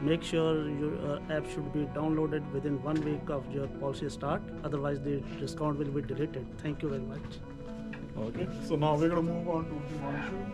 make 0.00 0.22
sure 0.22 0.70
your 0.82 0.92
uh, 1.10 1.36
app 1.38 1.50
should 1.54 1.72
be 1.72 1.84
downloaded 1.98 2.52
within 2.52 2.80
one 2.84 3.00
week 3.10 3.36
of 3.38 3.52
your 3.52 3.66
policy 3.82 4.10
start. 4.10 4.42
Otherwise, 4.62 5.00
the 5.00 5.20
discount 5.40 5.84
will 5.84 5.94
be 6.00 6.02
deleted. 6.02 6.46
Thank 6.62 6.82
you 6.82 6.90
very 6.90 7.08
much. 7.14 7.40
Okay. 8.15 8.47
So 8.67 8.75
now 8.75 8.95
we're 8.95 9.09
going 9.09 9.25
to 9.25 9.33
move 9.33 9.49
on 9.49 9.65
to 9.65 9.71
Himanshu. 9.71 10.51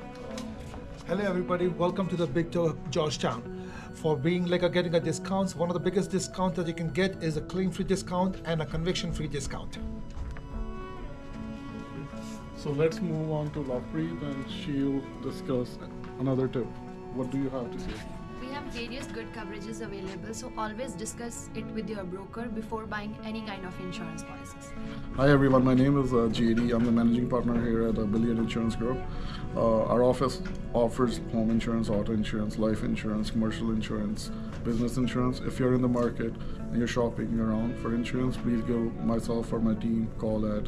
Hello, 1.07 1.25
everybody. 1.25 1.67
Welcome 1.67 2.07
to 2.07 2.15
the 2.15 2.25
Big 2.25 2.51
Georgetown. 2.89 3.69
For 3.95 4.15
being 4.15 4.45
like 4.45 4.63
a 4.63 4.69
getting 4.69 4.95
a 4.95 4.99
discount, 4.99 5.57
one 5.57 5.69
of 5.69 5.73
the 5.73 5.79
biggest 5.79 6.09
discounts 6.09 6.55
that 6.55 6.67
you 6.67 6.73
can 6.73 6.89
get 6.89 7.21
is 7.21 7.35
a 7.35 7.41
claim-free 7.41 7.83
discount 7.83 8.37
and 8.45 8.61
a 8.61 8.65
conviction-free 8.65 9.27
discount. 9.27 9.77
So 12.55 12.69
let's 12.69 13.01
move 13.01 13.29
on 13.29 13.51
to 13.51 13.59
Lovepreet 13.59 14.21
and 14.21 14.49
she'll 14.49 15.03
discuss 15.21 15.77
another 16.19 16.47
tip. 16.47 16.67
What 17.13 17.29
do 17.29 17.39
you 17.39 17.49
have 17.49 17.69
to 17.71 17.79
say? 17.79 17.91
Various 18.71 19.07
good 19.07 19.33
coverages 19.33 19.81
available, 19.81 20.31
so 20.31 20.53
always 20.55 20.93
discuss 20.93 21.49
it 21.55 21.65
with 21.73 21.89
your 21.89 22.03
broker 22.03 22.43
before 22.43 22.85
buying 22.85 23.17
any 23.23 23.41
kind 23.41 23.65
of 23.65 23.73
insurance 23.79 24.21
policies. 24.23 24.69
Hi 25.15 25.27
everyone, 25.29 25.65
my 25.65 25.73
name 25.73 25.99
is 25.99 26.13
uh, 26.13 26.29
JD. 26.29 26.71
I'm 26.75 26.85
the 26.85 26.91
managing 26.91 27.27
partner 27.27 27.59
here 27.65 27.87
at 27.87 27.97
uh, 27.97 28.03
Billion 28.03 28.37
Insurance 28.37 28.75
Group. 28.75 28.99
Uh, 29.55 29.85
our 29.85 30.03
office 30.03 30.43
offers 30.73 31.19
home 31.31 31.49
insurance, 31.49 31.89
auto 31.89 32.13
insurance, 32.13 32.59
life 32.59 32.83
insurance, 32.83 33.31
commercial 33.31 33.71
insurance, 33.71 34.29
business 34.63 34.97
insurance. 34.97 35.39
If 35.39 35.57
you're 35.57 35.73
in 35.73 35.81
the 35.81 35.87
market 35.87 36.35
and 36.35 36.77
you're 36.77 36.87
shopping 36.87 37.39
around 37.39 37.75
for 37.79 37.95
insurance, 37.95 38.37
please 38.37 38.61
give 38.61 38.95
myself 39.03 39.51
or 39.51 39.59
my 39.59 39.73
team 39.73 40.11
call 40.19 40.45
at 40.45 40.65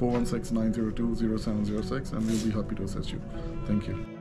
416-902-0706 0.00 2.12
and 2.12 2.26
we'll 2.26 2.44
be 2.44 2.50
happy 2.50 2.74
to 2.74 2.82
assist 2.82 3.12
you. 3.12 3.22
Thank 3.66 3.86
you. 3.86 4.13